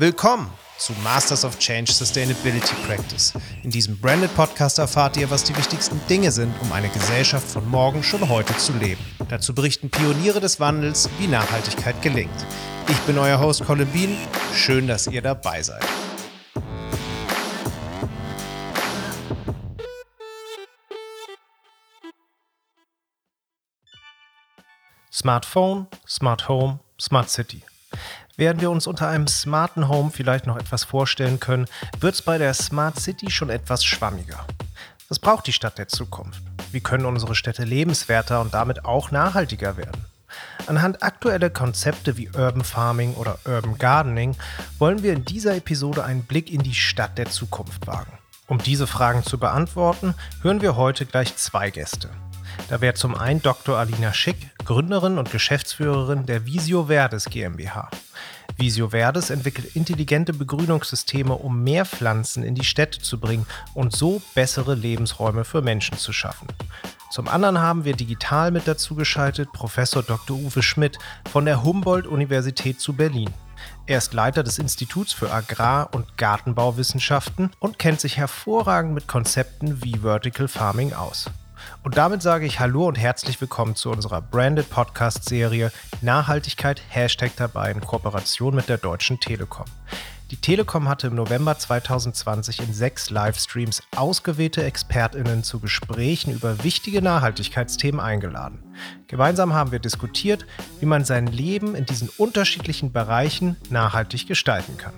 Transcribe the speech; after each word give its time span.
Willkommen 0.00 0.48
zu 0.76 0.92
Masters 1.02 1.44
of 1.44 1.58
Change 1.58 1.90
Sustainability 1.92 2.72
Practice. 2.86 3.32
In 3.64 3.70
diesem 3.70 3.98
Branded 3.98 4.32
Podcast 4.36 4.78
erfahrt 4.78 5.16
ihr, 5.16 5.28
was 5.28 5.42
die 5.42 5.56
wichtigsten 5.56 6.00
Dinge 6.08 6.30
sind, 6.30 6.54
um 6.62 6.70
eine 6.70 6.88
Gesellschaft 6.88 7.48
von 7.48 7.68
morgen 7.68 8.04
schon 8.04 8.28
heute 8.28 8.56
zu 8.58 8.72
leben. 8.74 9.04
Dazu 9.28 9.52
berichten 9.52 9.90
Pioniere 9.90 10.38
des 10.38 10.60
Wandels, 10.60 11.10
wie 11.18 11.26
Nachhaltigkeit 11.26 12.00
gelingt. 12.00 12.30
Ich 12.88 12.98
bin 13.08 13.18
euer 13.18 13.40
Host 13.40 13.64
Colin 13.66 13.88
Bean. 13.88 14.16
Schön, 14.54 14.86
dass 14.86 15.08
ihr 15.08 15.20
dabei 15.20 15.64
seid. 15.64 15.84
Smartphone, 25.12 25.88
Smart 26.06 26.48
Home, 26.48 26.78
Smart 27.00 27.28
City. 27.28 27.64
Während 28.38 28.60
wir 28.60 28.70
uns 28.70 28.86
unter 28.86 29.08
einem 29.08 29.26
smarten 29.26 29.88
Home 29.88 30.12
vielleicht 30.12 30.46
noch 30.46 30.56
etwas 30.56 30.84
vorstellen 30.84 31.40
können, 31.40 31.66
wird 31.98 32.14
es 32.14 32.22
bei 32.22 32.38
der 32.38 32.54
Smart 32.54 33.00
City 33.00 33.32
schon 33.32 33.50
etwas 33.50 33.84
schwammiger. 33.84 34.46
Was 35.08 35.18
braucht 35.18 35.48
die 35.48 35.52
Stadt 35.52 35.76
der 35.76 35.88
Zukunft? 35.88 36.40
Wie 36.70 36.80
können 36.80 37.04
unsere 37.04 37.34
Städte 37.34 37.64
lebenswerter 37.64 38.40
und 38.40 38.54
damit 38.54 38.84
auch 38.84 39.10
nachhaltiger 39.10 39.76
werden? 39.76 40.04
Anhand 40.68 41.02
aktueller 41.02 41.50
Konzepte 41.50 42.16
wie 42.16 42.28
Urban 42.28 42.62
Farming 42.62 43.14
oder 43.14 43.40
Urban 43.44 43.76
Gardening 43.76 44.36
wollen 44.78 45.02
wir 45.02 45.14
in 45.14 45.24
dieser 45.24 45.56
Episode 45.56 46.04
einen 46.04 46.22
Blick 46.22 46.52
in 46.52 46.62
die 46.62 46.74
Stadt 46.74 47.18
der 47.18 47.26
Zukunft 47.26 47.88
wagen. 47.88 48.12
Um 48.46 48.58
diese 48.58 48.86
Fragen 48.86 49.24
zu 49.24 49.38
beantworten, 49.38 50.14
hören 50.42 50.62
wir 50.62 50.76
heute 50.76 51.06
gleich 51.06 51.34
zwei 51.34 51.70
Gäste. 51.70 52.08
Da 52.68 52.80
wäre 52.80 52.94
zum 52.94 53.14
einen 53.14 53.42
Dr. 53.42 53.78
Alina 53.78 54.12
Schick, 54.12 54.50
Gründerin 54.64 55.18
und 55.18 55.30
Geschäftsführerin 55.30 56.26
der 56.26 56.44
Visio 56.44 56.86
Verdes 56.86 57.24
GmbH. 57.24 57.88
Visio 58.58 58.88
Verdes 58.88 59.30
entwickelt 59.30 59.76
intelligente 59.76 60.32
Begrünungssysteme, 60.32 61.34
um 61.34 61.62
mehr 61.62 61.84
Pflanzen 61.84 62.42
in 62.42 62.56
die 62.56 62.64
Städte 62.64 62.98
zu 63.00 63.20
bringen 63.20 63.46
und 63.72 63.94
so 63.94 64.20
bessere 64.34 64.74
Lebensräume 64.74 65.44
für 65.44 65.62
Menschen 65.62 65.96
zu 65.96 66.12
schaffen. 66.12 66.48
Zum 67.10 67.28
anderen 67.28 67.58
haben 67.58 67.84
wir 67.84 67.94
digital 67.94 68.50
mit 68.50 68.66
dazu 68.66 68.94
geschaltet 68.94 69.52
Professor 69.52 70.02
Dr. 70.02 70.36
Uwe 70.36 70.62
Schmidt 70.62 70.98
von 71.30 71.44
der 71.44 71.62
Humboldt-Universität 71.62 72.80
zu 72.80 72.92
Berlin. 72.92 73.30
Er 73.86 73.98
ist 73.98 74.12
Leiter 74.12 74.42
des 74.42 74.58
Instituts 74.58 75.12
für 75.12 75.32
Agrar- 75.32 75.94
und 75.94 76.18
Gartenbauwissenschaften 76.18 77.50
und 77.60 77.78
kennt 77.78 78.00
sich 78.00 78.16
hervorragend 78.16 78.92
mit 78.92 79.08
Konzepten 79.08 79.82
wie 79.82 79.98
Vertical 79.98 80.48
Farming 80.48 80.92
aus. 80.92 81.30
Und 81.82 81.96
damit 81.96 82.22
sage 82.22 82.46
ich 82.46 82.60
Hallo 82.60 82.86
und 82.86 82.98
herzlich 82.98 83.40
willkommen 83.40 83.74
zu 83.74 83.90
unserer 83.90 84.20
Branded 84.20 84.70
Podcast-Serie 84.70 85.72
Nachhaltigkeit 86.02 86.82
Hashtag 86.88 87.32
dabei 87.36 87.70
in 87.70 87.80
Kooperation 87.80 88.54
mit 88.54 88.68
der 88.68 88.78
Deutschen 88.78 89.20
Telekom. 89.20 89.66
Die 90.30 90.36
Telekom 90.36 90.90
hatte 90.90 91.06
im 91.06 91.14
November 91.14 91.58
2020 91.58 92.60
in 92.60 92.74
sechs 92.74 93.08
Livestreams 93.08 93.82
ausgewählte 93.96 94.62
ExpertInnen 94.62 95.42
zu 95.42 95.58
Gesprächen 95.58 96.34
über 96.34 96.62
wichtige 96.64 97.00
Nachhaltigkeitsthemen 97.00 97.98
eingeladen. 97.98 98.62
Gemeinsam 99.06 99.54
haben 99.54 99.72
wir 99.72 99.78
diskutiert, 99.78 100.44
wie 100.80 100.86
man 100.86 101.06
sein 101.06 101.28
Leben 101.28 101.74
in 101.74 101.86
diesen 101.86 102.10
unterschiedlichen 102.18 102.92
Bereichen 102.92 103.56
nachhaltig 103.70 104.26
gestalten 104.26 104.76
kann. 104.76 104.92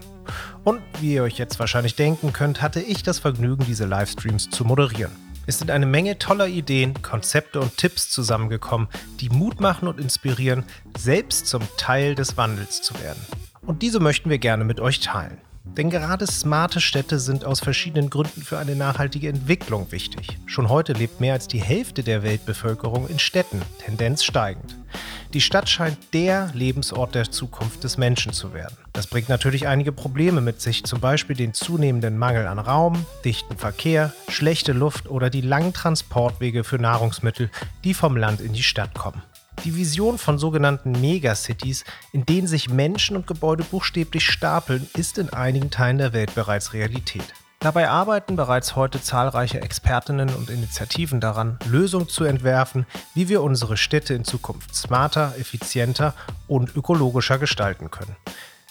Und 0.64 0.80
wie 1.00 1.14
ihr 1.14 1.22
euch 1.22 1.38
jetzt 1.38 1.60
wahrscheinlich 1.60 1.94
denken 1.94 2.32
könnt, 2.32 2.60
hatte 2.60 2.80
ich 2.80 3.04
das 3.04 3.20
Vergnügen, 3.20 3.64
diese 3.64 3.86
Livestreams 3.86 4.50
zu 4.50 4.64
moderieren. 4.64 5.12
Es 5.50 5.58
sind 5.58 5.72
eine 5.72 5.84
Menge 5.84 6.16
toller 6.16 6.46
Ideen, 6.46 7.02
Konzepte 7.02 7.58
und 7.58 7.76
Tipps 7.76 8.08
zusammengekommen, 8.08 8.86
die 9.18 9.30
Mut 9.30 9.60
machen 9.60 9.88
und 9.88 9.98
inspirieren, 9.98 10.62
selbst 10.96 11.48
zum 11.48 11.62
Teil 11.76 12.14
des 12.14 12.36
Wandels 12.36 12.82
zu 12.82 12.94
werden. 13.02 13.18
Und 13.60 13.82
diese 13.82 13.98
möchten 13.98 14.30
wir 14.30 14.38
gerne 14.38 14.62
mit 14.62 14.78
euch 14.78 15.00
teilen. 15.00 15.38
Denn 15.64 15.90
gerade 15.90 16.26
smarte 16.26 16.80
Städte 16.80 17.18
sind 17.18 17.44
aus 17.44 17.60
verschiedenen 17.60 18.10
Gründen 18.10 18.42
für 18.42 18.58
eine 18.58 18.74
nachhaltige 18.74 19.28
Entwicklung 19.28 19.92
wichtig. 19.92 20.38
Schon 20.46 20.68
heute 20.68 20.92
lebt 20.92 21.20
mehr 21.20 21.34
als 21.34 21.48
die 21.48 21.62
Hälfte 21.62 22.02
der 22.02 22.22
Weltbevölkerung 22.22 23.08
in 23.08 23.18
Städten, 23.18 23.62
Tendenz 23.78 24.24
steigend. 24.24 24.76
Die 25.32 25.40
Stadt 25.40 25.68
scheint 25.68 25.96
der 26.12 26.50
Lebensort 26.54 27.14
der 27.14 27.30
Zukunft 27.30 27.84
des 27.84 27.98
Menschen 27.98 28.32
zu 28.32 28.52
werden. 28.52 28.76
Das 28.92 29.06
bringt 29.06 29.28
natürlich 29.28 29.68
einige 29.68 29.92
Probleme 29.92 30.40
mit 30.40 30.60
sich, 30.60 30.82
zum 30.82 30.98
Beispiel 30.98 31.36
den 31.36 31.54
zunehmenden 31.54 32.18
Mangel 32.18 32.48
an 32.48 32.58
Raum, 32.58 33.06
dichten 33.24 33.56
Verkehr, 33.56 34.12
schlechte 34.28 34.72
Luft 34.72 35.08
oder 35.08 35.30
die 35.30 35.40
langen 35.40 35.72
Transportwege 35.72 36.64
für 36.64 36.78
Nahrungsmittel, 36.78 37.48
die 37.84 37.94
vom 37.94 38.16
Land 38.16 38.40
in 38.40 38.54
die 38.54 38.64
Stadt 38.64 38.94
kommen. 38.94 39.22
Die 39.64 39.76
Vision 39.76 40.16
von 40.16 40.38
sogenannten 40.38 40.92
Megacities, 40.92 41.84
in 42.12 42.24
denen 42.24 42.46
sich 42.46 42.70
Menschen 42.70 43.14
und 43.14 43.26
Gebäude 43.26 43.62
buchstäblich 43.62 44.24
stapeln, 44.24 44.88
ist 44.96 45.18
in 45.18 45.30
einigen 45.30 45.70
Teilen 45.70 45.98
der 45.98 46.14
Welt 46.14 46.34
bereits 46.34 46.72
Realität. 46.72 47.34
Dabei 47.58 47.90
arbeiten 47.90 48.36
bereits 48.36 48.74
heute 48.74 49.02
zahlreiche 49.02 49.60
Expertinnen 49.60 50.30
und 50.30 50.48
Initiativen 50.48 51.20
daran, 51.20 51.58
Lösungen 51.68 52.08
zu 52.08 52.24
entwerfen, 52.24 52.86
wie 53.14 53.28
wir 53.28 53.42
unsere 53.42 53.76
Städte 53.76 54.14
in 54.14 54.24
Zukunft 54.24 54.74
smarter, 54.74 55.34
effizienter 55.38 56.14
und 56.48 56.74
ökologischer 56.74 57.36
gestalten 57.36 57.90
können. 57.90 58.16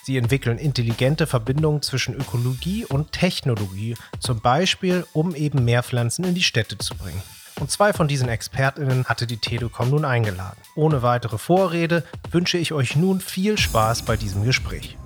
Sie 0.01 0.17
entwickeln 0.17 0.57
intelligente 0.57 1.27
Verbindungen 1.27 1.83
zwischen 1.83 2.15
Ökologie 2.15 2.83
und 2.83 3.11
Technologie, 3.11 3.95
zum 4.19 4.41
Beispiel 4.41 5.05
um 5.13 5.35
eben 5.35 5.63
mehr 5.65 5.83
Pflanzen 5.83 6.25
in 6.25 6.33
die 6.33 6.41
Städte 6.41 6.79
zu 6.79 6.95
bringen. 6.95 7.21
Und 7.59 7.69
zwei 7.69 7.91
von 7.91 8.07
diesen 8.07 8.29
ExpertInnen 8.29 9.05
hatte 9.05 9.27
die 9.27 9.37
Telekom 9.37 9.89
nun 9.89 10.05
eingeladen. 10.05 10.57
Ohne 10.75 11.01
weitere 11.01 11.37
Vorrede 11.37 12.03
wünsche 12.31 12.57
ich 12.57 12.71
euch 12.71 12.95
nun 12.95 13.19
viel 13.19 13.57
Spaß 13.57 14.03
bei 14.03 14.15
diesem 14.15 14.45
Gespräch. 14.45 14.97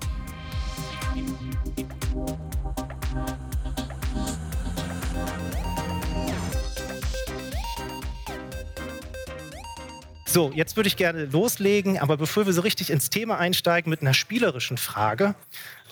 So, 10.26 10.50
jetzt 10.52 10.74
würde 10.74 10.88
ich 10.88 10.96
gerne 10.96 11.26
loslegen, 11.26 11.98
aber 11.98 12.16
bevor 12.16 12.44
wir 12.46 12.52
so 12.52 12.62
richtig 12.62 12.90
ins 12.90 13.08
Thema 13.08 13.38
einsteigen 13.38 13.88
mit 13.88 14.00
einer 14.00 14.14
spielerischen 14.14 14.78
Frage. 14.78 15.36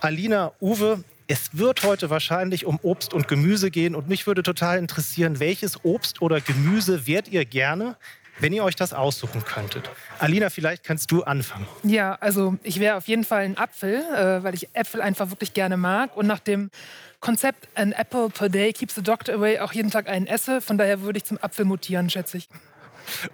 Alina, 0.01 0.51
Uwe, 0.61 1.05
es 1.29 1.57
wird 1.57 1.83
heute 1.83 2.11
wahrscheinlich 2.11 2.67
um 2.67 2.79
Obst 2.83 3.15
und 3.15 3.29
Gemüse 3.29 3.71
gehen 3.71 3.95
und 3.95 4.09
mich 4.09 4.27
würde 4.27 4.43
total 4.43 4.79
interessieren, 4.79 5.41
welches 5.41 5.85
Obst 5.85 6.23
oder 6.23 6.41
Gemüse 6.41 7.07
wärt 7.07 7.29
ihr 7.29 7.45
gerne, 7.45 7.97
wenn 8.39 8.53
ihr 8.53 8.65
euch 8.65 8.77
das 8.77 8.93
aussuchen 8.93 9.45
könntet. 9.45 9.91
Alina, 10.19 10.51
vielleicht 10.51 10.85
kannst 10.85 11.11
du 11.11 11.23
anfangen. 11.23 11.67
Ja, 11.83 12.15
also 12.21 12.57
ich 12.63 12.81
wäre 12.81 12.97
auf 12.97 13.07
jeden 13.07 13.25
Fall 13.25 13.43
ein 13.43 13.59
Apfel, 13.59 13.95
äh, 13.95 14.43
weil 14.43 14.55
ich 14.55 14.69
Äpfel 14.75 15.01
einfach 15.01 15.31
wirklich 15.31 15.55
gerne 15.55 15.77
mag 15.77 16.17
und 16.17 16.27
nach 16.27 16.41
dem 16.41 16.71
Konzept 17.21 17.69
An 17.77 17.93
Apple 17.93 18.31
per 18.31 18.49
Day 18.49 18.73
keeps 18.73 18.95
the 18.97 19.03
doctor 19.03 19.35
away 19.35 19.61
auch 19.61 19.73
jeden 19.73 19.91
Tag 19.91 20.09
einen 20.09 20.27
esse. 20.27 20.61
Von 20.61 20.77
daher 20.77 21.03
würde 21.03 21.19
ich 21.19 21.25
zum 21.25 21.39
Apfel 21.39 21.65
mutieren, 21.65 22.11
schätze 22.11 22.39
ich. 22.39 22.49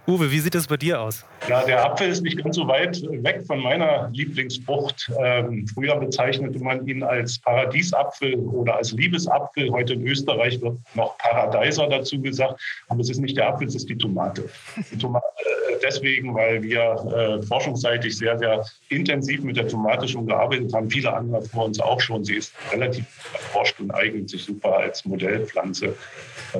Uwe, 0.06 0.30
wie 0.30 0.40
sieht 0.40 0.54
es 0.54 0.66
bei 0.66 0.76
dir 0.76 1.00
aus? 1.00 1.24
Ja, 1.46 1.64
der 1.64 1.84
Apfel 1.84 2.08
ist 2.08 2.22
nicht 2.22 2.42
ganz 2.42 2.56
so 2.56 2.66
weit 2.66 3.02
weg 3.02 3.42
von 3.46 3.60
meiner 3.60 4.10
Lieblingsfrucht. 4.12 5.10
Ähm, 5.22 5.66
früher 5.72 5.96
bezeichnete 5.96 6.58
man 6.58 6.86
ihn 6.86 7.02
als 7.02 7.38
Paradiesapfel 7.38 8.34
oder 8.34 8.76
als 8.76 8.92
Liebesapfel. 8.92 9.70
Heute 9.70 9.94
in 9.94 10.06
Österreich 10.06 10.60
wird 10.60 10.78
noch 10.94 11.16
Paradeiser 11.18 11.86
dazu 11.88 12.20
gesagt. 12.20 12.60
Aber 12.88 13.00
es 13.00 13.08
ist 13.08 13.18
nicht 13.18 13.36
der 13.36 13.48
Apfel, 13.48 13.68
es 13.68 13.74
ist 13.74 13.88
die 13.88 13.96
Tomate. 13.96 14.48
Die 14.90 14.98
Tomate 14.98 15.24
äh, 15.38 15.78
deswegen, 15.82 16.34
weil 16.34 16.62
wir 16.62 17.40
äh, 17.40 17.42
forschungsseitig 17.46 18.16
sehr, 18.16 18.38
sehr 18.38 18.64
intensiv 18.88 19.42
mit 19.42 19.56
der 19.56 19.68
Tomate 19.68 20.08
schon 20.08 20.26
gearbeitet 20.26 20.72
haben. 20.74 20.90
Viele 20.90 21.12
andere 21.12 21.42
vor 21.42 21.66
uns 21.66 21.80
auch 21.80 22.00
schon. 22.00 22.24
Sie 22.24 22.36
ist 22.36 22.52
relativ 22.72 23.04
erforscht 23.32 23.80
und 23.80 23.90
eignet 23.92 24.28
sich 24.28 24.44
super 24.44 24.76
als 24.76 25.04
Modellpflanze. 25.04 25.86
Äh, 25.86 26.58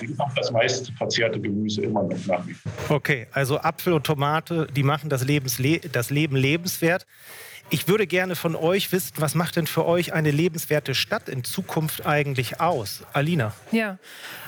wie 0.00 0.06
gesagt, 0.06 0.36
das 0.36 0.50
meist 0.50 0.92
verzehrte 0.96 1.40
Gemüse 1.40 1.82
immer 1.82 2.02
noch 2.02 2.26
nach 2.26 2.46
wie 2.46 2.54
vor. 2.54 2.72
Okay, 2.88 3.26
also 3.32 3.58
Apfel 3.58 3.92
und 3.92 4.04
Tomate, 4.04 4.13
die 4.74 4.82
machen 4.82 5.10
das, 5.10 5.24
Lebensle 5.24 5.80
das 5.80 6.10
Leben 6.10 6.36
lebenswert. 6.36 7.06
Ich 7.70 7.88
würde 7.88 8.06
gerne 8.06 8.36
von 8.36 8.56
euch 8.56 8.92
wissen, 8.92 9.14
was 9.18 9.34
macht 9.34 9.56
denn 9.56 9.66
für 9.66 9.86
euch 9.86 10.12
eine 10.12 10.30
lebenswerte 10.30 10.94
Stadt 10.94 11.28
in 11.28 11.44
Zukunft 11.44 12.04
eigentlich 12.04 12.60
aus? 12.60 13.02
Alina. 13.12 13.54
Ja, 13.72 13.98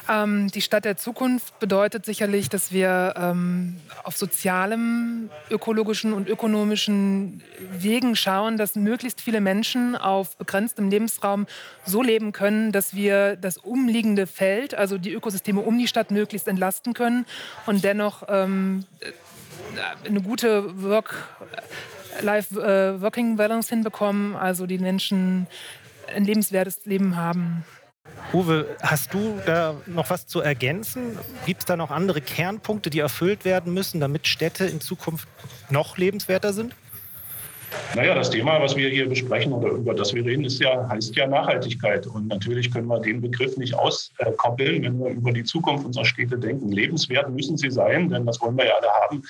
ähm, 0.08 0.48
die 0.48 0.60
Stadt 0.60 0.84
der 0.84 0.96
Zukunft 0.96 1.58
bedeutet 1.58 2.04
sicherlich, 2.04 2.48
dass 2.48 2.72
wir 2.72 3.14
ähm, 3.16 3.80
auf 4.04 4.16
sozialem, 4.16 5.30
ökologischen 5.50 6.12
und 6.12 6.28
ökonomischen 6.28 7.42
Wegen 7.72 8.16
schauen, 8.16 8.58
dass 8.58 8.76
möglichst 8.76 9.20
viele 9.20 9.40
Menschen 9.40 9.96
auf 9.96 10.36
begrenztem 10.36 10.90
Lebensraum 10.90 11.46
so 11.84 12.02
leben 12.02 12.32
können, 12.32 12.70
dass 12.70 12.94
wir 12.94 13.36
das 13.36 13.56
umliegende 13.56 14.26
Feld, 14.26 14.74
also 14.74 14.98
die 14.98 15.12
Ökosysteme 15.12 15.60
um 15.60 15.78
die 15.78 15.88
Stadt 15.88 16.10
möglichst 16.10 16.46
entlasten 16.46 16.92
können 16.92 17.26
und 17.64 17.82
dennoch 17.82 18.24
ähm, 18.28 18.84
eine 20.04 20.20
gute 20.20 20.82
Work 20.82 21.28
Life-Working-Balance 22.20 23.68
äh, 23.68 23.74
hinbekommen, 23.74 24.36
also 24.36 24.66
die 24.66 24.78
Menschen 24.78 25.46
ein 26.14 26.24
lebenswertes 26.24 26.84
Leben 26.86 27.16
haben. 27.16 27.64
Uwe, 28.32 28.76
hast 28.82 29.14
du 29.14 29.40
da 29.46 29.74
noch 29.86 30.10
was 30.10 30.26
zu 30.26 30.40
ergänzen? 30.40 31.18
Gibt 31.44 31.60
es 31.60 31.66
da 31.66 31.76
noch 31.76 31.90
andere 31.90 32.20
Kernpunkte, 32.20 32.90
die 32.90 33.00
erfüllt 33.00 33.44
werden 33.44 33.74
müssen, 33.74 34.00
damit 34.00 34.26
Städte 34.26 34.66
in 34.66 34.80
Zukunft 34.80 35.28
noch 35.70 35.96
lebenswerter 35.96 36.52
sind? 36.52 36.74
Naja, 37.94 38.14
das 38.14 38.30
Thema, 38.30 38.60
was 38.60 38.76
wir 38.76 38.88
hier 38.88 39.08
besprechen 39.08 39.52
oder 39.52 39.70
über 39.70 39.94
das 39.94 40.12
wir 40.14 40.24
reden, 40.24 40.44
ist 40.44 40.60
ja, 40.60 40.88
heißt 40.88 41.16
ja 41.16 41.26
Nachhaltigkeit. 41.26 42.06
Und 42.06 42.28
natürlich 42.28 42.70
können 42.70 42.88
wir 42.88 43.00
den 43.00 43.20
Begriff 43.20 43.56
nicht 43.56 43.74
auskoppeln, 43.74 44.82
wenn 44.82 44.98
wir 44.98 45.10
über 45.10 45.32
die 45.32 45.44
Zukunft 45.44 45.86
unserer 45.86 46.04
Städte 46.04 46.38
denken. 46.38 46.70
Lebenswert 46.70 47.30
müssen 47.30 47.56
sie 47.56 47.70
sein, 47.70 48.10
denn 48.10 48.26
das 48.26 48.40
wollen 48.40 48.56
wir 48.56 48.66
ja 48.66 48.74
alle 48.80 48.88
haben. 49.02 49.22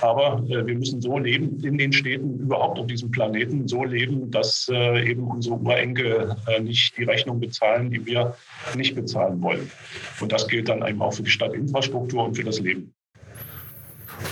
Aber 0.00 0.42
äh, 0.48 0.66
wir 0.66 0.74
müssen 0.74 1.00
so 1.00 1.18
leben 1.18 1.62
in 1.62 1.78
den 1.78 1.92
Städten, 1.92 2.40
überhaupt 2.40 2.78
auf 2.78 2.86
diesem 2.86 3.10
Planeten, 3.10 3.68
so 3.68 3.84
leben, 3.84 4.30
dass 4.30 4.68
äh, 4.72 5.08
eben 5.08 5.24
unsere 5.24 5.56
Urenkel 5.56 6.36
äh, 6.48 6.60
nicht 6.60 6.96
die 6.96 7.04
Rechnung 7.04 7.40
bezahlen, 7.40 7.90
die 7.90 8.04
wir 8.04 8.34
nicht 8.74 8.94
bezahlen 8.94 9.40
wollen. 9.42 9.70
Und 10.20 10.32
das 10.32 10.48
gilt 10.48 10.68
dann 10.68 10.86
eben 10.86 11.00
auch 11.00 11.12
für 11.12 11.22
die 11.22 11.30
Stadtinfrastruktur 11.30 12.24
und 12.24 12.34
für 12.34 12.44
das 12.44 12.58
Leben. 12.58 12.92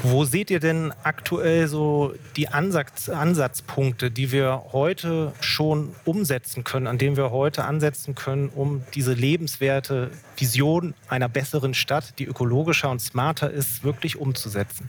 Wo 0.02 0.24
seht 0.24 0.50
ihr 0.50 0.60
denn 0.60 0.92
aktuell 1.02 1.68
so 1.68 2.14
die 2.36 2.48
Ansatz, 2.48 3.08
Ansatzpunkte, 3.08 4.10
die 4.10 4.32
wir 4.32 4.64
heute 4.72 5.32
schon 5.40 5.94
umsetzen 6.04 6.64
können, 6.64 6.86
an 6.86 6.98
denen 6.98 7.16
wir 7.16 7.30
heute 7.30 7.64
ansetzen 7.64 8.14
können, 8.14 8.48
um 8.48 8.84
diese 8.94 9.12
lebenswerte 9.12 10.10
Vision 10.36 10.94
einer 11.08 11.28
besseren 11.28 11.74
Stadt, 11.74 12.18
die 12.18 12.24
ökologischer 12.24 12.90
und 12.90 13.00
smarter 13.00 13.50
ist, 13.50 13.84
wirklich 13.84 14.16
umzusetzen? 14.16 14.88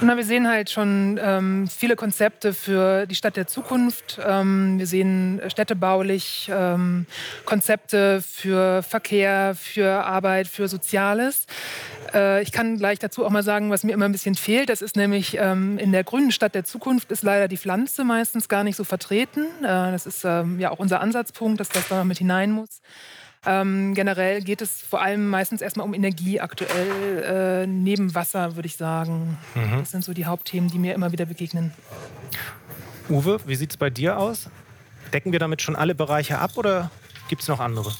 Na, 0.00 0.16
wir 0.16 0.24
sehen 0.24 0.48
halt 0.48 0.70
schon 0.70 1.18
ähm, 1.22 1.68
viele 1.68 1.96
Konzepte 1.96 2.52
für 2.52 3.06
die 3.06 3.14
Stadt 3.14 3.36
der 3.36 3.46
Zukunft. 3.46 4.20
Ähm, 4.24 4.78
wir 4.78 4.86
sehen 4.86 5.40
städtebaulich 5.48 6.50
ähm, 6.52 7.06
Konzepte 7.44 8.22
für 8.22 8.82
Verkehr, 8.82 9.54
für 9.54 10.04
Arbeit, 10.04 10.48
für 10.48 10.68
Soziales. 10.68 11.46
Äh, 12.14 12.42
ich 12.42 12.52
kann 12.52 12.78
gleich 12.78 12.98
dazu 12.98 13.24
auch 13.24 13.30
mal 13.30 13.42
sagen, 13.42 13.70
was 13.70 13.84
mir 13.84 13.92
immer 13.92 14.04
ein 14.04 14.12
bisschen 14.12 14.34
fehlt. 14.34 14.68
Das 14.68 14.82
ist 14.82 14.96
nämlich 14.96 15.36
ähm, 15.38 15.78
in 15.78 15.92
der 15.92 16.04
grünen 16.04 16.32
Stadt 16.32 16.54
der 16.54 16.64
Zukunft 16.64 17.10
ist 17.10 17.22
leider 17.22 17.48
die 17.48 17.56
Pflanze 17.56 18.04
meistens 18.04 18.48
gar 18.48 18.64
nicht 18.64 18.76
so 18.76 18.84
vertreten. 18.84 19.46
Äh, 19.60 19.92
das 19.92 20.06
ist 20.06 20.24
ähm, 20.24 20.60
ja 20.60 20.70
auch 20.70 20.78
unser 20.78 21.00
Ansatzpunkt, 21.00 21.60
dass 21.60 21.68
das 21.68 21.88
da 21.88 22.04
mit 22.04 22.18
hinein 22.18 22.52
muss. 22.52 22.80
Ähm, 23.46 23.94
generell 23.94 24.42
geht 24.42 24.62
es 24.62 24.80
vor 24.80 25.02
allem 25.02 25.28
meistens 25.28 25.60
erstmal 25.60 25.86
um 25.86 25.94
Energie 25.94 26.40
aktuell, 26.40 27.64
äh, 27.64 27.66
neben 27.66 28.14
Wasser, 28.14 28.56
würde 28.56 28.66
ich 28.66 28.76
sagen. 28.76 29.38
Mhm. 29.54 29.80
Das 29.80 29.90
sind 29.90 30.04
so 30.04 30.14
die 30.14 30.26
Hauptthemen, 30.26 30.70
die 30.70 30.78
mir 30.78 30.94
immer 30.94 31.12
wieder 31.12 31.26
begegnen. 31.26 31.72
Uwe, 33.08 33.38
wie 33.46 33.54
sieht 33.54 33.70
es 33.72 33.76
bei 33.76 33.90
dir 33.90 34.18
aus? 34.18 34.48
Decken 35.12 35.32
wir 35.32 35.38
damit 35.38 35.60
schon 35.60 35.76
alle 35.76 35.94
Bereiche 35.94 36.38
ab 36.38 36.52
oder 36.56 36.90
gibt 37.28 37.42
es 37.42 37.48
noch 37.48 37.60
andere? 37.60 37.92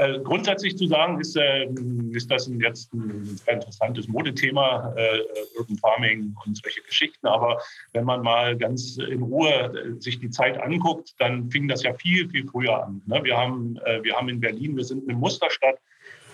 Äh, 0.00 0.18
grundsätzlich 0.20 0.78
zu 0.78 0.86
sagen, 0.86 1.20
ist, 1.20 1.36
äh, 1.36 1.68
ist 2.12 2.30
das 2.30 2.50
jetzt 2.58 2.94
ein 2.94 3.36
sehr 3.36 3.54
interessantes 3.54 4.08
Modethema, 4.08 4.94
äh, 4.96 5.20
Urban 5.58 5.76
Farming 5.76 6.34
und 6.46 6.56
solche 6.56 6.80
Geschichten. 6.80 7.26
Aber 7.26 7.60
wenn 7.92 8.04
man 8.04 8.22
mal 8.22 8.56
ganz 8.56 8.96
in 8.96 9.22
Ruhe 9.22 9.50
äh, 9.50 10.00
sich 10.00 10.18
die 10.18 10.30
Zeit 10.30 10.58
anguckt, 10.58 11.12
dann 11.18 11.50
fing 11.50 11.68
das 11.68 11.82
ja 11.82 11.92
viel, 11.92 12.30
viel 12.30 12.46
früher 12.46 12.82
an. 12.82 13.02
Ne? 13.04 13.20
Wir, 13.24 13.36
haben, 13.36 13.76
äh, 13.84 14.02
wir 14.02 14.16
haben 14.16 14.30
in 14.30 14.40
Berlin, 14.40 14.74
wir 14.74 14.84
sind 14.84 15.06
eine 15.06 15.18
Musterstadt, 15.18 15.76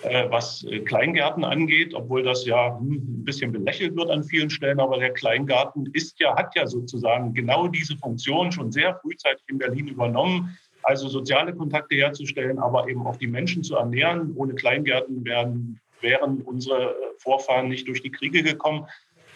äh, 0.02 0.30
was 0.30 0.64
Kleingärten 0.84 1.42
angeht, 1.42 1.92
obwohl 1.92 2.22
das 2.22 2.46
ja 2.46 2.78
hm, 2.78 2.92
ein 2.92 3.24
bisschen 3.24 3.50
belächelt 3.50 3.96
wird 3.96 4.10
an 4.10 4.22
vielen 4.22 4.48
Stellen. 4.48 4.78
Aber 4.78 4.98
der 4.98 5.12
Kleingarten 5.12 5.90
ist 5.92 6.20
ja, 6.20 6.36
hat 6.36 6.54
ja 6.54 6.68
sozusagen 6.68 7.34
genau 7.34 7.66
diese 7.66 7.96
Funktion 7.96 8.52
schon 8.52 8.70
sehr 8.70 8.94
frühzeitig 8.94 9.42
in 9.48 9.58
Berlin 9.58 9.88
übernommen 9.88 10.56
also 10.86 11.08
soziale 11.08 11.52
Kontakte 11.52 11.96
herzustellen, 11.96 12.60
aber 12.60 12.88
eben 12.88 13.06
auch 13.06 13.16
die 13.16 13.26
Menschen 13.26 13.64
zu 13.64 13.74
ernähren. 13.74 14.32
Ohne 14.36 14.54
Kleingärten 14.54 15.24
wären, 15.24 15.80
wären 16.00 16.40
unsere 16.42 16.94
Vorfahren 17.18 17.68
nicht 17.68 17.88
durch 17.88 18.02
die 18.02 18.12
Kriege 18.12 18.44
gekommen. 18.44 18.86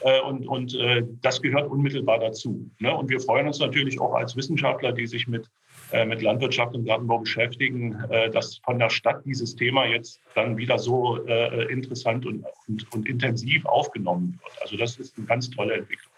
Äh, 0.03 0.21
und, 0.23 0.47
und 0.47 0.75
äh, 0.75 1.03
das 1.23 1.43
gehört 1.43 1.69
unmittelbar 1.69 2.21
dazu. 2.21 2.71
Ne? 2.79 2.97
Und 2.97 3.11
wir 3.11 3.21
freuen 3.21 3.49
uns 3.49 3.59
natürlich 3.59 4.01
auch 4.01 4.15
als 4.15 4.37
Wissenschaftler, 4.37 4.93
die 4.93 5.09
sich 5.09 5.27
mit, 5.27 5.51
äh, 5.91 6.05
mit 6.05 6.23
Landwirtschaft 6.23 6.75
und 6.75 6.85
Gartenbau 6.85 7.19
beschäftigen, 7.19 7.99
dass 8.33 8.61
von 8.65 8.79
der 8.79 8.91
Stadt 8.91 9.23
dieses 9.25 9.57
Thema 9.57 9.87
jetzt 9.87 10.21
dann 10.37 10.57
wieder 10.57 10.79
so 10.79 11.17
interessant 11.17 12.27
und, 12.27 12.45
und, 12.69 12.93
und 12.93 13.09
intensiv 13.09 13.65
aufgenommen 13.67 14.39
wird. 14.43 14.63
Also 14.63 14.77
das 14.77 14.99
ist 14.99 15.19
eine 15.19 15.27
ganz 15.27 15.51
tolle 15.51 15.75
Entwicklung. 15.75 16.13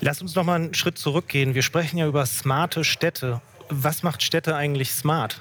Lass 0.00 0.20
uns 0.20 0.34
noch 0.34 0.44
mal 0.44 0.56
einen 0.56 0.74
Schritt 0.74 0.98
zurückgehen. 0.98 1.54
Wir 1.54 1.62
sprechen 1.62 1.98
ja 1.98 2.06
über 2.06 2.26
smarte 2.26 2.84
Städte 2.84 3.40
was 3.70 4.02
macht 4.02 4.22
Städte 4.22 4.54
eigentlich 4.56 4.90
smart? 4.92 5.40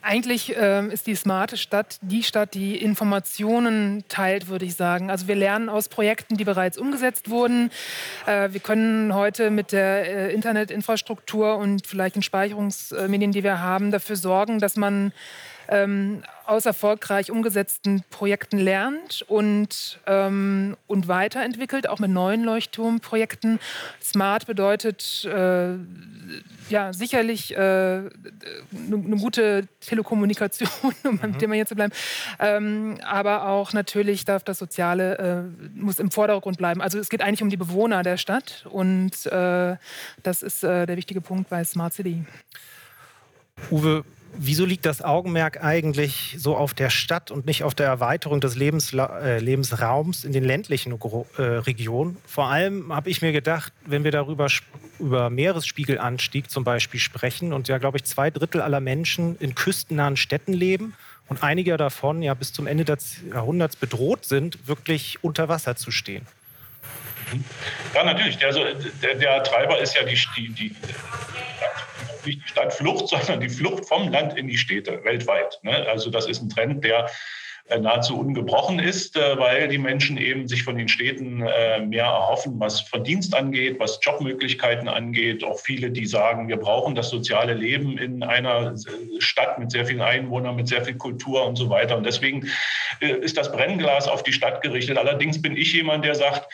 Eigentlich 0.00 0.54
ähm, 0.56 0.90
ist 0.90 1.06
die 1.06 1.14
smarte 1.14 1.56
Stadt 1.56 1.98
die 2.02 2.22
Stadt, 2.22 2.54
die 2.54 2.76
Informationen 2.76 4.04
teilt, 4.08 4.48
würde 4.48 4.64
ich 4.64 4.74
sagen. 4.74 5.10
Also 5.10 5.26
wir 5.26 5.34
lernen 5.34 5.68
aus 5.68 5.88
Projekten, 5.88 6.36
die 6.36 6.44
bereits 6.44 6.78
umgesetzt 6.78 7.28
wurden. 7.30 7.70
Äh, 8.26 8.52
wir 8.52 8.60
können 8.60 9.12
heute 9.14 9.50
mit 9.50 9.72
der 9.72 10.30
äh, 10.30 10.34
Internetinfrastruktur 10.34 11.56
und 11.56 11.86
vielleicht 11.86 12.14
den 12.14 12.22
Speicherungsmedien, 12.22 13.32
die 13.32 13.42
wir 13.42 13.60
haben, 13.60 13.90
dafür 13.90 14.16
sorgen, 14.16 14.60
dass 14.60 14.76
man 14.76 15.12
ähm, 15.68 16.22
aus 16.46 16.64
erfolgreich 16.66 17.30
umgesetzten 17.30 18.02
Projekten 18.10 18.58
lernt 18.58 19.22
und, 19.28 20.00
ähm, 20.06 20.76
und 20.86 21.06
weiterentwickelt, 21.06 21.88
auch 21.88 21.98
mit 21.98 22.10
neuen 22.10 22.42
Leuchtturmprojekten. 22.42 23.60
Smart 24.02 24.46
bedeutet 24.46 25.26
äh, 25.26 25.74
ja 26.70 26.92
sicherlich 26.92 27.54
äh, 27.54 27.58
eine 27.58 28.10
ne 28.72 29.16
gute 29.16 29.68
Telekommunikation, 29.80 30.70
um 31.04 31.12
mhm. 31.12 31.18
beim 31.18 31.38
Thema 31.38 31.54
hier 31.54 31.66
zu 31.66 31.74
bleiben. 31.74 31.92
Ähm, 32.38 32.98
aber 33.04 33.46
auch 33.48 33.72
natürlich 33.74 34.24
darf 34.24 34.42
das 34.42 34.58
Soziale 34.58 35.18
äh, 35.18 35.78
muss 35.78 35.98
im 35.98 36.10
Vordergrund 36.10 36.56
bleiben. 36.56 36.80
Also 36.80 36.98
es 36.98 37.10
geht 37.10 37.22
eigentlich 37.22 37.42
um 37.42 37.50
die 37.50 37.56
Bewohner 37.58 38.02
der 38.02 38.16
Stadt 38.16 38.66
und 38.70 39.26
äh, 39.26 39.76
das 40.22 40.42
ist 40.42 40.64
äh, 40.64 40.86
der 40.86 40.96
wichtige 40.96 41.20
Punkt 41.20 41.50
bei 41.50 41.62
Smart 41.64 41.92
City. 41.92 42.24
Uwe, 43.70 44.04
Wieso 44.40 44.64
liegt 44.64 44.86
das 44.86 45.02
Augenmerk 45.02 45.64
eigentlich 45.64 46.36
so 46.38 46.56
auf 46.56 46.72
der 46.72 46.90
Stadt 46.90 47.32
und 47.32 47.46
nicht 47.46 47.64
auf 47.64 47.74
der 47.74 47.86
Erweiterung 47.86 48.40
des 48.40 48.54
Lebensla 48.54 49.18
äh, 49.18 49.38
Lebensraums 49.40 50.24
in 50.24 50.32
den 50.32 50.44
ländlichen 50.44 50.92
äh, 50.92 51.42
Regionen? 51.42 52.16
Vor 52.24 52.46
allem 52.46 52.94
habe 52.94 53.10
ich 53.10 53.20
mir 53.20 53.32
gedacht, 53.32 53.72
wenn 53.84 54.04
wir 54.04 54.12
darüber 54.12 54.46
über 55.00 55.28
Meeresspiegelanstieg 55.28 56.52
zum 56.52 56.62
Beispiel 56.62 57.00
sprechen 57.00 57.52
und 57.52 57.66
ja, 57.66 57.78
glaube 57.78 57.98
ich, 57.98 58.04
zwei 58.04 58.30
Drittel 58.30 58.60
aller 58.60 58.78
Menschen 58.78 59.36
in 59.40 59.56
küstennahen 59.56 60.16
Städten 60.16 60.52
leben 60.52 60.94
und 61.28 61.42
einige 61.42 61.76
davon 61.76 62.22
ja 62.22 62.34
bis 62.34 62.52
zum 62.52 62.68
Ende 62.68 62.84
des 62.84 63.16
Jahrhunderts 63.32 63.74
bedroht 63.74 64.24
sind, 64.24 64.68
wirklich 64.68 65.18
unter 65.24 65.48
Wasser 65.48 65.74
zu 65.74 65.90
stehen. 65.90 66.24
Ja, 67.94 68.04
natürlich. 68.04 68.44
Also 68.44 68.64
der, 69.02 69.14
der 69.14 69.42
Treiber 69.42 69.78
ist 69.78 69.94
ja 69.94 70.04
die, 70.04 70.18
die, 70.36 70.48
die 70.50 70.76
nicht 72.28 72.44
die 72.44 72.48
Stadtflucht, 72.48 73.08
sondern 73.26 73.40
die 73.40 73.48
Flucht 73.48 73.86
vom 73.86 74.10
Land 74.10 74.36
in 74.36 74.46
die 74.48 74.58
Städte 74.58 75.02
weltweit. 75.04 75.58
Ne? 75.62 75.86
Also 75.88 76.10
das 76.10 76.26
ist 76.26 76.42
ein 76.42 76.48
Trend, 76.48 76.84
der 76.84 77.10
nahezu 77.76 78.18
ungebrochen 78.18 78.78
ist, 78.78 79.16
äh, 79.16 79.38
weil 79.38 79.68
die 79.68 79.78
Menschen 79.78 80.16
eben 80.16 80.48
sich 80.48 80.62
von 80.62 80.76
den 80.76 80.88
Städten 80.88 81.42
äh, 81.42 81.80
mehr 81.80 82.04
erhoffen, 82.04 82.58
was 82.58 82.80
Verdienst 82.80 83.34
angeht, 83.34 83.78
was 83.78 84.00
Jobmöglichkeiten 84.02 84.88
angeht. 84.88 85.44
Auch 85.44 85.58
viele, 85.58 85.90
die 85.90 86.06
sagen, 86.06 86.48
wir 86.48 86.56
brauchen 86.56 86.94
das 86.94 87.10
soziale 87.10 87.54
Leben 87.54 87.98
in 87.98 88.22
einer 88.22 88.74
Stadt 89.18 89.58
mit 89.58 89.70
sehr 89.70 89.84
vielen 89.86 90.00
Einwohnern, 90.00 90.56
mit 90.56 90.68
sehr 90.68 90.84
viel 90.84 90.96
Kultur 90.96 91.46
und 91.46 91.56
so 91.56 91.68
weiter. 91.68 91.96
Und 91.96 92.04
deswegen 92.04 92.48
ist 93.00 93.36
das 93.36 93.52
Brennglas 93.52 94.08
auf 94.08 94.22
die 94.22 94.32
Stadt 94.32 94.62
gerichtet. 94.62 94.96
Allerdings 94.96 95.40
bin 95.40 95.56
ich 95.56 95.72
jemand, 95.72 96.04
der 96.04 96.14
sagt, 96.14 96.48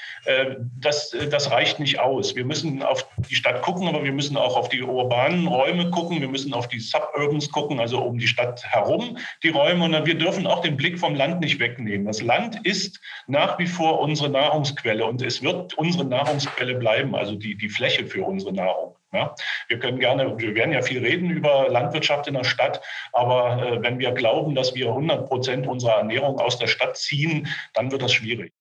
das, 0.80 1.16
das 1.30 1.50
reicht 1.50 1.80
nicht 1.80 2.00
aus. 2.00 2.35
Wir 2.35 2.44
müssen 2.44 2.83
auf 2.83 3.06
die 3.30 3.35
Stadt 3.35 3.62
gucken, 3.62 3.88
aber 3.88 4.04
wir 4.04 4.12
müssen 4.12 4.37
auch 4.37 4.56
auf 4.56 4.68
die 4.68 4.83
urbanen 4.83 5.47
Räume 5.47 5.90
gucken. 5.90 6.21
Wir 6.21 6.28
müssen 6.28 6.52
auf 6.52 6.68
die 6.68 6.80
Suburbans 6.80 7.50
gucken, 7.50 7.80
also 7.80 8.02
um 8.02 8.18
die 8.18 8.26
Stadt 8.26 8.64
herum 8.64 9.18
die 9.42 9.50
Räume. 9.50 9.85
Und 9.85 10.06
wir 10.06 10.16
dürfen 10.16 10.47
auch 10.47 10.61
den 10.61 10.76
Blick 10.76 10.99
vom 11.04 11.14
Land 11.14 11.40
nicht 11.40 11.61
wegnehmen. 11.61 12.06
Das 12.06 12.23
Land 12.23 12.64
ist 12.64 12.99
nach 13.26 13.58
wie 13.58 13.66
vor 13.66 14.00
unsere 14.00 14.30
Nahrungsquelle 14.30 15.04
und 15.04 15.20
es 15.20 15.42
wird 15.42 15.75
unsere 15.75 16.06
Nahrungsquelle 16.06 16.76
bleiben, 16.76 17.14
also 17.14 17.34
die, 17.34 17.58
die 17.58 17.68
Fläche 17.68 18.06
für 18.06 18.25
unsere 18.25 18.54
Nahrung. 18.54 18.96
Ja, 19.12 19.34
wir 19.68 19.78
können 19.78 19.99
gerne, 19.99 20.38
wir 20.38 20.54
werden 20.54 20.73
ja 20.73 20.80
viel 20.80 21.04
reden 21.04 21.28
über 21.28 21.68
Landwirtschaft 21.68 22.26
in 22.26 22.34
der 22.34 22.44
Stadt, 22.44 22.80
aber 23.12 23.62
äh, 23.62 23.82
wenn 23.82 23.99
wir 23.99 24.12
glauben, 24.12 24.54
dass 24.54 24.75
wir 24.75 24.88
100 24.88 25.28
Prozent 25.28 25.66
unserer 25.66 25.99
Ernährung 25.99 26.40
aus 26.40 26.58
der 26.58 26.68
Stadt 26.68 26.96
ziehen, 26.96 27.49
dann 27.75 27.92
wird 27.92 28.00
das 28.00 28.14
schwierig. 28.14 28.54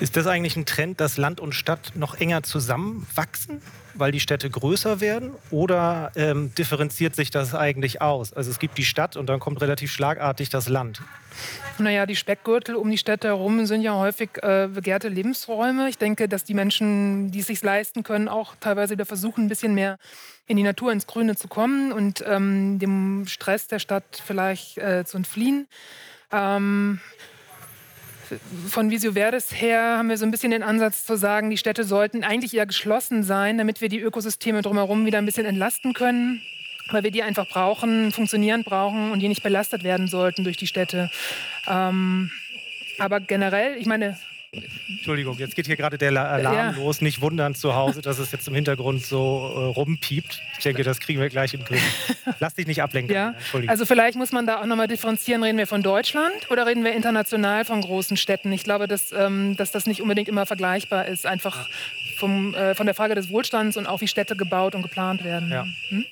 Ist 0.00 0.16
das 0.16 0.26
eigentlich 0.26 0.56
ein 0.56 0.66
Trend, 0.66 1.00
dass 1.00 1.16
Land 1.16 1.40
und 1.40 1.54
Stadt 1.54 1.92
noch 1.94 2.16
enger 2.16 2.42
zusammenwachsen, 2.42 3.62
weil 3.94 4.10
die 4.10 4.18
Städte 4.18 4.50
größer 4.50 5.00
werden? 5.00 5.30
Oder 5.50 6.10
ähm, 6.16 6.52
differenziert 6.56 7.14
sich 7.14 7.30
das 7.30 7.54
eigentlich 7.54 8.02
aus? 8.02 8.32
Also 8.32 8.50
es 8.50 8.58
gibt 8.58 8.76
die 8.76 8.84
Stadt 8.84 9.16
und 9.16 9.26
dann 9.26 9.38
kommt 9.38 9.60
relativ 9.60 9.92
schlagartig 9.92 10.48
das 10.50 10.68
Land. 10.68 11.00
Naja, 11.78 12.06
die 12.06 12.16
Speckgürtel 12.16 12.74
um 12.74 12.90
die 12.90 12.98
Städte 12.98 13.28
herum 13.28 13.66
sind 13.66 13.82
ja 13.82 13.94
häufig 13.94 14.30
äh, 14.42 14.68
begehrte 14.72 15.08
Lebensräume. 15.08 15.88
Ich 15.88 15.98
denke, 15.98 16.28
dass 16.28 16.42
die 16.42 16.54
Menschen, 16.54 17.30
die 17.30 17.40
es 17.40 17.46
sich 17.46 17.62
leisten 17.62 18.02
können, 18.02 18.28
auch 18.28 18.56
teilweise 18.58 18.94
wieder 18.94 19.06
versuchen, 19.06 19.44
ein 19.44 19.48
bisschen 19.48 19.74
mehr 19.74 19.98
in 20.46 20.56
die 20.56 20.62
Natur, 20.64 20.92
ins 20.92 21.06
Grüne 21.06 21.36
zu 21.36 21.46
kommen 21.46 21.92
und 21.92 22.22
ähm, 22.26 22.80
dem 22.80 23.26
Stress 23.28 23.68
der 23.68 23.78
Stadt 23.78 24.22
vielleicht 24.24 24.76
äh, 24.78 25.04
zu 25.04 25.16
entfliehen. 25.16 25.68
Ähm, 26.32 27.00
von 28.68 28.90
Visio 28.90 29.12
Verdes 29.12 29.60
her 29.60 29.98
haben 29.98 30.08
wir 30.08 30.16
so 30.16 30.24
ein 30.24 30.30
bisschen 30.30 30.50
den 30.50 30.62
Ansatz 30.62 31.04
zu 31.04 31.16
sagen, 31.16 31.50
die 31.50 31.58
Städte 31.58 31.84
sollten 31.84 32.24
eigentlich 32.24 32.54
eher 32.54 32.66
geschlossen 32.66 33.22
sein, 33.22 33.58
damit 33.58 33.80
wir 33.80 33.88
die 33.88 34.00
Ökosysteme 34.00 34.62
drumherum 34.62 35.06
wieder 35.06 35.18
ein 35.18 35.26
bisschen 35.26 35.46
entlasten 35.46 35.92
können 35.94 36.42
weil 36.90 37.02
wir 37.02 37.10
die 37.10 37.22
einfach 37.22 37.48
brauchen, 37.48 38.12
funktionierend 38.12 38.66
brauchen 38.66 39.10
und 39.10 39.20
die 39.20 39.28
nicht 39.28 39.42
belastet 39.42 39.84
werden 39.84 40.08
sollten 40.08 40.44
durch 40.44 40.56
die 40.56 40.66
Städte. 40.66 41.10
Ähm, 41.66 42.30
aber 42.98 43.20
generell, 43.20 43.76
ich 43.78 43.86
meine, 43.86 44.18
Entschuldigung, 44.88 45.38
jetzt 45.38 45.54
geht 45.54 45.66
hier 45.66 45.76
gerade 45.76 45.98
der 45.98 46.10
Alarm 46.10 46.54
ja. 46.54 46.70
los. 46.70 47.00
Nicht 47.00 47.20
wundern 47.20 47.54
zu 47.54 47.74
Hause, 47.74 48.02
dass 48.02 48.18
es 48.18 48.32
jetzt 48.32 48.48
im 48.48 48.54
Hintergrund 48.54 49.04
so 49.04 49.52
äh, 49.54 49.58
rumpiept. 49.76 50.40
Ich 50.56 50.62
denke, 50.64 50.82
das 50.82 51.00
kriegen 51.00 51.20
wir 51.20 51.28
gleich 51.28 51.52
den 51.52 51.64
Griff. 51.64 51.82
Lass 52.40 52.54
dich 52.54 52.66
nicht 52.66 52.82
ablenken. 52.82 53.14
Ja. 53.14 53.34
Also 53.66 53.86
vielleicht 53.86 54.16
muss 54.16 54.32
man 54.32 54.46
da 54.46 54.60
auch 54.60 54.66
nochmal 54.66 54.88
differenzieren. 54.88 55.42
Reden 55.42 55.58
wir 55.58 55.66
von 55.66 55.82
Deutschland 55.82 56.50
oder 56.50 56.66
reden 56.66 56.84
wir 56.84 56.92
international 56.92 57.64
von 57.64 57.80
großen 57.80 58.16
Städten? 58.16 58.52
Ich 58.52 58.64
glaube, 58.64 58.88
dass, 58.88 59.12
ähm, 59.12 59.56
dass 59.56 59.72
das 59.72 59.86
nicht 59.86 60.00
unbedingt 60.00 60.28
immer 60.28 60.46
vergleichbar 60.46 61.06
ist. 61.06 61.26
Einfach 61.26 61.68
vom, 62.16 62.54
äh, 62.54 62.74
von 62.74 62.86
der 62.86 62.94
Frage 62.94 63.14
des 63.14 63.30
Wohlstands 63.30 63.76
und 63.76 63.86
auch 63.86 64.00
wie 64.00 64.08
Städte 64.08 64.36
gebaut 64.36 64.74
und 64.74 64.82
geplant 64.82 65.24
werden. 65.24 65.50
Ja. 65.50 65.66
Hm? 65.88 66.04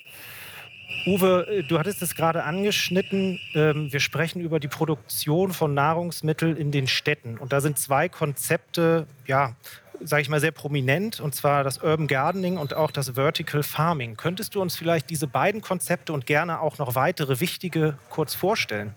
Uwe, 1.05 1.47
äh, 1.47 1.63
du 1.63 1.79
hattest 1.79 2.01
es 2.01 2.15
gerade 2.15 2.43
angeschnitten. 2.43 3.39
Ähm, 3.53 3.91
wir 3.91 3.99
sprechen 3.99 4.41
über 4.41 4.59
die 4.59 4.67
Produktion 4.67 5.51
von 5.51 5.73
Nahrungsmitteln 5.73 6.55
in 6.55 6.71
den 6.71 6.87
Städten. 6.87 7.37
Und 7.37 7.51
da 7.51 7.61
sind 7.61 7.77
zwei 7.77 8.07
Konzepte, 8.07 9.05
ja, 9.25 9.55
sage 10.01 10.21
ich 10.21 10.29
mal, 10.29 10.39
sehr 10.39 10.51
prominent, 10.51 11.19
und 11.19 11.35
zwar 11.35 11.63
das 11.63 11.77
Urban 11.77 12.07
Gardening 12.07 12.57
und 12.57 12.73
auch 12.73 12.91
das 12.91 13.11
Vertical 13.11 13.63
Farming. 13.63 14.17
Könntest 14.17 14.55
du 14.55 14.61
uns 14.61 14.75
vielleicht 14.75 15.09
diese 15.09 15.27
beiden 15.27 15.61
Konzepte 15.61 16.13
und 16.13 16.25
gerne 16.25 16.59
auch 16.59 16.77
noch 16.77 16.95
weitere 16.95 17.39
wichtige 17.39 17.97
kurz 18.09 18.33
vorstellen? 18.33 18.93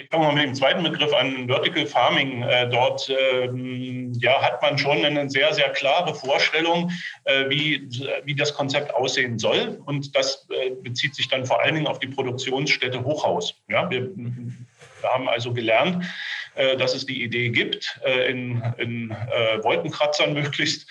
Ich 0.00 0.08
fange 0.10 0.26
mal 0.26 0.34
mit 0.34 0.44
dem 0.44 0.54
zweiten 0.54 0.82
Begriff 0.82 1.12
an, 1.12 1.46
Vertical 1.48 1.86
Farming. 1.86 2.42
Äh, 2.42 2.68
dort 2.70 3.10
ähm, 3.10 4.12
ja, 4.20 4.40
hat 4.40 4.62
man 4.62 4.78
schon 4.78 5.04
eine 5.04 5.28
sehr, 5.28 5.52
sehr 5.52 5.70
klare 5.70 6.14
Vorstellung, 6.14 6.90
äh, 7.24 7.48
wie, 7.48 7.88
wie 8.24 8.34
das 8.34 8.54
Konzept 8.54 8.94
aussehen 8.94 9.38
soll. 9.38 9.80
Und 9.86 10.14
das 10.16 10.46
äh, 10.50 10.70
bezieht 10.70 11.14
sich 11.14 11.28
dann 11.28 11.44
vor 11.44 11.60
allen 11.60 11.74
Dingen 11.74 11.86
auf 11.86 11.98
die 11.98 12.08
Produktionsstätte 12.08 13.04
Hochhaus. 13.04 13.54
Ja, 13.68 13.90
wir, 13.90 14.10
wir 14.16 15.10
haben 15.10 15.28
also 15.28 15.52
gelernt, 15.52 16.04
äh, 16.04 16.08
dass 16.54 16.94
es 16.94 17.06
die 17.06 17.22
Idee 17.22 17.48
gibt, 17.48 17.98
äh, 18.04 18.30
in, 18.30 18.62
in 18.78 19.10
äh, 19.10 19.62
Wolkenkratzern 19.62 20.32
möglichst 20.34 20.88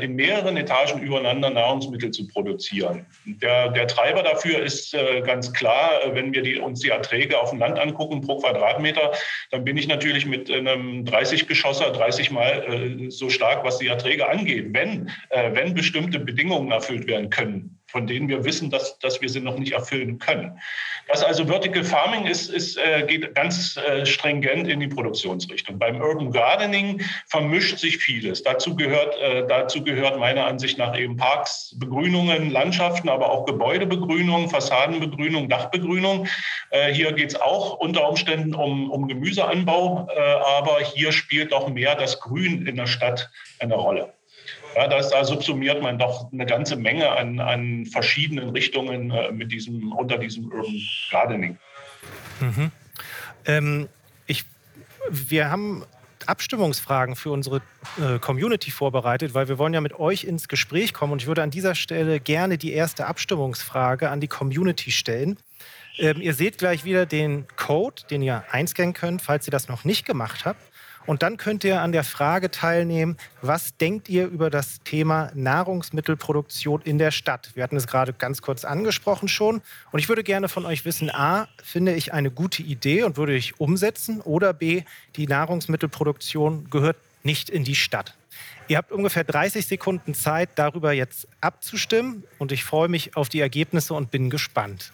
in 0.00 0.14
mehreren 0.14 0.56
Etagen 0.56 1.02
übereinander 1.02 1.50
Nahrungsmittel 1.50 2.10
zu 2.10 2.26
produzieren. 2.26 3.06
Der, 3.24 3.70
der 3.70 3.86
Treiber 3.86 4.22
dafür 4.22 4.62
ist 4.62 4.96
ganz 5.24 5.52
klar, 5.52 5.90
wenn 6.12 6.32
wir 6.32 6.42
die, 6.42 6.58
uns 6.58 6.80
die 6.80 6.90
Erträge 6.90 7.38
auf 7.38 7.50
dem 7.50 7.58
Land 7.58 7.78
angucken 7.78 8.20
pro 8.20 8.38
Quadratmeter, 8.38 9.12
dann 9.50 9.64
bin 9.64 9.76
ich 9.76 9.88
natürlich 9.88 10.26
mit 10.26 10.50
einem 10.50 11.04
30-Geschosser 11.04 11.92
30 11.92 12.30
Mal 12.30 13.08
so 13.08 13.28
stark, 13.28 13.64
was 13.64 13.78
die 13.78 13.88
Erträge 13.88 14.28
angeht. 14.28 14.68
Wenn, 14.70 15.10
wenn 15.30 15.74
bestimmte 15.74 16.18
Bedingungen 16.18 16.70
erfüllt 16.70 17.06
werden 17.06 17.30
können, 17.30 17.75
von 17.96 18.06
denen 18.06 18.28
wir 18.28 18.44
wissen, 18.44 18.68
dass, 18.68 18.98
dass 18.98 19.22
wir 19.22 19.30
sie 19.30 19.40
noch 19.40 19.56
nicht 19.58 19.72
erfüllen 19.72 20.18
können. 20.18 20.60
Das 21.08 21.24
also 21.24 21.46
Vertical 21.46 21.82
Farming 21.82 22.26
ist, 22.26 22.50
ist, 22.50 22.76
äh, 22.76 23.04
geht 23.06 23.34
ganz 23.34 23.78
äh, 23.78 24.04
stringent 24.04 24.68
in 24.68 24.80
die 24.80 24.86
Produktionsrichtung. 24.86 25.78
Beim 25.78 26.02
Urban 26.02 26.30
Gardening 26.30 27.00
vermischt 27.26 27.78
sich 27.78 27.96
vieles. 27.96 28.42
Dazu 28.42 28.76
gehört, 28.76 29.18
äh, 29.18 29.46
dazu 29.46 29.82
gehört 29.82 30.18
meiner 30.18 30.44
Ansicht 30.44 30.76
nach 30.76 30.94
eben 30.94 31.16
Parks, 31.16 31.74
Begrünungen, 31.78 32.50
Landschaften, 32.50 33.08
aber 33.08 33.30
auch 33.30 33.46
Gebäudebegrünung, 33.46 34.50
Fassadenbegrünung, 34.50 35.48
Dachbegrünung. 35.48 36.28
Hier 36.92 37.12
geht 37.12 37.30
es 37.30 37.40
auch 37.40 37.78
unter 37.78 38.08
Umständen 38.08 38.54
um, 38.54 38.90
um 38.90 39.08
Gemüseanbau, 39.08 40.08
aber 40.58 40.80
hier 40.80 41.12
spielt 41.12 41.52
doch 41.52 41.68
mehr 41.68 41.94
das 41.94 42.20
Grün 42.20 42.66
in 42.66 42.76
der 42.76 42.86
Stadt 42.86 43.30
eine 43.60 43.74
Rolle. 43.74 44.12
Ja, 44.76 44.88
da 44.88 45.24
subsumiert 45.24 45.80
man 45.80 45.98
doch 45.98 46.30
eine 46.32 46.44
ganze 46.44 46.76
Menge 46.76 47.10
an, 47.10 47.40
an 47.40 47.86
verschiedenen 47.86 48.50
Richtungen 48.50 49.10
äh, 49.10 49.32
mit 49.32 49.50
diesem, 49.50 49.90
unter 49.92 50.18
diesem 50.18 50.52
Urban 50.52 50.82
Gardening. 51.10 51.58
Mhm. 52.40 52.70
Ähm, 53.46 53.88
ich, 54.26 54.44
wir 55.08 55.50
haben 55.50 55.82
Abstimmungsfragen 56.26 57.16
für 57.16 57.30
unsere 57.30 57.62
äh, 57.98 58.18
Community 58.18 58.70
vorbereitet, 58.70 59.32
weil 59.32 59.48
wir 59.48 59.56
wollen 59.56 59.72
ja 59.72 59.80
mit 59.80 59.98
euch 59.98 60.24
ins 60.24 60.46
Gespräch 60.46 60.92
kommen. 60.92 61.14
Und 61.14 61.22
ich 61.22 61.28
würde 61.28 61.42
an 61.42 61.50
dieser 61.50 61.74
Stelle 61.74 62.20
gerne 62.20 62.58
die 62.58 62.72
erste 62.72 63.06
Abstimmungsfrage 63.06 64.10
an 64.10 64.20
die 64.20 64.28
Community 64.28 64.90
stellen. 64.90 65.38
Ähm, 65.98 66.20
ihr 66.20 66.34
seht 66.34 66.58
gleich 66.58 66.84
wieder 66.84 67.06
den 67.06 67.46
Code, 67.56 68.02
den 68.10 68.20
ihr 68.20 68.44
einscannen 68.50 68.92
könnt, 68.92 69.22
falls 69.22 69.48
ihr 69.48 69.52
das 69.52 69.68
noch 69.68 69.84
nicht 69.84 70.04
gemacht 70.04 70.44
habt. 70.44 70.60
Und 71.06 71.22
dann 71.22 71.36
könnt 71.36 71.62
ihr 71.62 71.80
an 71.80 71.92
der 71.92 72.02
Frage 72.02 72.50
teilnehmen, 72.50 73.16
was 73.40 73.76
denkt 73.76 74.08
ihr 74.08 74.26
über 74.26 74.50
das 74.50 74.80
Thema 74.82 75.30
Nahrungsmittelproduktion 75.34 76.82
in 76.82 76.98
der 76.98 77.12
Stadt? 77.12 77.52
Wir 77.54 77.62
hatten 77.62 77.76
es 77.76 77.86
gerade 77.86 78.12
ganz 78.12 78.42
kurz 78.42 78.64
angesprochen 78.64 79.28
schon. 79.28 79.62
Und 79.92 79.98
ich 80.00 80.08
würde 80.08 80.24
gerne 80.24 80.48
von 80.48 80.66
euch 80.66 80.84
wissen, 80.84 81.10
a, 81.10 81.46
finde 81.62 81.94
ich 81.94 82.12
eine 82.12 82.32
gute 82.32 82.64
Idee 82.64 83.04
und 83.04 83.16
würde 83.16 83.36
ich 83.36 83.60
umsetzen? 83.60 84.20
Oder 84.20 84.52
b, 84.52 84.82
die 85.14 85.28
Nahrungsmittelproduktion 85.28 86.70
gehört 86.70 86.96
nicht 87.22 87.50
in 87.50 87.62
die 87.62 87.76
Stadt. 87.76 88.16
Ihr 88.66 88.76
habt 88.76 88.90
ungefähr 88.90 89.22
30 89.22 89.64
Sekunden 89.64 90.12
Zeit, 90.12 90.50
darüber 90.56 90.92
jetzt 90.92 91.28
abzustimmen. 91.40 92.24
Und 92.38 92.50
ich 92.50 92.64
freue 92.64 92.88
mich 92.88 93.16
auf 93.16 93.28
die 93.28 93.40
Ergebnisse 93.40 93.94
und 93.94 94.10
bin 94.10 94.28
gespannt. 94.28 94.92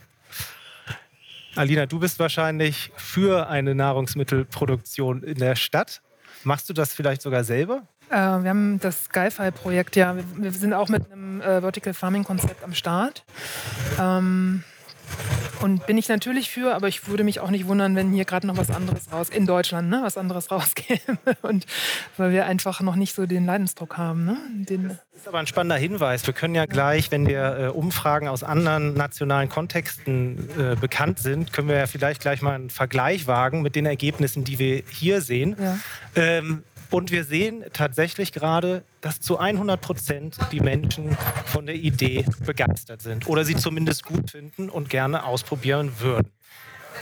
Alina, 1.55 1.87
du 1.87 1.99
bist 1.99 2.19
wahrscheinlich 2.19 2.91
für 2.97 3.49
eine 3.49 3.75
Nahrungsmittelproduktion 3.75 5.23
in 5.23 5.37
der 5.37 5.55
Stadt. 5.55 6.01
Machst 6.45 6.69
du 6.69 6.73
das 6.73 6.95
vielleicht 6.95 7.21
sogar 7.21 7.45
selber? 7.45 7.83
Äh, 8.09 8.17
wir 8.17 8.51
haben 8.51 8.81
das 8.81 9.05
Skyfile-Projekt, 9.05 9.97
ja. 9.97 10.17
Wir, 10.17 10.25
wir, 10.37 10.53
sind 10.53 10.73
auch 10.73 10.89
mit 10.89 11.11
einem 11.13 11.41
äh, 11.41 11.61
Vertical 11.61 11.93
Farming-Konzept 11.93 12.65
am 12.65 12.75
Start. 12.75 13.25
Ähm, 14.01 14.65
und 15.63 15.87
bin 15.87 15.97
ich 15.97 16.09
natürlich 16.09 16.51
für, 16.51 16.75
aber 16.75 16.89
ich 16.89 17.07
würde 17.07 17.23
mich 17.23 17.39
auch 17.39 17.51
nicht 17.51 17.69
wundern, 17.69 17.95
wenn 17.95 18.13
hier 18.13 18.25
gerade 18.25 18.47
noch 18.47 18.57
was 18.57 18.71
anderes 18.71 19.13
raus, 19.13 19.29
in 19.29 19.47
Deutschland, 19.47 19.89
ne, 19.89 20.01
was 20.03 20.19
anderes 20.19 20.51
rauskäme. 20.51 21.19
Und 21.43 21.67
weil 22.17 22.33
wir 22.33 22.47
einfach 22.47 22.81
noch 22.81 22.97
nicht 22.97 23.15
so 23.15 23.27
den 23.27 23.47
Leidensdruck 23.47 23.97
haben. 23.97 24.25
Ne? 24.25 24.37
Den 24.69 24.89
das 24.89 24.99
ist 25.15 25.29
aber 25.29 25.39
ein 25.39 25.47
spannender 25.47 25.77
Hinweis. 25.77 26.27
Wir 26.27 26.35
können 26.35 26.57
ja 26.57 26.67
gleich, 26.67 27.13
wenn 27.13 27.27
wir 27.27 27.59
äh, 27.59 27.67
Umfragen 27.69 28.27
aus 28.27 28.43
anderen 28.43 28.95
nationalen 28.95 29.49
Kontexten 29.49 30.49
äh, 30.59 30.75
bekannt 30.75 31.21
sind, 31.21 31.53
können 31.53 31.69
wir 31.69 31.77
ja 31.77 31.87
vielleicht 31.87 32.21
gleich 32.21 32.43
mal 32.43 32.55
einen 32.55 32.71
Vergleich 32.71 33.29
wagen 33.29 33.63
mit 33.63 33.77
den 33.77 33.87
Ergebnissen, 33.87 34.43
die 34.43 34.59
wir 34.59 34.83
hier 34.91 35.21
sehen. 35.21 35.57
Ja. 35.61 35.79
Ähm, 36.17 36.65
und 36.93 37.11
wir 37.11 37.25
sehen 37.25 37.65
tatsächlich 37.73 38.33
gerade, 38.33 38.85
dass 39.01 39.21
zu 39.21 39.39
100 39.39 39.81
Prozent 39.81 40.37
die 40.53 40.61
Menschen 40.61 41.17
von 41.47 41.67
der 41.67 41.75
Idee 41.75 42.25
begeistert 42.45 43.01
sind 43.01 43.27
oder 43.29 43.45
sie 43.45 43.57
zumindest 43.57 44.05
gut 44.05 44.31
finden 44.31 44.69
und 44.69 44.91
gerne 44.91 45.25
ausprobieren 45.25 45.93
würden. 45.99 46.31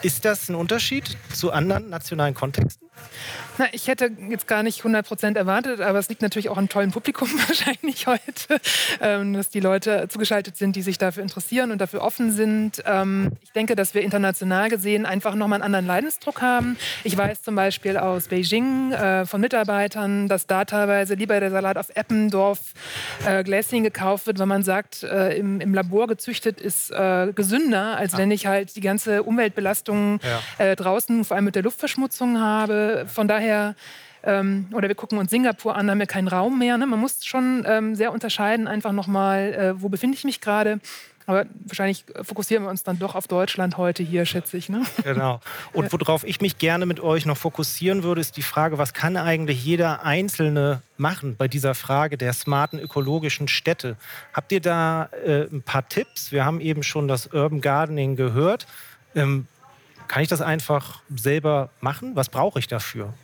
Ist 0.03 0.25
das 0.25 0.49
ein 0.49 0.55
Unterschied 0.55 1.17
zu 1.35 1.51
anderen 1.51 1.91
nationalen 1.91 2.35
Kontexten? 2.35 2.89
Na, 3.61 3.67
ich 3.73 3.89
hätte 3.89 4.11
jetzt 4.31 4.49
gar 4.49 4.63
nicht 4.63 4.79
100 4.79 5.07
Prozent 5.07 5.37
erwartet, 5.37 5.83
aber 5.83 5.99
es 5.99 6.09
liegt 6.09 6.23
natürlich 6.23 6.49
auch 6.49 6.57
am 6.57 6.71
tollen 6.71 6.93
Publikum 6.93 7.29
wahrscheinlich 7.47 8.07
heute, 8.07 8.59
ähm, 9.03 9.35
dass 9.35 9.51
die 9.51 9.61
Leute 9.61 10.09
zugeschaltet 10.09 10.57
sind, 10.57 10.77
die 10.77 10.81
sich 10.81 10.97
dafür 10.97 11.23
interessieren 11.23 11.71
und 11.71 11.79
dafür 11.79 12.01
offen 12.01 12.33
sind. 12.33 12.83
Ähm, 12.87 13.33
ich 13.43 13.53
denke, 13.53 13.77
dass 13.77 13.93
wir 13.93 14.01
international 14.01 14.71
gesehen 14.71 15.05
einfach 15.05 15.35
nochmal 15.35 15.57
einen 15.57 15.65
anderen 15.65 15.87
Leidensdruck 15.87 16.41
haben. 16.41 16.79
Ich 17.05 17.15
weiß 17.15 17.43
zum 17.43 17.55
Beispiel 17.55 17.99
aus 17.99 18.29
Beijing 18.29 18.93
äh, 18.93 19.27
von 19.27 19.43
Mitarbeitern, 19.43 20.27
dass 20.27 20.47
da 20.47 20.65
teilweise 20.65 21.13
lieber 21.13 21.39
der 21.39 21.51
Salat 21.51 21.77
auf 21.77 21.91
Eppendorf 21.95 22.61
äh, 23.27 23.45
Gläschen 23.45 23.83
gekauft 23.83 24.27
wird, 24.27 24.39
weil 24.39 24.47
man 24.47 24.63
sagt, 24.63 25.03
äh, 25.03 25.37
im, 25.37 25.61
im, 25.61 25.75
Labor 25.75 26.07
gezüchtet 26.07 26.63
ist 26.63 26.93
äh, 26.93 27.31
gesünder, 27.35 27.99
als 27.99 28.15
ah. 28.15 28.19
wenn 28.19 28.31
ich 28.31 28.47
halt 28.47 28.75
die 28.75 28.81
ganze 28.81 29.23
Umweltbelastung 29.23 30.19
ja. 30.23 30.65
Äh, 30.65 30.77
draußen, 30.77 31.27
vor 31.27 31.35
allem 31.35 31.45
mit 31.45 31.57
der 31.57 31.63
Luftverschmutzung 31.63 32.41
habe. 32.41 33.05
Von 33.07 33.29
daher 33.29 33.50
ähm, 34.23 34.67
oder 34.73 34.89
wir 34.89 34.95
gucken 34.95 35.19
uns 35.19 35.31
Singapur 35.31 35.77
an, 35.77 35.87
da 35.87 35.93
haben 35.93 35.99
wir 35.99 36.07
keinen 36.07 36.29
Raum 36.29 36.59
mehr. 36.59 36.77
Ne? 36.79 36.87
Man 36.87 37.01
muss 37.01 37.25
schon 37.25 37.65
ähm, 37.67 37.95
sehr 37.95 38.13
unterscheiden, 38.13 38.69
einfach 38.69 38.93
nochmal, 38.93 39.55
äh, 39.55 39.83
wo 39.83 39.89
befinde 39.89 40.17
ich 40.17 40.25
mich 40.25 40.41
gerade. 40.41 40.81
Aber 41.27 41.47
wahrscheinlich 41.65 42.05
fokussieren 42.23 42.65
wir 42.65 42.71
uns 42.71 42.83
dann 42.83 42.99
doch 42.99 43.15
auf 43.15 43.29
Deutschland 43.29 43.77
heute 43.77 44.03
hier, 44.03 44.27
schätze 44.27 44.57
ich. 44.57 44.69
Ne? 44.69 44.83
Genau. 45.05 45.41
Und 45.73 45.93
worauf 45.93 46.25
ich 46.25 46.41
mich 46.41 46.59
gerne 46.59 46.87
mit 46.87 46.99
euch 46.99 47.25
noch 47.25 47.37
fokussieren 47.37 48.03
würde, 48.03 48.21
ist 48.21 48.37
die 48.37 48.43
Frage, 48.43 48.79
was 48.79 48.95
kann 48.95 49.17
eigentlich 49.17 49.65
jeder 49.65 50.03
Einzelne 50.03 50.83
machen 50.97 51.37
bei 51.37 51.47
dieser 51.47 51.77
Frage 51.77 52.19
der 52.19 52.33
smarten 52.33 52.81
ökologischen 52.81 53.47
Städte? 53.47 53.97
Habt 54.33 54.51
ihr 54.51 54.61
da 54.61 55.09
äh, 55.25 55.43
ein 55.43 55.63
paar 55.63 55.89
Tipps? 55.89 56.33
Wir 56.33 56.45
haben 56.45 56.61
eben 56.61 56.83
schon 56.83 57.07
das 57.07 57.29
Urban 57.29 57.61
Gardening 57.61 58.17
gehört. 58.17 58.67
Ähm, 59.15 59.47
kann 60.09 60.23
ich 60.23 60.29
das 60.29 60.41
einfach 60.41 61.01
selber 61.15 61.71
machen? 61.81 62.17
Was 62.17 62.29
brauche 62.29 62.59
ich 62.59 62.67
dafür? 62.67 63.15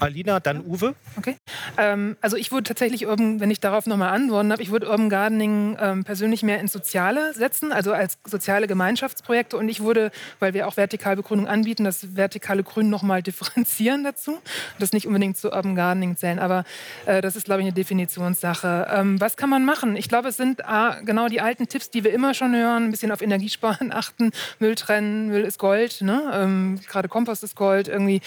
Alina, 0.00 0.40
dann 0.40 0.64
Uwe. 0.64 0.94
Okay. 1.16 1.36
Ähm, 1.78 2.16
also 2.20 2.36
ich 2.36 2.52
würde 2.52 2.64
tatsächlich, 2.64 3.06
Urban, 3.06 3.40
wenn 3.40 3.50
ich 3.50 3.60
darauf 3.60 3.86
nochmal 3.86 4.10
antworten 4.10 4.50
darf, 4.50 4.60
ich 4.60 4.70
würde 4.70 4.88
Urban 4.88 5.08
Gardening 5.08 5.76
ähm, 5.80 6.04
persönlich 6.04 6.42
mehr 6.42 6.60
ins 6.60 6.72
Soziale 6.72 7.34
setzen, 7.34 7.72
also 7.72 7.92
als 7.92 8.18
soziale 8.24 8.66
Gemeinschaftsprojekte. 8.66 9.56
Und 9.56 9.68
ich 9.68 9.82
würde, 9.82 10.10
weil 10.38 10.54
wir 10.54 10.68
auch 10.68 10.76
Vertikalbegrünung 10.76 11.46
anbieten, 11.46 11.84
das 11.84 12.16
vertikale 12.16 12.62
Grün 12.62 12.90
nochmal 12.90 13.22
differenzieren 13.22 14.04
dazu. 14.04 14.38
Das 14.78 14.92
nicht 14.92 15.06
unbedingt 15.06 15.36
zu 15.36 15.52
Urban 15.52 15.74
Gardening 15.74 16.16
zählen, 16.16 16.38
aber 16.38 16.64
äh, 17.06 17.20
das 17.20 17.36
ist, 17.36 17.44
glaube 17.44 17.62
ich, 17.62 17.66
eine 17.66 17.74
Definitionssache. 17.74 18.88
Ähm, 18.90 19.20
was 19.20 19.36
kann 19.36 19.50
man 19.50 19.64
machen? 19.64 19.96
Ich 19.96 20.08
glaube, 20.08 20.28
es 20.28 20.36
sind 20.36 20.64
ah, 20.64 21.00
genau 21.04 21.28
die 21.28 21.40
alten 21.40 21.68
Tipps, 21.68 21.90
die 21.90 22.04
wir 22.04 22.12
immer 22.12 22.34
schon 22.34 22.54
hören. 22.54 22.84
Ein 22.84 22.90
bisschen 22.90 23.12
auf 23.12 23.22
Energiesparen 23.22 23.92
achten, 23.92 24.30
Müll 24.58 24.74
trennen, 24.74 25.28
Müll 25.28 25.42
ist 25.42 25.58
Gold. 25.58 26.02
Ne? 26.02 26.30
Ähm, 26.34 26.80
Gerade 26.88 27.08
Kompost 27.08 27.42
ist 27.42 27.56
Gold. 27.56 27.88
Irgendwie, 27.88 28.20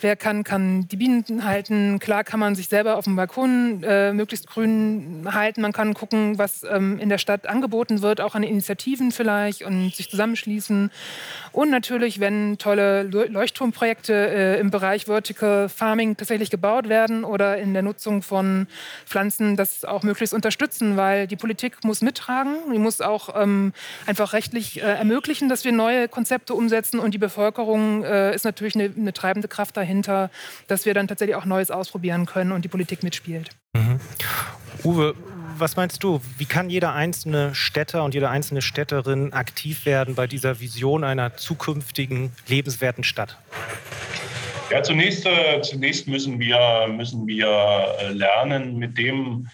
wer 0.00 0.16
kann, 0.16 0.44
kann 0.44 0.87
die 0.90 0.96
Bienen 0.96 1.44
halten. 1.44 1.98
Klar 1.98 2.24
kann 2.24 2.40
man 2.40 2.54
sich 2.54 2.68
selber 2.68 2.96
auf 2.96 3.04
dem 3.04 3.16
Balkon 3.16 3.82
äh, 3.82 4.12
möglichst 4.12 4.46
grün 4.46 5.26
halten. 5.30 5.60
Man 5.60 5.72
kann 5.72 5.94
gucken, 5.94 6.38
was 6.38 6.64
ähm, 6.64 6.98
in 6.98 7.08
der 7.08 7.18
Stadt 7.18 7.46
angeboten 7.46 8.02
wird, 8.02 8.20
auch 8.20 8.34
an 8.34 8.42
Initiativen 8.42 9.12
vielleicht 9.12 9.62
und 9.62 9.94
sich 9.94 10.10
zusammenschließen. 10.10 10.90
Und 11.52 11.70
natürlich, 11.70 12.20
wenn 12.20 12.58
tolle 12.58 13.02
Leuchtturmprojekte 13.02 14.12
äh, 14.12 14.60
im 14.60 14.70
Bereich 14.70 15.06
Vertical 15.06 15.68
Farming 15.68 16.16
tatsächlich 16.16 16.50
gebaut 16.50 16.88
werden 16.88 17.24
oder 17.24 17.58
in 17.58 17.72
der 17.72 17.82
Nutzung 17.82 18.22
von 18.22 18.66
Pflanzen, 19.06 19.56
das 19.56 19.84
auch 19.84 20.02
möglichst 20.02 20.34
unterstützen, 20.34 20.96
weil 20.96 21.26
die 21.26 21.36
Politik 21.36 21.84
muss 21.84 22.00
mittragen, 22.00 22.56
die 22.72 22.78
muss 22.78 23.00
auch 23.00 23.40
ähm, 23.40 23.72
einfach 24.06 24.32
rechtlich 24.32 24.80
äh, 24.80 24.84
ermöglichen, 24.84 25.48
dass 25.48 25.64
wir 25.64 25.72
neue 25.72 26.08
Konzepte 26.08 26.54
umsetzen 26.54 26.98
und 26.98 27.12
die 27.12 27.18
Bevölkerung 27.18 28.04
äh, 28.04 28.34
ist 28.34 28.44
natürlich 28.44 28.74
eine, 28.74 28.92
eine, 28.96 29.12
treibende 29.12 29.48
Kraft 29.48 29.76
dahinter, 29.76 30.30
dass 30.66 30.77
wir 30.86 30.94
dann 30.94 31.08
tatsächlich 31.08 31.36
auch 31.36 31.44
Neues 31.44 31.70
ausprobieren 31.70 32.26
können 32.26 32.52
und 32.52 32.64
die 32.64 32.68
Politik 32.68 33.02
mitspielt. 33.02 33.50
Mhm. 33.74 34.00
Uwe, 34.84 35.14
was 35.58 35.76
meinst 35.76 36.02
du? 36.04 36.20
Wie 36.36 36.44
kann 36.44 36.70
jeder 36.70 36.94
einzelne 36.94 37.54
Städter 37.54 38.04
und 38.04 38.14
jede 38.14 38.30
einzelne 38.30 38.62
Städterin 38.62 39.32
aktiv 39.32 39.86
werden 39.86 40.14
bei 40.14 40.26
dieser 40.26 40.60
Vision 40.60 41.04
einer 41.04 41.36
zukünftigen 41.36 42.32
lebenswerten 42.46 43.04
Stadt? 43.04 43.38
Ja, 44.70 44.82
zunächst, 44.82 45.26
äh, 45.26 45.60
zunächst 45.62 46.06
müssen 46.06 46.38
wir, 46.38 46.86
müssen 46.88 47.26
wir 47.26 47.48
äh, 48.00 48.12
lernen, 48.12 48.76
mit 48.76 48.98
dem 48.98 49.48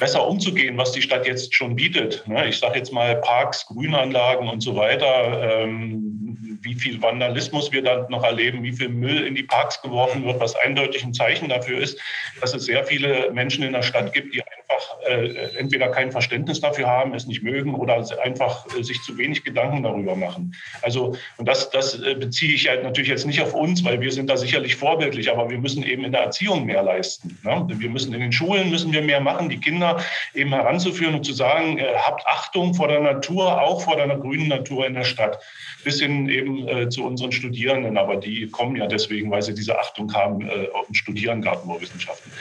besser 0.00 0.26
umzugehen, 0.26 0.76
was 0.76 0.92
die 0.92 1.02
Stadt 1.02 1.26
jetzt 1.26 1.54
schon 1.54 1.76
bietet. 1.76 2.26
Ne? 2.26 2.48
Ich 2.48 2.58
sage 2.58 2.78
jetzt 2.78 2.92
mal 2.92 3.16
Parks, 3.16 3.66
Grünanlagen 3.66 4.48
und 4.48 4.60
so 4.60 4.76
weiter. 4.76 5.62
Ähm, 5.62 6.58
wie 6.62 6.74
viel 6.74 7.00
Vandalismus 7.00 7.72
wir 7.72 7.82
dann 7.82 8.06
noch 8.08 8.24
erleben, 8.24 8.62
wie 8.62 8.72
viel 8.72 8.88
Müll 8.88 9.26
in 9.26 9.34
die 9.34 9.42
Parks 9.42 9.80
geworfen 9.82 10.24
wird, 10.24 10.40
was 10.40 10.56
eindeutig 10.56 11.04
ein 11.04 11.12
Zeichen 11.12 11.48
dafür 11.48 11.78
ist, 11.78 12.00
dass 12.40 12.54
es 12.54 12.64
sehr 12.64 12.84
viele 12.84 13.30
Menschen 13.32 13.62
in 13.62 13.72
der 13.72 13.82
Stadt 13.82 14.12
gibt, 14.12 14.34
die 14.34 14.42
einfach 14.42 14.63
äh, 15.06 15.56
entweder 15.58 15.88
kein 15.88 16.12
Verständnis 16.12 16.60
dafür 16.60 16.86
haben, 16.86 17.14
es 17.14 17.26
nicht 17.26 17.42
mögen 17.42 17.74
oder 17.74 18.04
einfach 18.22 18.66
äh, 18.76 18.82
sich 18.82 19.00
zu 19.02 19.16
wenig 19.18 19.44
Gedanken 19.44 19.82
darüber 19.82 20.16
machen. 20.16 20.54
Also, 20.82 21.16
und 21.36 21.48
das, 21.48 21.70
das 21.70 22.00
äh, 22.00 22.14
beziehe 22.14 22.54
ich 22.54 22.68
halt 22.68 22.82
natürlich 22.82 23.08
jetzt 23.08 23.26
nicht 23.26 23.40
auf 23.40 23.54
uns, 23.54 23.84
weil 23.84 24.00
wir 24.00 24.12
sind 24.12 24.30
da 24.30 24.36
sicherlich 24.36 24.76
vorbildlich, 24.76 25.30
aber 25.30 25.50
wir 25.50 25.58
müssen 25.58 25.82
eben 25.82 26.04
in 26.04 26.12
der 26.12 26.22
Erziehung 26.22 26.64
mehr 26.66 26.82
leisten. 26.82 27.38
Ne? 27.42 27.66
Wir 27.68 27.90
müssen 27.90 28.12
in 28.14 28.20
den 28.20 28.32
Schulen 28.32 28.70
müssen 28.70 28.92
wir 28.92 29.02
mehr 29.02 29.20
machen, 29.20 29.48
die 29.48 29.58
Kinder 29.58 30.02
eben 30.34 30.52
heranzuführen 30.52 31.14
und 31.14 31.24
zu 31.24 31.32
sagen, 31.32 31.78
äh, 31.78 31.94
habt 31.96 32.26
Achtung 32.26 32.74
vor 32.74 32.88
der 32.88 33.00
Natur, 33.00 33.60
auch 33.60 33.82
vor 33.82 33.96
der 33.96 34.08
grünen 34.16 34.48
Natur 34.48 34.86
in 34.86 34.94
der 34.94 35.04
Stadt 35.04 35.38
bis 35.84 36.00
hin 36.00 36.28
eben 36.28 36.66
äh, 36.66 36.88
zu 36.88 37.04
unseren 37.04 37.30
Studierenden. 37.30 37.98
Aber 37.98 38.16
die 38.16 38.48
kommen 38.48 38.76
ja 38.76 38.86
deswegen, 38.86 39.30
weil 39.30 39.42
sie 39.42 39.54
diese 39.54 39.78
Achtung 39.78 40.12
haben, 40.14 40.48
äh, 40.48 40.68
auf 40.72 40.86
dem 40.86 40.94
Studieren 40.94 41.42
Gartenbauwissenschaften. 41.42 42.32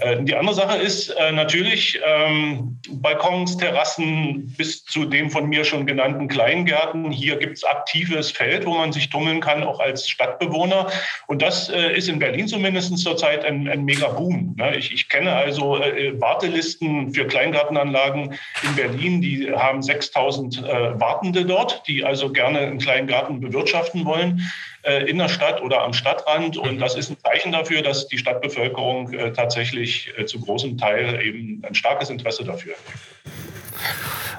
Äh, 0.00 0.22
die 0.22 0.34
andere 0.34 0.54
Sache 0.54 0.78
ist 0.78 1.10
äh, 1.18 1.32
natürlich 1.72 2.00
ähm, 2.04 2.78
Balkons, 2.90 3.56
Terrassen 3.56 4.54
bis 4.58 4.84
zu 4.84 5.06
den 5.06 5.30
von 5.30 5.48
mir 5.48 5.64
schon 5.64 5.86
genannten 5.86 6.28
Kleingärten. 6.28 7.10
Hier 7.10 7.36
gibt 7.36 7.56
es 7.56 7.64
aktives 7.64 8.30
Feld, 8.30 8.66
wo 8.66 8.74
man 8.74 8.92
sich 8.92 9.08
tummeln 9.08 9.40
kann, 9.40 9.62
auch 9.62 9.80
als 9.80 10.08
Stadtbewohner. 10.08 10.90
Und 11.28 11.40
das 11.40 11.70
äh, 11.70 11.96
ist 11.96 12.08
in 12.08 12.18
Berlin 12.18 12.46
zumindest 12.46 12.96
zurzeit 12.98 13.44
ein, 13.44 13.68
ein 13.68 13.84
mega 13.84 14.08
Boom. 14.08 14.54
Ne? 14.58 14.76
Ich, 14.76 14.92
ich, 14.92 15.08
kenne 15.08 15.34
also 15.34 15.78
äh, 15.80 16.20
Wartelisten 16.20 17.14
für 17.14 17.26
Kleingartenanlagen 17.26 18.34
in 18.62 18.76
Berlin, 18.76 19.22
die 19.22 19.50
haben 19.50 19.82
6000 19.82 20.62
Wartende 20.62 21.44
dort, 21.44 21.86
die 21.86 22.04
also 22.04 22.30
gerne 22.30 22.58
einen 22.58 22.78
kleinen 22.78 23.06
Garten 23.06 23.40
bewirtschaften 23.40 24.04
wollen 24.04 24.40
äh, 24.40 24.71
in 24.82 25.18
der 25.18 25.28
Stadt 25.28 25.60
oder 25.62 25.82
am 25.82 25.92
Stadtrand. 25.92 26.56
Und 26.56 26.78
das 26.78 26.96
ist 26.96 27.10
ein 27.10 27.16
Zeichen 27.24 27.52
dafür, 27.52 27.82
dass 27.82 28.08
die 28.08 28.18
Stadtbevölkerung 28.18 29.12
äh, 29.12 29.32
tatsächlich 29.32 30.12
äh, 30.16 30.26
zu 30.26 30.40
großem 30.40 30.78
Teil 30.78 31.22
eben 31.22 31.62
ein 31.66 31.74
starkes 31.74 32.10
Interesse 32.10 32.44
dafür 32.44 32.74
hat. 32.74 32.80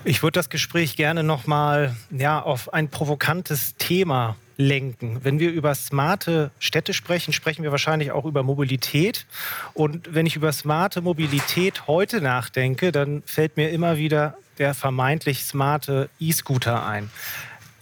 Ich 0.06 0.22
würde 0.22 0.34
das 0.34 0.50
Gespräch 0.50 0.98
gerne 0.98 1.24
nochmal 1.24 1.96
ja, 2.12 2.42
auf 2.42 2.74
ein 2.74 2.90
provokantes 2.90 3.76
Thema 3.78 4.36
lenken. 4.58 5.20
Wenn 5.24 5.40
wir 5.40 5.52
über 5.52 5.74
smarte 5.76 6.52
Städte 6.60 6.94
sprechen, 6.94 7.34
sprechen 7.34 7.64
wir 7.64 7.72
wahrscheinlich 7.72 8.12
auch 8.12 8.26
über 8.26 8.44
Mobilität. 8.44 9.26
Und 9.74 10.14
wenn 10.14 10.26
ich 10.26 10.36
über 10.36 10.52
smarte 10.52 11.02
Mobilität 11.02 11.88
heute 11.88 12.22
nachdenke, 12.22 12.92
dann 12.92 13.24
fällt 13.26 13.58
mir 13.58 13.70
immer 13.70 13.98
wieder 13.98 14.38
der 14.58 14.74
vermeintlich 14.74 15.44
smarte 15.44 16.10
E-Scooter 16.20 16.86
ein. 16.86 17.10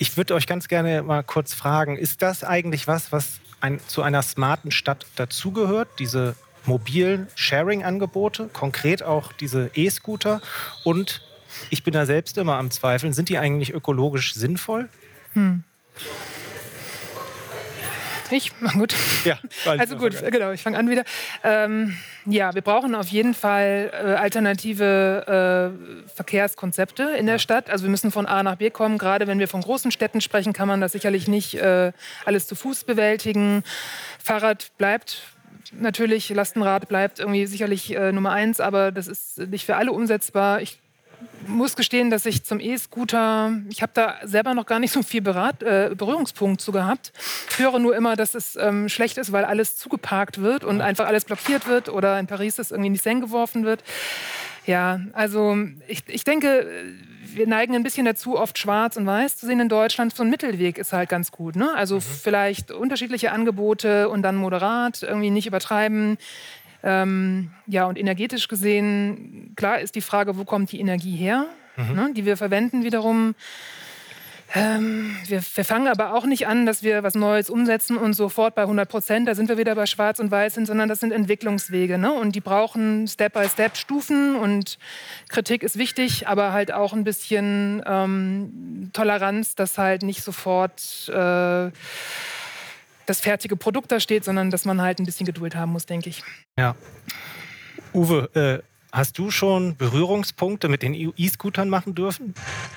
Ich 0.02 0.18
würde 0.18 0.34
euch 0.34 0.48
ganz 0.48 0.68
gerne 0.68 1.04
mal 1.04 1.22
kurz 1.22 1.54
fragen, 1.54 1.96
ist 1.96 2.24
das 2.24 2.44
eigentlich 2.44 2.88
was, 2.88 3.12
was 3.12 3.40
ein, 3.60 3.80
zu 3.86 4.02
einer 4.02 4.24
smarten 4.24 4.72
Stadt 4.72 5.06
dazugehört, 5.16 5.90
diese 6.00 6.36
mobilen 6.66 7.28
Sharing-Angebote, 7.36 8.50
konkret 8.52 9.04
auch 9.04 9.32
diese 9.32 9.70
E-Scooter? 9.76 10.42
Und 10.84 11.22
ich 11.70 11.84
bin 11.84 11.94
da 11.94 12.08
selbst 12.08 12.40
immer 12.40 12.56
am 12.56 12.72
Zweifeln, 12.72 13.14
sind 13.14 13.30
die 13.30 13.38
eigentlich 13.38 13.76
ökologisch 13.76 14.34
sinnvoll? 14.34 14.90
Hm. 15.34 15.64
Ich? 18.42 18.52
Gut. 18.74 18.96
Ja, 19.26 19.38
also 19.78 19.98
gut, 19.98 20.16
genau, 20.32 20.52
ich 20.52 20.62
fange 20.62 20.78
an 20.78 20.90
wieder. 20.90 21.04
Ähm, 21.44 21.98
ja, 22.26 22.54
wir 22.56 22.62
brauchen 22.62 22.96
auf 22.96 23.08
jeden 23.08 23.34
Fall 23.34 23.92
äh, 23.94 24.14
alternative 24.14 25.74
äh, 26.08 26.10
Verkehrskonzepte 26.14 27.04
in 27.18 27.26
der 27.26 27.40
Stadt. 27.40 27.70
Also 27.70 27.84
wir 27.84 27.92
müssen 27.92 28.12
von 28.12 28.26
A 28.26 28.44
nach 28.44 28.56
B 28.56 28.70
kommen. 28.70 28.98
Gerade 28.98 29.28
wenn 29.28 29.40
wir 29.40 29.48
von 29.48 29.62
großen 29.62 29.92
Städten 29.92 30.22
sprechen, 30.22 30.54
kann 30.54 30.68
man 30.68 30.82
das 30.82 30.94
sicherlich 30.94 31.28
nicht 31.28 31.56
äh, 31.56 31.92
alles 32.26 32.48
zu 32.48 32.56
Fuß 32.56 32.86
bewältigen. 32.86 33.64
Fahrrad 34.24 34.72
bleibt 34.78 35.24
natürlich, 35.74 36.30
Lastenrad 36.30 36.88
bleibt 36.88 37.20
irgendwie 37.20 37.46
sicherlich 37.46 37.96
äh, 37.96 38.12
Nummer 38.12 38.32
eins, 38.32 38.60
aber 38.60 38.92
das 38.92 39.08
ist 39.08 39.38
nicht 39.38 39.66
für 39.66 39.76
alle 39.76 39.92
umsetzbar. 39.92 40.62
Ich 40.62 40.81
muss 41.48 41.76
gestehen, 41.76 42.10
dass 42.10 42.26
ich 42.26 42.44
zum 42.44 42.60
E-Scooter, 42.60 43.54
ich 43.70 43.82
habe 43.82 43.92
da 43.94 44.16
selber 44.24 44.54
noch 44.54 44.66
gar 44.66 44.80
nicht 44.80 44.92
so 44.92 45.04
viel 45.04 45.22
Berat, 45.22 45.64
äh, 45.64 45.92
Berührungspunkt 45.96 46.62
zu 46.62 46.72
gehabt. 46.72 47.12
Ich 47.50 47.60
höre 47.60 47.80
nur 47.80 47.96
immer, 47.96 48.16
dass 48.16 48.36
es 48.36 48.56
ähm, 48.56 48.90
schlecht 48.90 49.18
ist, 49.18 49.32
weil 49.32 49.46
alles 49.46 49.78
zugeparkt 49.78 50.42
wird 50.42 50.64
und 50.64 50.82
einfach 50.82 51.08
alles 51.08 51.26
blockiert 51.26 51.68
wird 51.68 51.90
oder 51.90 52.20
in 52.20 52.28
Paris 52.28 52.56
das 52.56 52.72
irgendwie 52.72 52.88
in 52.88 52.94
die 52.94 53.00
Seine 53.00 53.22
geworfen 53.22 53.66
wird. 53.66 53.84
Ja, 54.66 55.02
also 55.14 55.58
ich, 55.88 56.04
ich 56.08 56.24
denke, 56.24 56.68
wir 57.36 57.48
neigen 57.48 57.76
ein 57.76 57.84
bisschen 57.84 58.06
dazu, 58.06 58.38
oft 58.38 58.58
schwarz 58.60 58.98
und 58.98 59.06
weiß 59.06 59.38
zu 59.38 59.46
sehen 59.46 59.60
in 59.60 59.70
Deutschland. 59.70 60.16
So 60.16 60.24
ein 60.24 60.30
Mittelweg 60.30 60.78
ist 60.78 60.94
halt 60.94 61.10
ganz 61.10 61.32
gut. 61.32 61.56
Ne? 61.56 61.74
Also 61.74 61.96
mhm. 61.96 62.02
vielleicht 62.02 62.72
unterschiedliche 62.72 63.32
Angebote 63.32 64.10
und 64.10 64.22
dann 64.22 64.36
moderat, 64.36 65.02
irgendwie 65.04 65.32
nicht 65.32 65.48
übertreiben. 65.48 66.18
Ähm, 66.84 67.52
ja, 67.68 67.86
und 67.86 67.98
energetisch 67.98 68.48
gesehen, 68.48 69.54
klar 69.56 69.80
ist 69.80 69.96
die 69.96 70.02
Frage, 70.02 70.38
wo 70.38 70.46
kommt 70.46 70.72
die 70.72 70.80
Energie 70.80 71.16
her, 71.16 71.46
mhm. 71.78 71.96
ne, 71.96 72.14
die 72.16 72.26
wir 72.26 72.38
verwenden 72.38 72.84
wiederum. 72.84 73.36
Ähm, 74.54 75.16
wir, 75.28 75.42
wir, 75.56 75.64
fangen 75.64 75.88
aber 75.88 76.14
auch 76.14 76.26
nicht 76.26 76.46
an, 76.46 76.66
dass 76.66 76.84
wir 76.84 77.04
was 77.04 77.16
Neues 77.16 77.50
umsetzen 77.50 77.96
und 77.96 78.14
sofort 78.14 78.54
bei 78.54 78.64
100 78.64 78.90
Prozent, 78.90 79.28
da 79.28 79.36
sind 79.36 79.48
wir 79.48 79.58
wieder 79.58 79.76
bei 79.76 79.86
Schwarz 79.86 80.20
und 80.20 80.30
Weiß 80.30 80.56
sind, 80.56 80.66
sondern 80.66 80.90
das 80.90 81.00
sind 81.00 81.14
Entwicklungswege. 81.14 81.98
Ne? 81.98 82.12
Und 82.12 82.36
die 82.36 82.42
brauchen 82.42 83.08
Step-by-Step 83.08 83.78
Stufen 83.78 84.36
und 84.36 84.78
Kritik 85.30 85.64
ist 85.64 85.78
wichtig, 85.78 86.28
aber 86.28 86.52
halt 86.52 86.74
auch 86.74 86.92
ein 86.92 87.06
bisschen 87.06 87.82
ähm, 87.86 88.90
Toleranz, 88.92 89.56
dass 89.56 89.78
halt 89.78 90.04
nicht 90.04 90.22
sofort 90.22 91.08
äh, 91.08 91.72
das 93.06 93.20
fertige 93.20 93.56
Produkt 93.56 93.92
da 93.92 94.00
steht, 94.00 94.24
sondern 94.24 94.52
dass 94.52 94.66
man 94.66 94.82
halt 94.82 95.00
ein 95.00 95.06
bisschen 95.06 95.26
Geduld 95.26 95.56
haben 95.56 95.72
muss, 95.72 95.86
denke 95.86 96.10
ich. 96.10 96.24
Ja. 96.58 96.76
Uwe, 97.94 98.30
äh, 98.36 98.64
hast 98.92 99.18
du 99.18 99.32
schon 99.32 99.76
Berührungspunkte 99.78 100.70
mit 100.70 100.82
den 100.82 100.94
E-Scootern 100.94 101.70
machen 101.70 101.96
dürfen? 101.96 102.34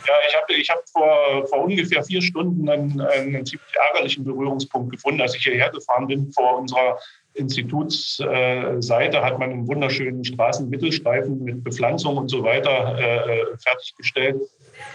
Ja, 0.07 0.15
ich 0.29 0.37
habe 0.37 0.53
ich 0.55 0.71
hab 0.71 0.89
vor, 0.89 1.47
vor 1.49 1.65
ungefähr 1.65 2.03
vier 2.05 2.23
Stunden 2.23 2.69
einen, 2.69 3.01
einen 3.01 3.47
ziemlich 3.47 3.75
ärgerlichen 3.89 4.25
Berührungspunkt 4.25 4.93
gefunden, 4.93 5.21
als 5.21 5.35
ich 5.35 5.43
hierher 5.43 5.71
gefahren 5.71 6.07
bin 6.07 6.33
vor 6.33 6.59
unserer 6.59 6.99
Institutsseite 7.35 9.23
hat 9.23 9.39
man 9.39 9.51
einen 9.51 9.69
wunderschönen 9.69 10.25
Straßenmittelstreifen 10.25 11.43
mit 11.43 11.65
Bepflanzung 11.65 12.17
und 12.17 12.29
so 12.29 12.43
weiter 12.43 12.97
äh, 12.99 13.45
fertiggestellt. 13.59 14.41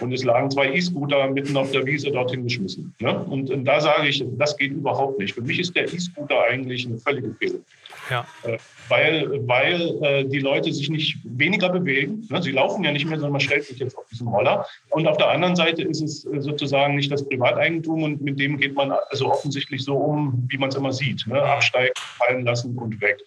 Und 0.00 0.12
es 0.12 0.24
lagen 0.24 0.50
zwei 0.50 0.72
E-Scooter 0.74 1.28
mitten 1.30 1.56
auf 1.56 1.70
der 1.70 1.84
Wiese 1.86 2.10
dorthin 2.10 2.44
geschmissen. 2.44 2.94
Ne? 3.00 3.18
Und, 3.24 3.50
und, 3.50 3.64
da 3.64 3.80
sage 3.80 4.08
ich, 4.08 4.24
das 4.38 4.56
geht 4.56 4.72
überhaupt 4.72 5.18
nicht. 5.18 5.34
Für 5.34 5.42
mich 5.42 5.58
ist 5.60 5.74
der 5.76 5.84
E-Scooter 5.84 6.42
eigentlich 6.42 6.86
eine 6.86 6.98
völlige 6.98 7.34
Fehlentwicklung. 7.34 7.64
Ja. 8.10 8.26
Äh, 8.42 8.58
weil, 8.88 9.46
weil 9.46 9.98
äh, 10.02 10.24
die 10.24 10.40
Leute 10.40 10.72
sich 10.72 10.90
nicht 10.90 11.18
weniger 11.24 11.68
bewegen. 11.68 12.26
Ne? 12.28 12.42
Sie 12.42 12.50
laufen 12.50 12.82
ja 12.82 12.90
nicht 12.90 13.06
mehr, 13.06 13.16
sondern 13.16 13.32
man 13.32 13.40
stellt 13.40 13.64
sich 13.64 13.78
jetzt 13.78 13.96
auf 13.96 14.04
diesen 14.10 14.26
Roller. 14.26 14.66
Und 14.90 15.06
auf 15.06 15.16
der 15.16 15.28
anderen 15.28 15.54
Seite 15.54 15.82
ist 15.82 16.02
es 16.02 16.24
äh, 16.24 16.40
sozusagen 16.40 16.96
nicht 16.96 17.10
das 17.12 17.26
Privateigentum 17.28 18.02
und 18.02 18.20
mit 18.20 18.40
dem 18.40 18.58
geht 18.58 18.74
man 18.74 18.92
also 19.10 19.30
offensichtlich 19.30 19.84
so 19.84 19.94
um, 19.94 20.44
wie 20.48 20.58
man 20.58 20.70
es 20.70 20.74
immer 20.74 20.92
sieht. 20.92 21.24
Ne? 21.28 21.40
Absteigen, 21.40 21.92
fallen 21.94 22.44
lassen 22.44 22.76
und 22.76 23.00
weg. 23.00 23.18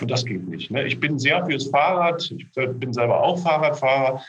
Und 0.00 0.10
das 0.10 0.24
geht 0.24 0.48
nicht. 0.48 0.72
Ne? 0.72 0.84
Ich 0.86 0.98
bin 0.98 1.18
sehr 1.18 1.46
fürs 1.46 1.68
Fahrrad. 1.68 2.32
Ich 2.36 2.46
bin 2.54 2.92
selber 2.92 3.22
auch 3.22 3.38
Fahrradfahrer. 3.38 4.22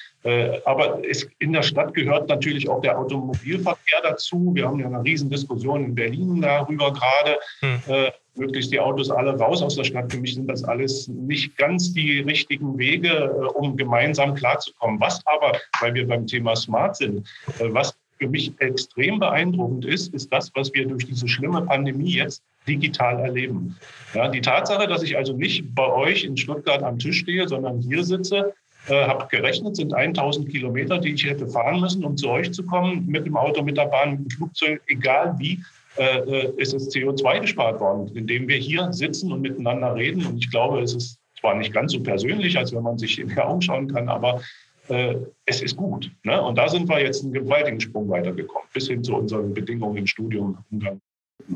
Aber 0.63 1.01
in 1.39 1.51
der 1.51 1.63
Stadt 1.63 1.93
gehört 1.93 2.29
natürlich 2.29 2.69
auch 2.69 2.81
der 2.81 2.97
Automobilverkehr 2.97 3.99
dazu. 4.03 4.51
Wir 4.53 4.67
haben 4.67 4.79
ja 4.79 4.85
eine 4.87 5.03
Riesendiskussion 5.03 5.83
in 5.83 5.95
Berlin 5.95 6.41
darüber 6.41 6.93
gerade. 6.93 7.39
Hm. 7.59 8.11
Möglichst 8.35 8.71
die 8.71 8.79
Autos 8.79 9.11
alle 9.11 9.37
raus 9.37 9.61
aus 9.61 9.75
der 9.75 9.83
Stadt. 9.83 10.11
Für 10.11 10.19
mich 10.19 10.35
sind 10.35 10.47
das 10.47 10.63
alles 10.63 11.07
nicht 11.07 11.55
ganz 11.57 11.93
die 11.93 12.19
richtigen 12.21 12.77
Wege, 12.77 13.09
äh, 13.09 13.45
um 13.57 13.77
gemeinsam 13.77 14.33
klarzukommen. 14.33 14.99
Was 14.99 15.21
aber, 15.25 15.59
weil 15.81 15.93
wir 15.93 16.07
beim 16.07 16.25
Thema 16.25 16.55
Smart 16.55 16.97
sind, 16.97 17.27
äh, 17.59 17.65
was 17.69 17.95
für 18.17 18.27
mich 18.27 18.53
extrem 18.59 19.19
beeindruckend 19.19 19.85
ist, 19.85 20.13
ist 20.13 20.31
das, 20.31 20.51
was 20.55 20.73
wir 20.73 20.87
durch 20.87 21.05
diese 21.05 21.27
schlimme 21.27 21.61
Pandemie 21.61 22.13
jetzt 22.13 22.41
digital 22.67 23.19
erleben. 23.19 23.75
Ja, 24.13 24.29
die 24.29 24.41
Tatsache, 24.41 24.87
dass 24.87 25.03
ich 25.03 25.17
also 25.17 25.33
nicht 25.33 25.75
bei 25.75 25.87
euch 25.87 26.23
in 26.23 26.37
Stuttgart 26.37 26.83
am 26.83 26.99
Tisch 26.99 27.19
stehe, 27.19 27.47
sondern 27.47 27.81
hier 27.81 28.03
sitze, 28.03 28.53
äh, 28.87 29.05
habe 29.05 29.27
gerechnet, 29.29 29.75
sind 29.75 29.93
1000 29.93 30.49
Kilometer, 30.49 30.97
die 30.97 31.13
ich 31.13 31.25
hätte 31.25 31.47
fahren 31.47 31.79
müssen, 31.79 32.03
um 32.03 32.17
zu 32.17 32.29
euch 32.29 32.51
zu 32.51 32.65
kommen, 32.65 33.05
mit 33.07 33.25
dem 33.25 33.37
Auto, 33.37 33.63
mit 33.63 33.77
der 33.77 33.85
Bahn, 33.85 34.11
mit 34.11 34.19
dem 34.19 34.29
Flugzeug, 34.29 34.81
egal 34.87 35.35
wie, 35.37 35.63
äh, 35.97 36.19
äh, 36.19 36.53
ist 36.57 36.73
es 36.73 36.89
CO2 36.89 37.41
gespart 37.41 37.79
worden, 37.79 38.15
indem 38.15 38.47
wir 38.47 38.57
hier 38.57 38.91
sitzen 38.91 39.31
und 39.31 39.41
miteinander 39.41 39.95
reden. 39.95 40.25
Und 40.25 40.37
ich 40.37 40.49
glaube, 40.49 40.81
es 40.81 40.93
ist 40.93 41.19
zwar 41.39 41.55
nicht 41.55 41.73
ganz 41.73 41.91
so 41.91 42.01
persönlich, 42.01 42.57
als 42.57 42.73
wenn 42.73 42.83
man 42.83 42.97
sich 42.97 43.19
in 43.19 43.27
die 43.27 43.37
Augen 43.37 43.61
schauen 43.61 43.93
kann, 43.93 44.09
aber 44.09 44.41
äh, 44.87 45.15
es 45.45 45.61
ist 45.61 45.75
gut. 45.75 46.11
Ne? 46.23 46.41
Und 46.41 46.57
da 46.57 46.67
sind 46.67 46.89
wir 46.89 47.01
jetzt 47.01 47.23
einen 47.23 47.33
gewaltigen 47.33 47.79
Sprung 47.79 48.09
weitergekommen, 48.09 48.67
bis 48.73 48.87
hin 48.87 49.03
zu 49.03 49.15
unseren 49.15 49.53
Bedingungen 49.53 49.97
im 49.97 50.07
Studium. 50.07 50.57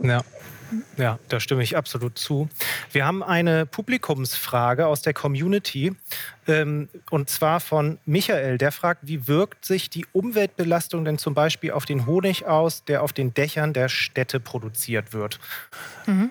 Ja. 0.03 0.21
Ja, 0.97 1.17
da 1.29 1.39
stimme 1.39 1.63
ich 1.63 1.77
absolut 1.77 2.17
zu. 2.17 2.49
Wir 2.91 3.05
haben 3.05 3.23
eine 3.23 3.65
Publikumsfrage 3.65 4.85
aus 4.85 5.01
der 5.01 5.13
Community 5.13 5.95
und 6.47 7.29
zwar 7.29 7.59
von 7.59 7.97
Michael. 8.05 8.57
Der 8.57 8.71
fragt, 8.71 9.07
wie 9.07 9.27
wirkt 9.27 9.65
sich 9.65 9.89
die 9.89 10.05
Umweltbelastung 10.13 11.03
denn 11.05 11.17
zum 11.17 11.33
Beispiel 11.33 11.71
auf 11.71 11.85
den 11.85 12.05
Honig 12.05 12.45
aus, 12.45 12.83
der 12.85 13.03
auf 13.03 13.13
den 13.13 13.33
Dächern 13.33 13.73
der 13.73 13.89
Städte 13.89 14.39
produziert 14.39 15.13
wird? 15.13 15.39
Mhm. 16.05 16.29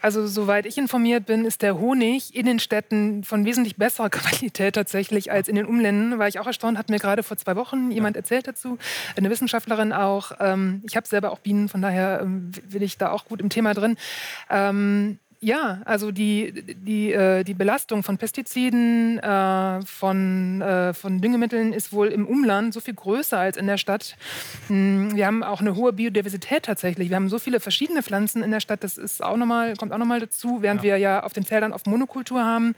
Also 0.00 0.26
soweit 0.26 0.66
ich 0.66 0.78
informiert 0.78 1.26
bin, 1.26 1.44
ist 1.44 1.62
der 1.62 1.78
Honig 1.78 2.34
in 2.34 2.46
den 2.46 2.58
Städten 2.58 3.24
von 3.24 3.44
wesentlich 3.44 3.76
besserer 3.76 4.10
Qualität 4.10 4.74
tatsächlich 4.74 5.32
als 5.32 5.48
in 5.48 5.56
den 5.56 5.66
Umländen. 5.66 6.18
War 6.18 6.28
ich 6.28 6.38
auch 6.38 6.46
erstaunt, 6.46 6.78
hat 6.78 6.88
mir 6.88 6.98
gerade 6.98 7.22
vor 7.22 7.36
zwei 7.36 7.56
Wochen 7.56 7.90
jemand 7.90 8.16
erzählt 8.16 8.46
dazu, 8.46 8.78
eine 9.16 9.30
Wissenschaftlerin 9.30 9.92
auch. 9.92 10.32
Ähm, 10.40 10.82
ich 10.86 10.96
habe 10.96 11.06
selber 11.08 11.32
auch 11.32 11.38
Bienen, 11.38 11.68
von 11.68 11.82
daher 11.82 12.20
ähm, 12.22 12.52
will 12.68 12.82
ich 12.82 12.98
da 12.98 13.10
auch 13.10 13.24
gut 13.24 13.40
im 13.40 13.48
Thema 13.48 13.74
drin. 13.74 13.96
Ja, 15.46 15.80
also 15.84 16.10
die, 16.10 16.74
die, 16.74 17.12
äh, 17.12 17.44
die 17.44 17.54
Belastung 17.54 18.02
von 18.02 18.18
Pestiziden, 18.18 19.20
äh, 19.20 19.80
von, 19.86 20.60
äh, 20.60 20.92
von 20.92 21.20
Düngemitteln 21.20 21.72
ist 21.72 21.92
wohl 21.92 22.08
im 22.08 22.26
Umland 22.26 22.74
so 22.74 22.80
viel 22.80 22.94
größer 22.94 23.38
als 23.38 23.56
in 23.56 23.68
der 23.68 23.78
Stadt. 23.78 24.16
Hm, 24.66 25.14
wir 25.14 25.24
haben 25.24 25.44
auch 25.44 25.60
eine 25.60 25.76
hohe 25.76 25.92
Biodiversität 25.92 26.64
tatsächlich. 26.64 27.10
Wir 27.10 27.14
haben 27.14 27.28
so 27.28 27.38
viele 27.38 27.60
verschiedene 27.60 28.02
Pflanzen 28.02 28.42
in 28.42 28.50
der 28.50 28.58
Stadt, 28.58 28.82
das 28.82 28.98
ist 28.98 29.22
auch 29.22 29.36
noch 29.36 29.46
mal, 29.46 29.76
kommt 29.76 29.92
auch 29.92 29.98
nochmal 29.98 30.18
dazu, 30.18 30.62
während 30.62 30.80
ja. 30.80 30.82
wir 30.82 30.96
ja 30.98 31.22
auf 31.22 31.32
den 31.32 31.44
Feldern 31.44 31.72
oft 31.72 31.86
Monokultur 31.86 32.44
haben. 32.44 32.74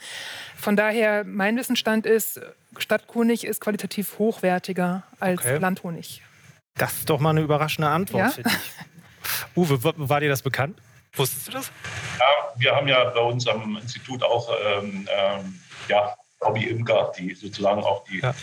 Von 0.55 0.77
daher, 0.77 1.25
mein 1.25 1.57
Wissensstand 1.57 2.05
ist, 2.05 2.39
Stadthonig 2.77 3.47
ist 3.47 3.63
qualitativ 3.63 4.19
hochwertiger 4.19 5.05
als 5.21 5.41
okay. 5.41 5.57
Landhonig. 5.57 6.21
Das 6.75 6.99
ist 6.99 7.09
doch 7.09 7.19
mal 7.19 7.31
eine 7.31 7.41
überraschende 7.41 7.89
Antwort, 7.89 8.25
ja? 8.25 8.29
finde 8.29 8.51
ich. 8.51 9.57
Uwe, 9.57 9.83
war 9.83 10.21
dir 10.21 10.29
das 10.29 10.43
bekannt? 10.43 10.79
Wusstest 11.15 11.49
du 11.49 11.53
das? 11.53 11.73
Ja, 12.19 12.53
wir 12.57 12.77
haben 12.77 12.89
ja 12.89 13.05
bei 13.05 13.21
uns 13.21 13.47
am 13.47 13.77
Institut 13.77 14.23
auch 14.23 14.49
ähm, 14.65 15.09
ähm, 15.11 15.61
ja, 15.89 16.15
Hobby-Imker, 16.41 17.13
die 17.19 17.35
sozusagen 17.35 17.83
auch 17.83 18.05
die 18.05 18.21
ja. 18.21 18.35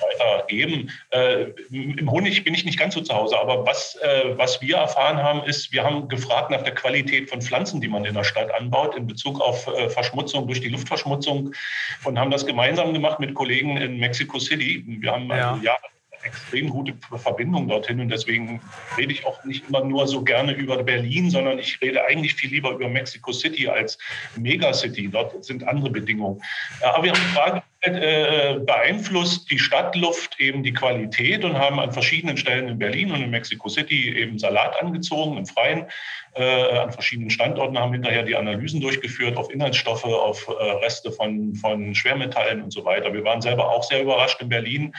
weitergeben. 0.00 0.90
Äh, 1.10 1.50
Im 1.70 2.10
Honig 2.10 2.44
bin 2.44 2.54
ich 2.54 2.64
nicht 2.64 2.78
ganz 2.78 2.94
so 2.94 3.00
zu 3.00 3.14
Hause, 3.14 3.38
aber 3.38 3.66
was, 3.66 3.96
äh, 3.96 4.36
was 4.36 4.60
wir 4.60 4.76
erfahren 4.76 5.18
haben, 5.18 5.42
ist, 5.44 5.72
wir 5.72 5.82
haben 5.82 6.08
gefragt 6.08 6.50
nach 6.50 6.62
der 6.62 6.74
Qualität 6.74 7.28
von 7.28 7.42
Pflanzen, 7.42 7.80
die 7.80 7.88
man 7.88 8.04
in 8.04 8.14
der 8.14 8.24
Stadt 8.24 8.54
anbaut, 8.54 8.94
in 8.94 9.06
Bezug 9.06 9.40
auf 9.40 9.66
äh, 9.66 9.88
Verschmutzung 9.90 10.46
durch 10.46 10.60
die 10.60 10.68
Luftverschmutzung 10.68 11.52
und 12.04 12.18
haben 12.18 12.30
das 12.30 12.46
gemeinsam 12.46 12.92
gemacht 12.92 13.18
mit 13.18 13.34
Kollegen 13.34 13.76
in 13.76 13.98
Mexico 13.98 14.38
City. 14.38 14.84
Wir 14.86 15.12
haben 15.12 15.28
ja. 15.28 15.52
also 15.52 15.64
Jahre 15.64 15.82
extrem 16.22 16.68
gute 16.68 16.94
Verbindung 17.16 17.68
dorthin 17.68 18.00
und 18.00 18.08
deswegen 18.08 18.60
rede 18.96 19.12
ich 19.12 19.26
auch 19.26 19.42
nicht 19.44 19.68
immer 19.68 19.84
nur 19.84 20.06
so 20.06 20.22
gerne 20.22 20.52
über 20.52 20.82
Berlin, 20.82 21.30
sondern 21.30 21.58
ich 21.58 21.80
rede 21.80 22.04
eigentlich 22.04 22.34
viel 22.34 22.50
lieber 22.50 22.70
über 22.70 22.88
Mexico 22.88 23.32
City 23.32 23.68
als 23.68 23.98
Megacity. 24.36 25.08
Dort 25.08 25.44
sind 25.44 25.66
andere 25.66 25.90
Bedingungen. 25.90 26.42
Aber 26.82 27.04
wir 27.04 27.12
haben 27.12 27.20
die 27.20 27.34
Frage, 27.34 27.62
äh, 27.84 28.60
beeinflusst 28.60 29.50
die 29.50 29.58
Stadtluft 29.58 30.38
eben 30.38 30.62
die 30.62 30.72
Qualität 30.72 31.44
und 31.44 31.58
haben 31.58 31.80
an 31.80 31.92
verschiedenen 31.92 32.36
Stellen 32.36 32.68
in 32.68 32.78
Berlin 32.78 33.10
und 33.10 33.22
in 33.22 33.30
Mexico 33.30 33.68
City 33.68 34.16
eben 34.16 34.38
Salat 34.38 34.80
angezogen 34.80 35.36
im 35.36 35.46
Freien 35.46 35.86
äh, 36.34 36.78
an 36.78 36.92
verschiedenen 36.92 37.30
Standorten, 37.30 37.78
haben 37.78 37.92
hinterher 37.92 38.22
die 38.22 38.36
Analysen 38.36 38.80
durchgeführt 38.80 39.36
auf 39.36 39.50
Inhaltsstoffe, 39.50 40.04
auf 40.04 40.48
äh, 40.48 40.70
Reste 40.84 41.12
von, 41.12 41.54
von 41.54 41.94
Schwermetallen 41.94 42.62
und 42.62 42.72
so 42.72 42.84
weiter. 42.84 43.12
Wir 43.12 43.24
waren 43.24 43.42
selber 43.42 43.68
auch 43.68 43.82
sehr 43.82 44.02
überrascht 44.02 44.40
in 44.40 44.48
Berlin, 44.48 44.94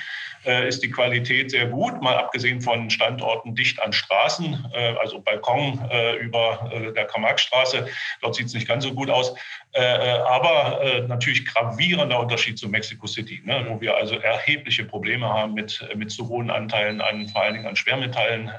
äh, 0.46 0.68
ist 0.68 0.84
die 0.84 0.92
Qualität 0.92 1.52
sehr 1.52 1.68
gut, 1.68 2.02
mal 2.02 2.18
abgesehen 2.18 2.60
von 2.60 2.90
Standorten 2.90 3.56
dicht 3.56 3.82
an 3.82 3.94
Straßen, 3.94 4.66
äh, 4.74 4.96
also 5.00 5.22
Balkon 5.22 5.80
äh, 5.90 6.18
über 6.18 6.70
der 6.96 7.06
Karl-Marx-Straße. 7.06 7.88
Dort 8.22 8.36
sieht 8.36 8.48
es 8.48 8.54
nicht 8.54 8.68
ganz 8.68 8.84
so 8.84 8.94
gut 8.94 9.10
aus. 9.10 9.36
aber 9.76 11.06
natürlich 11.08 11.46
gravierender 11.46 12.20
Unterschied 12.20 12.60
zu 12.60 12.70
Mexico 12.70 13.08
City, 13.08 13.42
ne, 13.44 13.66
wo 13.68 13.82
wir 13.82 13.96
also 13.96 14.16
erhebliche 14.20 14.84
Probleme 14.86 15.28
haben 15.28 15.56
mit, 15.56 15.84
mit 15.96 16.12
zu 16.12 16.30
hohen 16.30 16.52
Anteilen 16.52 17.02
an, 17.02 17.28
vor 17.28 17.42
allen 17.42 17.56
Dingen 17.56 17.66
an 17.66 17.76
Schwermetallen 17.76 18.52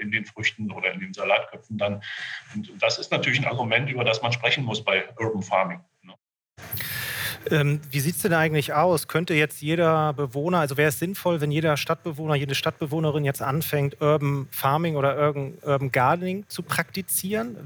in 0.00 0.10
den 0.10 0.24
Früchten 0.24 0.70
oder 0.72 0.92
in 0.92 1.00
den 1.00 1.12
Salatköpfen 1.12 1.76
dann. 1.76 1.89
Und 2.54 2.82
das 2.82 2.98
ist 2.98 3.10
natürlich 3.10 3.40
ein 3.40 3.46
Argument, 3.46 3.90
über 3.90 4.04
das 4.04 4.22
man 4.22 4.32
sprechen 4.32 4.64
muss 4.64 4.84
bei 4.84 5.08
Urban 5.18 5.42
Farming. 5.42 5.80
Ähm, 7.50 7.80
wie 7.90 8.00
sieht 8.00 8.16
es 8.16 8.22
denn 8.22 8.34
eigentlich 8.34 8.74
aus? 8.74 9.08
Könnte 9.08 9.34
jetzt 9.34 9.62
jeder 9.62 10.12
Bewohner, 10.12 10.58
also 10.58 10.76
wäre 10.76 10.90
es 10.90 10.98
sinnvoll, 10.98 11.40
wenn 11.40 11.50
jeder 11.50 11.76
Stadtbewohner, 11.76 12.34
jede 12.34 12.54
Stadtbewohnerin 12.54 13.24
jetzt 13.24 13.42
anfängt, 13.42 14.00
Urban 14.00 14.46
Farming 14.50 14.96
oder 14.96 15.34
Urban 15.62 15.90
Gardening 15.90 16.44
zu 16.48 16.62
praktizieren? 16.62 17.56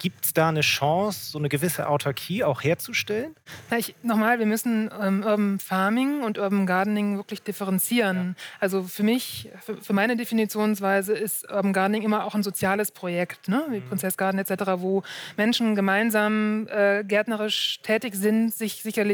Gibt 0.00 0.24
es 0.24 0.32
da 0.32 0.48
eine 0.48 0.60
Chance, 0.60 1.30
so 1.30 1.38
eine 1.38 1.48
gewisse 1.48 1.88
Autarkie 1.88 2.44
auch 2.44 2.62
herzustellen? 2.62 3.34
Na, 3.70 3.78
ich, 3.78 3.94
nochmal, 4.02 4.38
wir 4.38 4.46
müssen 4.46 4.90
ähm, 5.00 5.22
Urban 5.24 5.58
Farming 5.58 6.22
und 6.22 6.38
Urban 6.38 6.66
Gardening 6.66 7.16
wirklich 7.16 7.42
differenzieren. 7.42 8.36
Ja. 8.38 8.44
Also 8.60 8.82
für 8.84 9.02
mich, 9.02 9.50
für, 9.64 9.76
für, 9.78 9.92
meine 9.92 10.16
Definitionsweise 10.16 11.14
ist 11.14 11.50
Urban 11.50 11.72
Gardening 11.72 12.02
immer 12.02 12.24
auch 12.24 12.34
ein 12.34 12.42
soziales 12.42 12.92
Projekt, 12.92 13.48
ne? 13.48 13.64
wie 13.70 13.80
mhm. 13.80 13.88
Prinzessgarten 13.88 14.38
etc., 14.38 14.72
wo 14.76 15.02
Menschen 15.36 15.74
gemeinsam 15.74 16.68
äh, 16.68 17.02
gärtnerisch 17.02 17.80
tätig 17.82 18.14
sind, 18.14 18.54
sich 18.54 18.82
sicherlich 18.82 19.05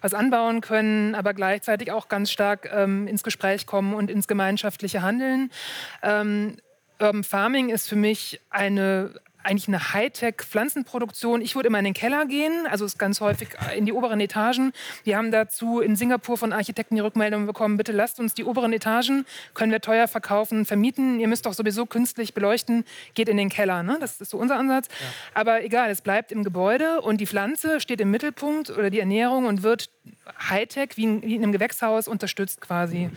was 0.00 0.14
anbauen 0.14 0.60
können, 0.60 1.14
aber 1.14 1.34
gleichzeitig 1.34 1.92
auch 1.92 2.08
ganz 2.08 2.30
stark 2.30 2.70
ähm, 2.72 3.06
ins 3.06 3.22
Gespräch 3.22 3.66
kommen 3.66 3.94
und 3.94 4.10
ins 4.10 4.28
gemeinschaftliche 4.28 5.02
Handeln. 5.02 5.50
Ähm, 6.02 6.56
Urban 7.00 7.24
Farming 7.24 7.68
ist 7.68 7.88
für 7.88 7.96
mich 7.96 8.40
eine, 8.50 9.14
eigentlich 9.42 9.68
eine 9.68 9.92
Hightech-Pflanzenproduktion. 9.92 11.40
Ich 11.40 11.54
würde 11.54 11.68
immer 11.68 11.78
in 11.78 11.84
den 11.84 11.94
Keller 11.94 12.26
gehen, 12.26 12.66
also 12.68 12.84
ist 12.84 12.98
ganz 12.98 13.20
häufig 13.20 13.48
in 13.76 13.86
die 13.86 13.92
oberen 13.92 14.20
Etagen. 14.20 14.72
Wir 15.04 15.16
haben 15.16 15.30
dazu 15.30 15.80
in 15.80 15.96
Singapur 15.96 16.36
von 16.36 16.52
Architekten 16.52 16.96
die 16.96 17.00
Rückmeldung 17.00 17.46
bekommen, 17.46 17.76
bitte 17.76 17.92
lasst 17.92 18.20
uns 18.20 18.34
die 18.34 18.44
oberen 18.44 18.72
Etagen, 18.72 19.24
können 19.54 19.72
wir 19.72 19.80
teuer 19.80 20.08
verkaufen, 20.08 20.66
vermieten. 20.66 21.20
Ihr 21.20 21.28
müsst 21.28 21.46
doch 21.46 21.54
sowieso 21.54 21.86
künstlich 21.86 22.34
beleuchten, 22.34 22.84
geht 23.14 23.28
in 23.28 23.36
den 23.36 23.48
Keller. 23.48 23.82
Ne? 23.82 23.96
Das 24.00 24.20
ist 24.20 24.30
so 24.30 24.38
unser 24.38 24.56
Ansatz. 24.56 24.88
Ja. 24.88 25.06
Aber 25.34 25.64
egal, 25.64 25.90
es 25.90 26.00
bleibt 26.00 26.32
im 26.32 26.44
Gebäude 26.44 27.00
und 27.00 27.20
die 27.20 27.26
Pflanze 27.26 27.80
steht 27.80 28.00
im 28.00 28.10
Mittelpunkt 28.10 28.70
oder 28.70 28.90
die 28.90 29.00
Ernährung 29.00 29.46
und 29.46 29.62
wird 29.62 29.90
Hightech 30.50 30.96
wie 30.96 31.04
in, 31.04 31.22
wie 31.22 31.36
in 31.36 31.42
einem 31.42 31.52
Gewächshaus 31.52 32.08
unterstützt 32.08 32.60
quasi. 32.60 33.10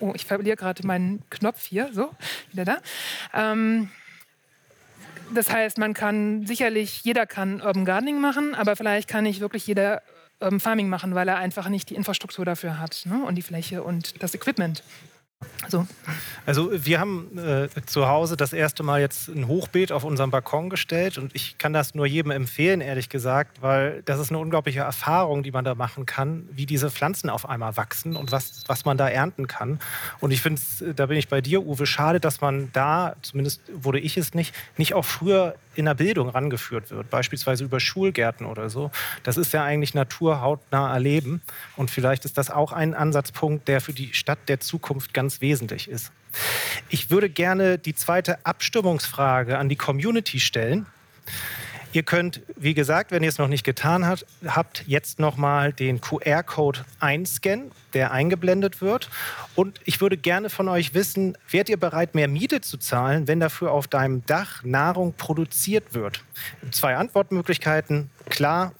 Oh, 0.00 0.12
ich 0.14 0.24
verliere 0.26 0.56
gerade 0.56 0.86
meinen 0.86 1.22
Knopf 1.30 1.64
hier, 1.64 1.88
so, 1.92 2.10
wieder 2.52 2.64
da. 2.64 2.78
Ähm, 3.32 3.90
das 5.32 5.50
heißt, 5.50 5.78
man 5.78 5.94
kann 5.94 6.46
sicherlich, 6.46 7.04
jeder 7.04 7.26
kann 7.26 7.60
Urban 7.60 7.84
Gardening 7.84 8.20
machen, 8.20 8.54
aber 8.54 8.76
vielleicht 8.76 9.08
kann 9.08 9.24
nicht 9.24 9.40
wirklich 9.40 9.66
jeder 9.66 10.02
Urban 10.40 10.60
Farming 10.60 10.88
machen, 10.88 11.14
weil 11.14 11.28
er 11.28 11.36
einfach 11.38 11.68
nicht 11.68 11.90
die 11.90 11.94
Infrastruktur 11.94 12.44
dafür 12.44 12.78
hat 12.78 13.04
ne? 13.06 13.24
und 13.24 13.36
die 13.36 13.42
Fläche 13.42 13.82
und 13.82 14.22
das 14.22 14.34
Equipment. 14.34 14.82
So. 15.68 15.86
Also 16.46 16.70
wir 16.72 17.00
haben 17.00 17.38
äh, 17.38 17.68
zu 17.86 18.06
Hause 18.06 18.36
das 18.36 18.52
erste 18.52 18.82
Mal 18.82 19.00
jetzt 19.00 19.28
ein 19.28 19.48
Hochbeet 19.48 19.92
auf 19.92 20.04
unserem 20.04 20.30
Balkon 20.30 20.70
gestellt 20.70 21.18
und 21.18 21.34
ich 21.34 21.58
kann 21.58 21.72
das 21.72 21.94
nur 21.94 22.06
jedem 22.06 22.30
empfehlen, 22.30 22.80
ehrlich 22.80 23.08
gesagt, 23.08 23.62
weil 23.62 24.02
das 24.04 24.18
ist 24.18 24.30
eine 24.30 24.38
unglaubliche 24.38 24.80
Erfahrung, 24.80 25.42
die 25.42 25.50
man 25.50 25.64
da 25.64 25.74
machen 25.74 26.06
kann, 26.06 26.48
wie 26.52 26.66
diese 26.66 26.90
Pflanzen 26.90 27.30
auf 27.30 27.48
einmal 27.48 27.76
wachsen 27.76 28.16
und 28.16 28.32
was, 28.32 28.64
was 28.66 28.84
man 28.84 28.96
da 28.96 29.08
ernten 29.08 29.46
kann. 29.46 29.78
Und 30.20 30.30
ich 30.30 30.42
finde 30.42 30.60
es, 30.60 30.84
da 30.96 31.06
bin 31.06 31.16
ich 31.16 31.28
bei 31.28 31.40
dir, 31.40 31.64
Uwe, 31.64 31.86
schade, 31.86 32.20
dass 32.20 32.40
man 32.40 32.70
da, 32.72 33.16
zumindest 33.22 33.62
wurde 33.72 34.00
ich 34.00 34.16
es 34.16 34.34
nicht, 34.34 34.54
nicht 34.76 34.94
auch 34.94 35.04
früher 35.04 35.54
in 35.74 35.86
der 35.86 35.94
Bildung 35.94 36.28
rangeführt 36.28 36.90
wird, 36.90 37.10
beispielsweise 37.10 37.64
über 37.64 37.80
Schulgärten 37.80 38.46
oder 38.46 38.70
so. 38.70 38.90
Das 39.22 39.36
ist 39.36 39.52
ja 39.52 39.64
eigentlich 39.64 39.94
naturhautnah 39.94 40.92
erleben 40.92 41.42
und 41.76 41.90
vielleicht 41.90 42.24
ist 42.24 42.38
das 42.38 42.50
auch 42.50 42.72
ein 42.72 42.94
Ansatzpunkt, 42.94 43.68
der 43.68 43.80
für 43.80 43.92
die 43.92 44.14
Stadt 44.14 44.38
der 44.48 44.60
Zukunft 44.60 45.14
ganz 45.14 45.40
wesentlich 45.40 45.88
ist. 45.88 46.12
Ich 46.88 47.10
würde 47.10 47.28
gerne 47.28 47.78
die 47.78 47.94
zweite 47.94 48.44
Abstimmungsfrage 48.44 49.58
an 49.58 49.68
die 49.68 49.76
Community 49.76 50.40
stellen. 50.40 50.86
Ihr 51.94 52.02
könnt, 52.02 52.42
wie 52.56 52.74
gesagt, 52.74 53.12
wenn 53.12 53.22
ihr 53.22 53.28
es 53.28 53.38
noch 53.38 53.46
nicht 53.46 53.62
getan 53.62 54.04
habt, 54.04 54.26
habt 54.44 54.82
jetzt 54.88 55.20
nochmal 55.20 55.72
den 55.72 56.00
QR-Code 56.00 56.84
einscannen, 56.98 57.70
der 57.92 58.10
eingeblendet 58.10 58.80
wird. 58.80 59.08
Und 59.54 59.80
ich 59.84 60.00
würde 60.00 60.16
gerne 60.16 60.50
von 60.50 60.68
euch 60.68 60.94
wissen, 60.94 61.38
wärt 61.48 61.68
ihr 61.68 61.76
bereit, 61.76 62.16
mehr 62.16 62.26
Miete 62.26 62.60
zu 62.60 62.78
zahlen, 62.78 63.28
wenn 63.28 63.38
dafür 63.38 63.70
auf 63.70 63.86
deinem 63.86 64.26
Dach 64.26 64.64
Nahrung 64.64 65.14
produziert 65.16 65.94
wird? 65.94 66.24
Zwei 66.72 66.96
Antwortmöglichkeiten. 66.96 68.10
Klar, 68.28 68.72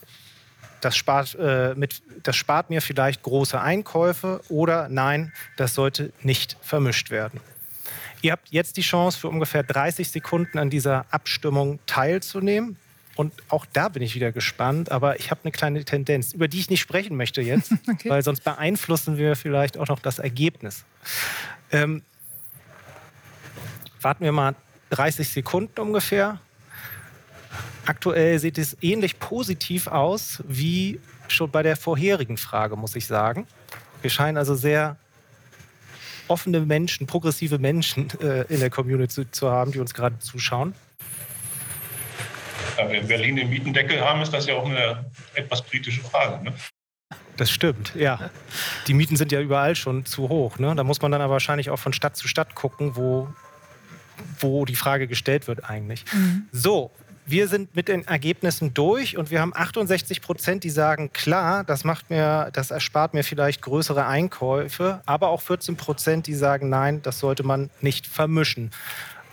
das 0.80 0.96
spart, 0.96 1.36
äh, 1.38 1.76
mit, 1.76 2.02
das 2.24 2.34
spart 2.34 2.68
mir 2.68 2.82
vielleicht 2.82 3.22
große 3.22 3.60
Einkäufe 3.60 4.40
oder 4.48 4.88
nein, 4.88 5.32
das 5.56 5.74
sollte 5.74 6.12
nicht 6.22 6.56
vermischt 6.62 7.10
werden. 7.10 7.40
Ihr 8.22 8.32
habt 8.32 8.48
jetzt 8.50 8.76
die 8.76 8.82
Chance, 8.82 9.20
für 9.20 9.28
ungefähr 9.28 9.62
30 9.62 10.08
Sekunden 10.08 10.58
an 10.58 10.68
dieser 10.68 11.06
Abstimmung 11.10 11.78
teilzunehmen. 11.86 12.76
Und 13.16 13.32
auch 13.48 13.66
da 13.72 13.88
bin 13.88 14.02
ich 14.02 14.14
wieder 14.14 14.32
gespannt, 14.32 14.90
aber 14.90 15.20
ich 15.20 15.30
habe 15.30 15.40
eine 15.44 15.52
kleine 15.52 15.84
Tendenz, 15.84 16.32
über 16.32 16.48
die 16.48 16.58
ich 16.58 16.70
nicht 16.70 16.80
sprechen 16.80 17.16
möchte 17.16 17.42
jetzt, 17.42 17.72
okay. 17.88 18.10
weil 18.10 18.22
sonst 18.22 18.42
beeinflussen 18.42 19.16
wir 19.16 19.36
vielleicht 19.36 19.78
auch 19.78 19.88
noch 19.88 20.00
das 20.00 20.18
Ergebnis. 20.18 20.84
Ähm, 21.70 22.02
warten 24.00 24.24
wir 24.24 24.32
mal 24.32 24.54
30 24.90 25.28
Sekunden 25.28 25.80
ungefähr. 25.80 26.40
Aktuell 27.86 28.38
sieht 28.38 28.58
es 28.58 28.76
ähnlich 28.80 29.18
positiv 29.18 29.86
aus 29.86 30.42
wie 30.48 31.00
schon 31.28 31.50
bei 31.50 31.62
der 31.62 31.76
vorherigen 31.76 32.36
Frage, 32.36 32.76
muss 32.76 32.96
ich 32.96 33.06
sagen. 33.06 33.46
Wir 34.02 34.10
scheinen 34.10 34.36
also 34.36 34.54
sehr 34.54 34.96
offene 36.28 36.60
Menschen, 36.60 37.06
progressive 37.06 37.58
Menschen 37.58 38.08
äh, 38.20 38.42
in 38.48 38.60
der 38.60 38.70
Community 38.70 39.30
zu 39.30 39.50
haben, 39.50 39.72
die 39.72 39.80
uns 39.80 39.94
gerade 39.94 40.18
zuschauen. 40.18 40.74
Wir 42.76 43.00
in 43.00 43.08
Berlin 43.08 43.36
den 43.36 43.50
Mietendeckel 43.50 44.00
haben, 44.00 44.22
ist 44.22 44.32
das 44.32 44.46
ja 44.46 44.54
auch 44.54 44.68
eine 44.68 45.04
etwas 45.34 45.64
kritische 45.64 46.00
Frage. 46.02 46.44
Ne? 46.44 46.52
Das 47.36 47.50
stimmt, 47.50 47.92
ja. 47.94 48.30
Die 48.86 48.94
Mieten 48.94 49.16
sind 49.16 49.32
ja 49.32 49.40
überall 49.40 49.74
schon 49.74 50.04
zu 50.04 50.28
hoch. 50.28 50.58
Ne? 50.58 50.74
Da 50.74 50.84
muss 50.84 51.02
man 51.02 51.10
dann 51.10 51.20
aber 51.20 51.32
wahrscheinlich 51.32 51.70
auch 51.70 51.78
von 51.78 51.92
Stadt 51.92 52.16
zu 52.16 52.28
Stadt 52.28 52.54
gucken, 52.54 52.96
wo, 52.96 53.28
wo 54.38 54.64
die 54.64 54.76
Frage 54.76 55.08
gestellt 55.08 55.48
wird 55.48 55.68
eigentlich. 55.68 56.04
Mhm. 56.12 56.48
So, 56.52 56.92
wir 57.26 57.48
sind 57.48 57.74
mit 57.74 57.88
den 57.88 58.06
Ergebnissen 58.06 58.74
durch 58.74 59.16
und 59.16 59.30
wir 59.30 59.40
haben 59.40 59.52
68 59.54 60.20
Prozent, 60.20 60.62
die 60.62 60.70
sagen, 60.70 61.12
klar, 61.12 61.64
das 61.64 61.82
macht 61.82 62.10
mir, 62.10 62.50
das 62.52 62.70
erspart 62.70 63.14
mir 63.14 63.24
vielleicht 63.24 63.62
größere 63.62 64.06
Einkäufe, 64.06 65.00
aber 65.06 65.28
auch 65.28 65.40
14 65.40 65.76
Prozent, 65.76 66.26
die 66.26 66.34
sagen, 66.34 66.68
nein, 66.68 67.02
das 67.02 67.18
sollte 67.18 67.42
man 67.42 67.70
nicht 67.80 68.06
vermischen. 68.06 68.70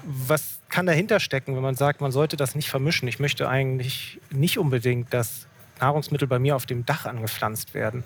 Was 0.03 0.60
kann 0.71 0.85
dahinter 0.85 1.19
stecken, 1.19 1.55
wenn 1.55 1.61
man 1.61 1.75
sagt, 1.75 2.01
man 2.01 2.11
sollte 2.11 2.37
das 2.37 2.55
nicht 2.55 2.69
vermischen? 2.69 3.07
Ich 3.07 3.19
möchte 3.19 3.47
eigentlich 3.47 4.19
nicht 4.31 4.57
unbedingt, 4.57 5.13
dass 5.13 5.47
Nahrungsmittel 5.79 6.27
bei 6.27 6.39
mir 6.39 6.55
auf 6.55 6.65
dem 6.65 6.85
Dach 6.85 7.05
angepflanzt 7.05 7.73
werden. 7.73 8.03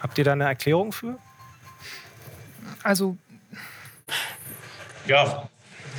Habt 0.00 0.18
ihr 0.18 0.24
da 0.24 0.32
eine 0.32 0.44
Erklärung 0.44 0.92
für? 0.92 1.18
Also 2.82 3.16
ja, 5.06 5.48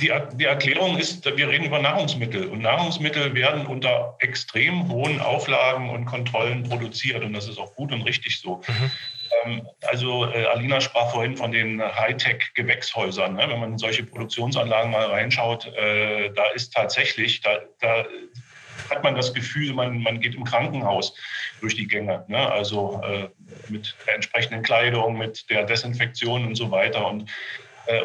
die, 0.00 0.12
die 0.34 0.44
Erklärung 0.44 0.98
ist, 0.98 1.24
wir 1.24 1.48
reden 1.48 1.64
über 1.64 1.78
Nahrungsmittel 1.78 2.46
und 2.46 2.62
Nahrungsmittel 2.62 3.34
werden 3.34 3.66
unter 3.66 4.16
extrem 4.20 4.88
hohen 4.88 5.20
Auflagen 5.20 5.90
und 5.90 6.04
Kontrollen 6.04 6.64
produziert 6.64 7.22
und 7.22 7.32
das 7.32 7.48
ist 7.48 7.58
auch 7.58 7.74
gut 7.74 7.92
und 7.92 8.02
richtig 8.02 8.40
so. 8.40 8.62
Mhm. 8.66 8.90
Ähm, 9.44 9.68
also 9.86 10.26
äh, 10.26 10.44
Alina 10.46 10.80
sprach 10.80 11.10
vorhin 11.10 11.36
von 11.36 11.52
den 11.52 11.82
Hightech-Gewächshäusern. 11.82 13.34
Ne? 13.34 13.46
Wenn 13.48 13.60
man 13.60 13.72
in 13.72 13.78
solche 13.78 14.04
Produktionsanlagen 14.04 14.90
mal 14.90 15.06
reinschaut, 15.06 15.66
äh, 15.66 16.30
da 16.32 16.46
ist 16.54 16.72
tatsächlich, 16.72 17.40
da, 17.40 17.60
da 17.80 18.04
hat 18.90 19.02
man 19.02 19.14
das 19.14 19.32
Gefühl, 19.32 19.72
man, 19.72 20.02
man 20.02 20.20
geht 20.20 20.34
im 20.34 20.44
Krankenhaus 20.44 21.14
durch 21.60 21.74
die 21.74 21.86
Gänge. 21.86 22.24
Ne? 22.28 22.50
Also 22.50 23.00
äh, 23.04 23.28
mit 23.68 23.94
der 24.06 24.16
entsprechenden 24.16 24.62
Kleidung, 24.62 25.16
mit 25.16 25.48
der 25.50 25.64
Desinfektion 25.64 26.46
und 26.46 26.54
so 26.54 26.70
weiter. 26.70 27.06
Und 27.06 27.30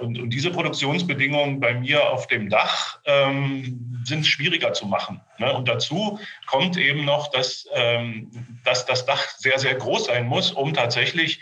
und, 0.01 0.19
und, 0.19 0.29
diese 0.29 0.51
Produktionsbedingungen 0.51 1.59
bei 1.59 1.73
mir 1.73 2.09
auf 2.09 2.27
dem 2.27 2.49
Dach 2.49 2.99
ähm, 3.05 4.01
sind 4.03 4.25
schwieriger 4.25 4.73
zu 4.73 4.85
machen. 4.85 5.21
Ne? 5.37 5.53
Und 5.53 5.67
dazu 5.67 6.19
kommt 6.47 6.77
eben 6.77 7.05
noch, 7.05 7.31
dass, 7.31 7.67
ähm, 7.73 8.29
dass 8.65 8.85
das 8.85 9.05
Dach 9.05 9.25
sehr, 9.37 9.59
sehr 9.59 9.75
groß 9.75 10.05
sein 10.05 10.27
muss, 10.27 10.51
um 10.51 10.73
tatsächlich 10.73 11.41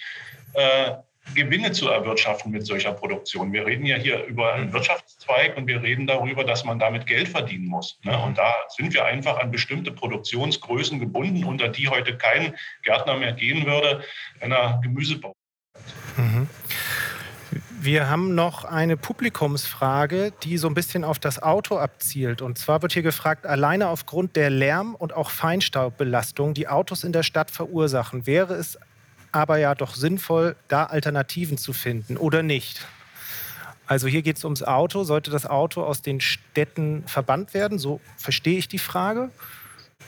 äh, 0.54 0.92
Gewinne 1.36 1.72
zu 1.72 1.90
erwirtschaften 1.90 2.52
mit 2.52 2.66
solcher 2.66 2.94
Produktion. 2.94 3.52
Wir 3.52 3.66
reden 3.66 3.86
ja 3.86 3.98
hier 3.98 4.24
über 4.26 4.54
einen 4.54 4.72
Wirtschaftszweig 4.74 5.58
und 5.58 5.68
wir 5.68 5.82
reden 5.82 6.08
darüber, 6.08 6.44
dass 6.44 6.64
man 6.64 6.80
damit 6.80 7.06
Geld 7.06 7.28
verdienen 7.28 7.68
muss. 7.68 8.00
Ne? 8.04 8.18
Und 8.18 8.38
da 8.38 8.54
sind 8.70 8.94
wir 8.94 9.06
einfach 9.06 9.38
an 9.38 9.52
bestimmte 9.52 9.92
Produktionsgrößen 9.92 11.00
gebunden, 11.00 11.44
unter 11.44 11.68
die 11.68 11.90
heute 11.90 12.18
kein 12.18 12.56
Gärtner 12.84 13.18
mehr 13.18 13.34
gehen 13.34 13.66
würde, 13.66 14.04
wenn 14.40 14.52
er 14.52 14.80
Gemüse 14.84 15.20
baut. 15.20 15.37
Wir 17.80 18.10
haben 18.10 18.34
noch 18.34 18.66
eine 18.66 18.98
Publikumsfrage, 18.98 20.34
die 20.42 20.58
so 20.58 20.68
ein 20.68 20.74
bisschen 20.74 21.04
auf 21.04 21.20
das 21.20 21.44
Auto 21.44 21.78
abzielt. 21.78 22.42
Und 22.42 22.58
zwar 22.58 22.82
wird 22.82 22.94
hier 22.94 23.04
gefragt, 23.04 23.46
alleine 23.46 23.90
aufgrund 23.90 24.36
der 24.36 24.50
Lärm- 24.50 24.96
und 24.96 25.14
auch 25.14 25.30
Feinstaubbelastung, 25.30 26.56
die 26.56 26.68
Autos 26.68 27.04
in 27.04 27.12
der 27.12 27.22
Stadt 27.22 27.52
verursachen, 27.52 28.26
wäre 28.26 28.56
es 28.56 28.80
aber 29.32 29.58
ja 29.60 29.76
doch 29.76 29.94
sinnvoll, 29.94 30.56
da 30.70 30.86
Alternativen 30.86 31.60
zu 31.60 31.72
finden 31.72 32.18
oder 32.18 32.42
nicht? 32.42 32.88
Also 33.86 34.08
hier 34.08 34.24
geht 34.24 34.38
es 34.38 34.44
ums 34.44 34.64
Auto. 34.64 35.04
Sollte 35.04 35.30
das 35.30 35.46
Auto 35.46 35.84
aus 35.84 36.02
den 36.02 36.20
Städten 36.20 37.04
verbannt 37.06 37.54
werden? 37.54 37.78
So 37.78 38.02
verstehe 38.18 38.58
ich 38.58 38.68
die 38.68 38.80
Frage. 38.80 39.30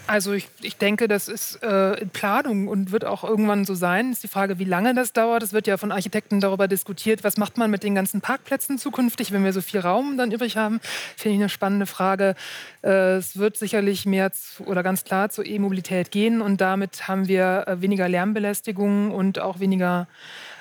Also 0.08 0.34
ich, 0.34 0.48
ich 0.62 0.78
denke, 0.78 1.08
das 1.08 1.28
ist 1.28 1.62
äh, 1.62 2.00
in 2.00 2.10
Planung 2.10 2.68
und 2.68 2.92
wird 2.92 3.06
auch 3.06 3.24
irgendwann 3.24 3.66
so 3.66 3.76
sein. 3.76 4.12
Ist 4.12 4.24
die 4.24 4.28
Frage, 4.28 4.58
wie 4.58 4.64
lange 4.64 4.96
das 4.96 5.14
dauert. 5.14 5.44
Es 5.44 5.54
wird 5.54 5.68
ja 5.68 5.78
von 5.78 5.92
Architekten 5.92 6.40
darüber 6.40 6.68
diskutiert, 6.68 7.24
was 7.24 7.38
macht 7.38 7.58
man 7.58 7.70
mit 7.70 7.84
den 7.84 7.94
ganzen 7.94 8.20
Parkplätzen 8.20 8.80
zukünftig, 8.80 9.32
wenn 9.32 9.44
wir 9.44 9.54
so 9.54 9.62
viel 9.62 9.80
Raum 9.80 10.18
dann 10.18 10.32
übrig 10.32 10.58
haben. 10.58 10.80
Finde 11.16 11.36
ich 11.36 11.42
eine 11.42 11.50
spannende 11.50 11.86
Frage. 11.86 12.36
Äh, 12.84 13.18
es 13.18 13.38
wird 13.38 13.58
sicherlich 13.58 14.06
mehr 14.06 14.32
zu, 14.32 14.64
oder 14.66 14.82
ganz 14.82 15.04
klar 15.04 15.30
zur 15.30 15.46
E-Mobilität 15.46 16.12
gehen 16.12 16.42
und 16.42 16.60
damit 16.60 17.08
haben 17.08 17.28
wir 17.28 17.66
äh, 17.68 17.82
weniger 17.82 18.10
Lärmbelästigung 18.10 19.12
und 19.12 19.40
auch 19.40 19.60
weniger 19.60 20.08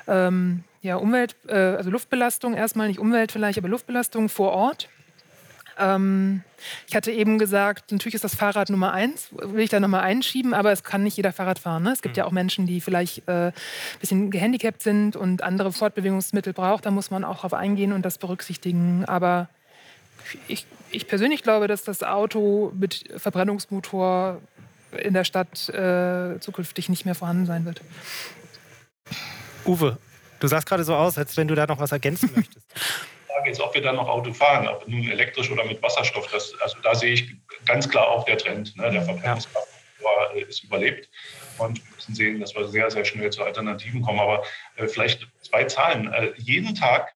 ähm, 0.07 0.65
ja, 0.83 0.97
Umwelt, 0.97 1.37
äh, 1.49 1.55
also 1.55 1.91
Luftbelastung 1.91 2.55
erstmal, 2.55 2.89
nicht 2.89 2.99
Umwelt 2.99 3.33
vielleicht, 3.33 3.59
aber 3.59 3.69
Luftbelastung 3.69 4.29
vor 4.29 4.53
Ort. 4.53 4.89
Ähm, 5.79 6.43
ich 6.87 6.97
hatte 6.97 7.13
eben 7.13 7.39
gesagt, 7.39 7.93
natürlich 7.93 8.15
ist 8.15 8.25
das 8.25 8.35
Fahrrad 8.35 8.71
Nummer 8.71 8.93
eins, 8.93 9.29
will 9.33 9.63
ich 9.63 9.71
da 9.71 9.81
nochmal 9.81 10.03
einschieben, 10.03 10.55
aber 10.55 10.73
es 10.73 10.83
kann 10.83 11.05
nicht 11.05 11.17
jeder 11.17 11.33
Fahrrad 11.33 11.59
fahren. 11.59 11.85
Ne? 11.85 11.93
Es 11.93 12.03
gibt 12.03 12.17
mhm. 12.17 12.19
ja 12.19 12.25
auch 12.25 12.33
Menschen, 12.33 12.67
die 12.67 12.81
vielleicht 12.81 13.29
äh, 13.29 13.49
ein 13.49 13.53
bisschen 14.01 14.31
gehandicapt 14.31 14.83
sind 14.83 15.17
und 15.17 15.43
andere 15.43 15.73
Fortbewegungsmittel 15.73 16.53
brauchen. 16.53 16.83
Da 16.83 16.91
muss 16.91 17.11
man 17.11 17.25
auch 17.25 17.41
drauf 17.41 17.55
eingehen 17.55 17.93
und 17.93 18.03
das 18.03 18.19
berücksichtigen. 18.19 19.05
Aber 19.05 19.49
ich, 20.49 20.67
ich 20.91 21.07
persönlich 21.07 21.43
glaube, 21.43 21.69
dass 21.69 21.85
das 21.85 22.03
Auto 22.03 22.73
mit 22.75 23.05
Verbrennungsmotor 23.17 24.41
in 24.93 25.15
der 25.15 25.25
Stadt 25.25 25.69
äh, 25.69 26.41
zukünftig 26.41 26.89
nicht 26.89 27.05
mehr 27.05 27.15
vorhanden 27.15 27.47
sein 27.47 27.65
wird. 27.65 27.83
Uwe, 29.65 29.99
du 30.41 30.49
sahst 30.49 30.67
gerade 30.67 30.85
so 30.85 30.95
aus, 30.95 31.19
als 31.19 31.37
wenn 31.37 31.49
du 31.49 31.55
da 31.55 31.67
noch 31.67 31.79
was 31.79 31.93
ergänzen 31.93 32.31
möchtest. 32.35 32.67
Frage 33.33 33.51
ist, 33.51 33.61
ob 33.61 33.75
wir 33.75 33.83
dann 33.83 33.97
noch 33.97 34.09
Auto 34.09 34.33
fahren, 34.33 34.69
ob 34.69 34.87
nun 34.89 35.09
elektrisch 35.09 35.51
oder 35.51 35.65
mit 35.65 35.83
Wasserstoff. 35.83 36.29
Das, 36.31 36.53
also 36.61 36.79
da 36.83 36.95
sehe 36.95 37.13
ich 37.13 37.31
ganz 37.67 37.89
klar 37.89 38.09
auch 38.09 38.25
der 38.25 38.39
Trend. 38.39 38.77
Ne? 38.77 38.91
Der 38.91 39.03
Verbrennungskraft 39.03 39.69
ja. 40.03 40.41
ist 40.41 40.65
überlebt. 40.65 41.09
Und 41.59 41.79
wir 41.79 41.95
müssen 41.95 42.15
sehen, 42.15 42.41
dass 42.41 42.55
wir 42.55 42.67
sehr, 42.69 42.91
sehr 42.91 43.05
schnell 43.05 43.31
zu 43.31 43.43
Alternativen 43.43 44.03
kommen. 44.03 44.21
Aber 44.21 44.43
äh, 44.77 44.87
vielleicht 44.87 45.27
zwei 45.43 45.65
Zahlen. 45.65 46.13
Äh, 46.13 46.33
jeden 46.37 46.75
Tag 46.75 47.15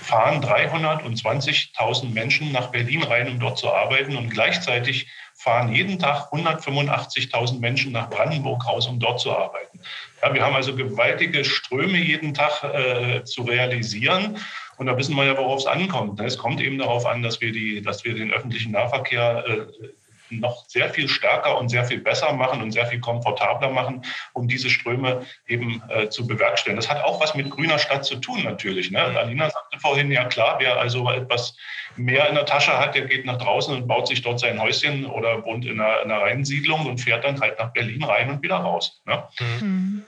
fahren 0.00 0.42
320.000 0.42 2.12
Menschen 2.12 2.52
nach 2.52 2.70
Berlin 2.70 3.02
rein, 3.02 3.28
um 3.28 3.38
dort 3.38 3.58
zu 3.58 3.72
arbeiten. 3.72 4.16
Und 4.16 4.30
gleichzeitig 4.30 5.08
fahren 5.34 5.72
jeden 5.72 5.98
Tag 5.98 6.32
185.000 6.32 7.58
Menschen 7.58 7.92
nach 7.92 8.08
Brandenburg 8.10 8.66
raus, 8.66 8.86
um 8.86 9.00
dort 9.00 9.20
zu 9.20 9.36
arbeiten. 9.36 9.80
Ja, 10.22 10.32
wir 10.32 10.44
haben 10.44 10.54
also 10.54 10.74
gewaltige 10.76 11.44
Ströme 11.44 11.98
jeden 11.98 12.32
Tag 12.32 12.62
äh, 12.62 13.24
zu 13.24 13.42
realisieren. 13.42 14.38
Und 14.82 14.88
da 14.88 14.98
wissen 14.98 15.14
wir 15.14 15.24
ja, 15.24 15.38
worauf 15.38 15.60
es 15.60 15.66
ankommt. 15.66 16.18
Es 16.18 16.36
kommt 16.36 16.60
eben 16.60 16.76
darauf 16.76 17.06
an, 17.06 17.22
dass 17.22 17.40
wir, 17.40 17.52
die, 17.52 17.82
dass 17.82 18.04
wir 18.04 18.16
den 18.16 18.32
öffentlichen 18.32 18.72
Nahverkehr 18.72 19.44
äh, 19.46 19.86
noch 20.30 20.64
sehr 20.66 20.90
viel 20.90 21.08
stärker 21.08 21.56
und 21.56 21.68
sehr 21.68 21.84
viel 21.84 22.00
besser 22.00 22.32
machen 22.32 22.60
und 22.60 22.72
sehr 22.72 22.86
viel 22.86 22.98
komfortabler 22.98 23.70
machen, 23.70 24.02
um 24.32 24.48
diese 24.48 24.68
Ströme 24.70 25.24
eben 25.46 25.80
äh, 25.88 26.08
zu 26.08 26.26
bewerkstelligen. 26.26 26.80
Das 26.80 26.90
hat 26.90 27.04
auch 27.04 27.20
was 27.20 27.36
mit 27.36 27.48
grüner 27.48 27.78
Stadt 27.78 28.04
zu 28.04 28.16
tun 28.16 28.42
natürlich. 28.42 28.90
Ne? 28.90 29.06
Mhm. 29.08 29.16
Alina 29.16 29.50
sagte 29.50 29.78
vorhin, 29.78 30.10
ja 30.10 30.24
klar, 30.24 30.56
wer 30.58 30.80
also 30.80 31.08
etwas 31.08 31.56
mehr 31.94 32.28
in 32.28 32.34
der 32.34 32.44
Tasche 32.44 32.76
hat, 32.76 32.96
der 32.96 33.02
geht 33.02 33.24
nach 33.24 33.38
draußen 33.38 33.72
und 33.72 33.86
baut 33.86 34.08
sich 34.08 34.20
dort 34.22 34.40
sein 34.40 34.60
Häuschen 34.60 35.06
oder 35.06 35.44
wohnt 35.44 35.64
in 35.64 35.80
einer, 35.80 36.02
in 36.02 36.10
einer 36.10 36.22
Reihensiedlung 36.22 36.86
und 36.86 36.98
fährt 36.98 37.22
dann 37.22 37.40
halt 37.40 37.56
nach 37.60 37.72
Berlin 37.72 38.02
rein 38.02 38.30
und 38.30 38.42
wieder 38.42 38.56
raus. 38.56 39.00
Ne? 39.04 39.22
Mhm. 39.38 40.06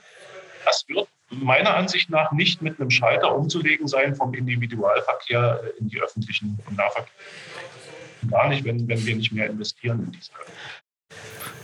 Das 0.65 0.83
wird 0.89 1.07
meiner 1.29 1.75
Ansicht 1.75 2.09
nach 2.09 2.31
nicht 2.31 2.61
mit 2.61 2.79
einem 2.79 2.91
Schalter 2.91 3.35
umzulegen 3.35 3.87
sein 3.87 4.15
vom 4.15 4.33
Individualverkehr 4.33 5.61
in 5.79 5.89
die 5.89 5.99
öffentlichen 5.99 6.59
Nahverkehr 6.75 7.11
gar 8.29 8.49
nicht, 8.49 8.63
wenn, 8.63 8.87
wenn 8.87 9.05
wir 9.05 9.15
nicht 9.15 9.31
mehr 9.31 9.47
investieren 9.47 10.05
in 10.05 10.11
diese. 10.11 10.31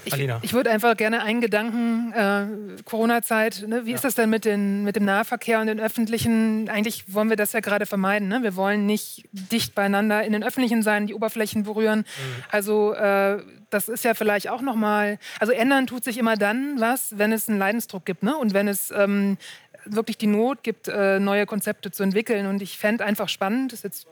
Ich, 0.05 0.13
ich 0.41 0.53
würde 0.53 0.71
einfach 0.71 0.97
gerne 0.97 1.23
einen 1.23 1.41
Gedanken, 1.41 2.13
äh, 2.13 2.81
Corona-Zeit, 2.83 3.65
ne? 3.67 3.85
wie 3.85 3.91
ja. 3.91 3.95
ist 3.95 4.03
das 4.03 4.15
denn 4.15 4.29
mit, 4.29 4.45
den, 4.45 4.83
mit 4.83 4.95
dem 4.95 5.05
Nahverkehr 5.05 5.59
und 5.59 5.67
den 5.67 5.79
öffentlichen? 5.79 6.69
Eigentlich 6.69 7.13
wollen 7.13 7.29
wir 7.29 7.35
das 7.35 7.53
ja 7.53 7.59
gerade 7.59 7.85
vermeiden. 7.85 8.27
Ne? 8.27 8.43
Wir 8.43 8.55
wollen 8.55 8.85
nicht 8.85 9.27
dicht 9.31 9.75
beieinander 9.75 10.23
in 10.23 10.33
den 10.33 10.43
öffentlichen 10.43 10.83
sein, 10.83 11.07
die 11.07 11.13
Oberflächen 11.13 11.63
berühren. 11.63 11.99
Mhm. 11.99 12.43
Also 12.51 12.93
äh, 12.93 13.41
das 13.69 13.89
ist 13.89 14.03
ja 14.03 14.13
vielleicht 14.13 14.49
auch 14.49 14.61
nochmal, 14.61 15.17
also 15.39 15.53
ändern 15.53 15.87
tut 15.87 16.03
sich 16.03 16.17
immer 16.17 16.35
dann 16.35 16.79
was, 16.79 17.17
wenn 17.17 17.31
es 17.31 17.47
einen 17.47 17.57
Leidensdruck 17.57 18.05
gibt 18.05 18.23
ne? 18.23 18.35
und 18.37 18.53
wenn 18.53 18.67
es 18.67 18.91
ähm, 18.91 19.37
wirklich 19.85 20.17
die 20.17 20.27
Not 20.27 20.63
gibt, 20.63 20.87
äh, 20.87 21.19
neue 21.19 21.45
Konzepte 21.45 21.91
zu 21.91 22.03
entwickeln. 22.03 22.47
Und 22.47 22.61
ich 22.61 22.77
fände 22.77 23.05
einfach 23.05 23.29
spannend, 23.29 23.71
das 23.71 23.79
ist 23.79 23.83
jetzt 23.83 24.07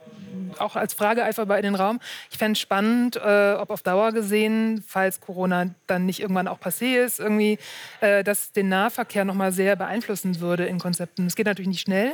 auch 0.58 0.76
als 0.76 0.94
Frage 0.94 1.24
einfach 1.24 1.46
bei 1.46 1.58
in 1.58 1.62
den 1.62 1.74
Raum, 1.74 2.00
ich 2.30 2.38
fände 2.38 2.58
spannend, 2.58 3.16
äh, 3.16 3.52
ob 3.52 3.70
auf 3.70 3.82
Dauer 3.82 4.12
gesehen, 4.12 4.82
falls 4.86 5.20
Corona 5.20 5.70
dann 5.86 6.06
nicht 6.06 6.20
irgendwann 6.20 6.48
auch 6.48 6.58
passé 6.58 7.04
ist, 7.04 7.20
irgendwie, 7.20 7.58
äh, 8.00 8.24
dass 8.24 8.52
den 8.52 8.68
Nahverkehr 8.68 9.24
nochmal 9.24 9.52
sehr 9.52 9.76
beeinflussen 9.76 10.40
würde 10.40 10.66
in 10.66 10.78
Konzepten. 10.78 11.26
Es 11.26 11.36
geht 11.36 11.46
natürlich 11.46 11.68
nicht 11.68 11.82
schnell, 11.82 12.12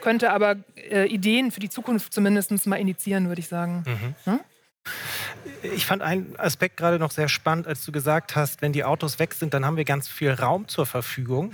könnte 0.00 0.30
aber 0.32 0.56
Ideen 1.08 1.50
für 1.50 1.60
die 1.60 1.68
Zukunft 1.68 2.12
zumindest 2.12 2.66
mal 2.66 2.76
initiieren, 2.76 3.28
würde 3.28 3.40
ich 3.40 3.48
sagen. 3.48 3.84
Mhm. 3.86 4.32
Hm? 4.32 4.40
Ich 5.62 5.86
fand 5.86 6.02
einen 6.02 6.38
Aspekt 6.38 6.76
gerade 6.76 6.98
noch 6.98 7.10
sehr 7.10 7.28
spannend, 7.28 7.66
als 7.66 7.84
du 7.84 7.90
gesagt 7.90 8.36
hast, 8.36 8.62
wenn 8.62 8.72
die 8.72 8.84
Autos 8.84 9.18
weg 9.18 9.34
sind, 9.34 9.54
dann 9.54 9.64
haben 9.64 9.76
wir 9.76 9.84
ganz 9.84 10.08
viel 10.08 10.30
Raum 10.30 10.68
zur 10.68 10.86
Verfügung. 10.86 11.52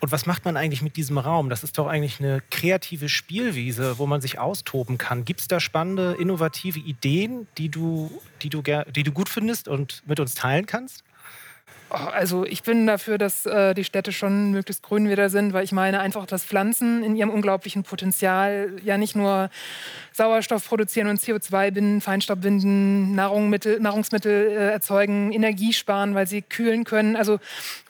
Und 0.00 0.12
was 0.12 0.26
macht 0.26 0.44
man 0.44 0.56
eigentlich 0.56 0.82
mit 0.82 0.96
diesem 0.96 1.18
Raum? 1.18 1.50
Das 1.50 1.62
ist 1.62 1.76
doch 1.76 1.86
eigentlich 1.86 2.20
eine 2.20 2.42
kreative 2.50 3.08
Spielwiese, 3.08 3.98
wo 3.98 4.06
man 4.06 4.20
sich 4.20 4.38
austoben 4.38 4.96
kann. 4.96 5.24
Gibt 5.24 5.40
es 5.40 5.48
da 5.48 5.60
spannende, 5.60 6.16
innovative 6.18 6.78
Ideen, 6.78 7.46
die 7.58 7.68
du, 7.68 8.22
die, 8.42 8.48
du, 8.48 8.62
die 8.62 9.02
du 9.02 9.12
gut 9.12 9.28
findest 9.28 9.68
und 9.68 10.02
mit 10.06 10.18
uns 10.20 10.34
teilen 10.34 10.66
kannst? 10.66 11.04
Also 11.92 12.46
ich 12.46 12.62
bin 12.62 12.86
dafür, 12.86 13.18
dass 13.18 13.44
äh, 13.44 13.74
die 13.74 13.84
Städte 13.84 14.12
schon 14.12 14.50
möglichst 14.50 14.82
grün 14.82 15.10
wieder 15.10 15.28
sind, 15.28 15.52
weil 15.52 15.64
ich 15.64 15.72
meine 15.72 16.00
einfach, 16.00 16.24
dass 16.24 16.42
Pflanzen 16.42 17.04
in 17.04 17.16
ihrem 17.16 17.28
unglaublichen 17.28 17.82
Potenzial 17.82 18.72
ja 18.82 18.96
nicht 18.96 19.14
nur 19.14 19.50
Sauerstoff 20.12 20.66
produzieren 20.66 21.08
und 21.08 21.20
CO2 21.20 21.70
binden, 21.70 22.00
Feinstaub 22.00 22.40
binden, 22.40 23.14
Nahrungsmittel, 23.14 23.78
Nahrungsmittel 23.78 24.48
äh, 24.48 24.72
erzeugen, 24.72 25.32
Energie 25.32 25.74
sparen, 25.74 26.14
weil 26.14 26.26
sie 26.26 26.40
kühlen 26.40 26.84
können. 26.84 27.14
Also 27.14 27.40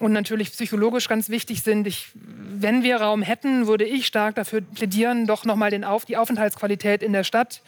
und 0.00 0.12
natürlich 0.12 0.50
psychologisch 0.50 1.08
ganz 1.08 1.28
wichtig 1.28 1.62
sind. 1.62 1.86
Ich, 1.86 2.08
wenn 2.14 2.82
wir 2.82 2.96
Raum 2.96 3.22
hätten, 3.22 3.68
würde 3.68 3.84
ich 3.84 4.06
stark 4.06 4.34
dafür 4.34 4.62
plädieren, 4.62 5.26
doch 5.26 5.44
nochmal 5.44 5.70
den 5.70 5.84
Auf, 5.84 6.04
die 6.04 6.16
Aufenthaltsqualität 6.16 7.04
in 7.04 7.12
der 7.12 7.24
Stadt 7.24 7.62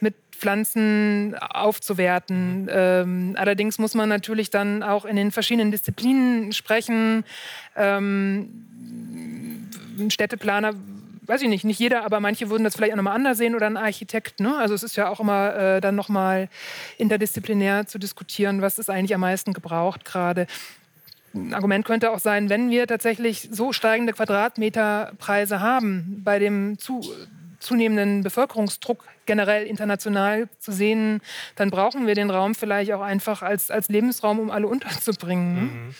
mit 0.00 0.14
Pflanzen 0.38 1.34
aufzuwerten. 1.38 2.68
Ähm, 2.70 3.34
allerdings 3.38 3.78
muss 3.78 3.94
man 3.94 4.08
natürlich 4.08 4.50
dann 4.50 4.82
auch 4.82 5.04
in 5.04 5.16
den 5.16 5.30
verschiedenen 5.30 5.70
Disziplinen 5.70 6.52
sprechen. 6.52 7.24
Ähm, 7.76 8.48
Städteplaner 10.08 10.74
weiß 11.28 11.42
ich 11.42 11.48
nicht, 11.48 11.64
nicht 11.64 11.78
jeder, 11.78 12.04
aber 12.04 12.20
manche 12.20 12.48
würden 12.48 12.64
das 12.64 12.74
vielleicht 12.74 12.92
auch 12.92 12.96
nochmal 12.96 13.14
anders 13.14 13.36
sehen 13.36 13.54
oder 13.54 13.66
ein 13.66 13.76
Architekt. 13.76 14.40
Ne? 14.40 14.56
Also 14.56 14.74
es 14.74 14.82
ist 14.82 14.96
ja 14.96 15.08
auch 15.08 15.20
immer 15.20 15.54
äh, 15.54 15.80
dann 15.80 15.94
nochmal 15.94 16.48
interdisziplinär 16.96 17.86
zu 17.86 17.98
diskutieren, 17.98 18.62
was 18.62 18.78
ist 18.78 18.88
eigentlich 18.88 19.14
am 19.14 19.20
meisten 19.20 19.52
gebraucht 19.52 20.06
gerade. 20.06 20.46
Ein 21.34 21.52
Argument 21.52 21.84
könnte 21.84 22.10
auch 22.10 22.18
sein, 22.18 22.48
wenn 22.48 22.70
wir 22.70 22.86
tatsächlich 22.86 23.48
so 23.52 23.74
steigende 23.74 24.14
Quadratmeterpreise 24.14 25.60
haben 25.60 26.22
bei 26.24 26.38
dem 26.38 26.78
zu, 26.78 27.02
zunehmenden 27.60 28.22
Bevölkerungsdruck 28.22 29.04
generell 29.28 29.64
international 29.64 30.48
zu 30.58 30.72
sehen, 30.72 31.20
dann 31.54 31.70
brauchen 31.70 32.08
wir 32.08 32.16
den 32.16 32.30
Raum 32.30 32.56
vielleicht 32.56 32.92
auch 32.92 33.02
einfach 33.02 33.42
als, 33.42 33.70
als 33.70 33.88
Lebensraum, 33.88 34.40
um 34.40 34.50
alle 34.50 34.66
unterzubringen. 34.66 35.54
Mhm. 35.60 35.94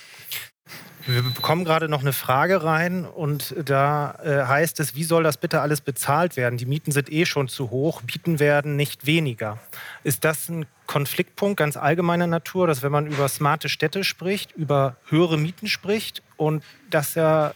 Wir 1.06 1.22
bekommen 1.22 1.64
gerade 1.64 1.88
noch 1.88 2.02
eine 2.02 2.12
Frage 2.12 2.64
rein 2.64 3.06
und 3.06 3.54
da 3.64 4.18
äh, 4.22 4.46
heißt 4.46 4.78
es, 4.80 4.94
wie 4.94 5.04
soll 5.04 5.22
das 5.22 5.38
bitte 5.38 5.62
alles 5.62 5.80
bezahlt 5.80 6.36
werden? 6.36 6.58
Die 6.58 6.66
Mieten 6.66 6.92
sind 6.92 7.10
eh 7.10 7.24
schon 7.24 7.48
zu 7.48 7.70
hoch, 7.70 8.02
Mieten 8.02 8.40
werden 8.40 8.76
nicht 8.76 9.06
weniger. 9.06 9.58
Ist 10.04 10.24
das 10.24 10.50
ein 10.50 10.66
Konfliktpunkt 10.86 11.56
ganz 11.58 11.78
allgemeiner 11.78 12.26
Natur, 12.26 12.66
dass 12.66 12.82
wenn 12.82 12.92
man 12.92 13.06
über 13.06 13.26
smarte 13.28 13.70
Städte 13.70 14.04
spricht, 14.04 14.52
über 14.52 14.96
höhere 15.08 15.38
Mieten 15.38 15.66
spricht 15.66 16.22
und 16.36 16.62
das 16.90 17.14
ja, 17.14 17.48
äh, 17.50 17.52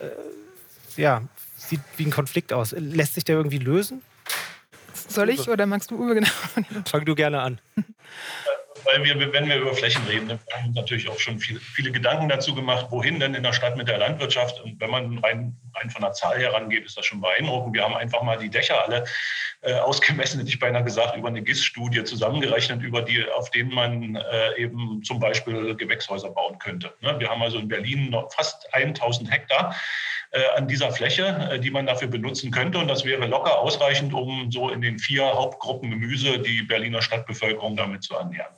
ja 0.96 1.22
sieht 1.56 1.80
wie 1.98 2.06
ein 2.06 2.10
Konflikt 2.10 2.54
aus. 2.54 2.74
Lässt 2.78 3.14
sich 3.14 3.24
der 3.24 3.36
irgendwie 3.36 3.58
lösen? 3.58 4.00
Soll 5.12 5.30
ich 5.30 5.48
oder 5.48 5.66
magst 5.66 5.90
du 5.90 5.96
Uwe 5.96 6.14
genau? 6.14 6.28
Fang 6.86 7.04
du 7.04 7.14
gerne 7.14 7.40
an. 7.40 7.60
Weil 8.84 9.04
wir, 9.04 9.32
wenn 9.32 9.48
wir 9.48 9.56
über 9.56 9.74
Flächen 9.74 10.04
reden, 10.06 10.30
haben 10.30 10.40
wir 10.62 10.66
uns 10.66 10.76
natürlich 10.76 11.08
auch 11.08 11.18
schon 11.18 11.38
viele, 11.38 11.60
viele, 11.60 11.92
Gedanken 11.92 12.28
dazu 12.28 12.54
gemacht, 12.54 12.86
wohin 12.90 13.20
denn 13.20 13.34
in 13.34 13.42
der 13.42 13.52
Stadt 13.52 13.76
mit 13.76 13.86
der 13.86 13.98
Landwirtschaft. 13.98 14.60
Und 14.60 14.80
wenn 14.80 14.90
man 14.90 15.18
rein, 15.18 15.56
rein 15.74 15.90
von 15.90 16.02
der 16.02 16.12
Zahl 16.12 16.38
her 16.38 16.52
rangeht, 16.52 16.84
ist 16.84 16.96
das 16.96 17.06
schon 17.06 17.20
beeindruckend. 17.20 17.74
Wir 17.74 17.84
haben 17.84 17.94
einfach 17.94 18.22
mal 18.22 18.38
die 18.38 18.50
Dächer 18.50 18.82
alle 18.84 19.04
äh, 19.60 19.74
ausgemessen, 19.74 20.40
hätte 20.40 20.50
ich 20.50 20.58
beinahe 20.58 20.82
gesagt, 20.82 21.16
über 21.16 21.28
eine 21.28 21.42
GIS-Studie 21.42 22.02
zusammengerechnet, 22.04 22.82
über 22.82 23.02
die, 23.02 23.24
auf 23.30 23.50
denen 23.50 23.72
man 23.72 24.16
äh, 24.16 24.56
eben 24.56 25.02
zum 25.04 25.20
Beispiel 25.20 25.76
Gewächshäuser 25.76 26.30
bauen 26.30 26.58
könnte. 26.58 26.92
Ne? 27.00 27.14
Wir 27.20 27.28
haben 27.28 27.42
also 27.42 27.58
in 27.58 27.68
Berlin 27.68 28.10
noch 28.10 28.32
fast 28.32 28.72
1000 28.74 29.30
Hektar 29.30 29.76
an 30.56 30.66
dieser 30.66 30.90
Fläche, 30.92 31.50
äh, 31.52 31.58
die 31.60 31.70
man 31.70 31.86
dafür 31.86 32.08
benutzen 32.08 32.50
könnte. 32.50 32.78
Und 32.78 32.88
das 32.88 33.04
wäre 33.04 33.26
locker 33.26 33.58
ausreichend, 33.58 34.14
um 34.14 34.50
so 34.50 34.70
in 34.70 34.80
den 34.80 34.98
vier 34.98 35.24
Hauptgruppen 35.24 35.90
Gemüse 35.90 36.38
die 36.38 36.62
Berliner 36.62 37.02
Stadtbevölkerung 37.02 37.76
damit 37.76 38.02
zu 38.02 38.14
ernähren. 38.14 38.52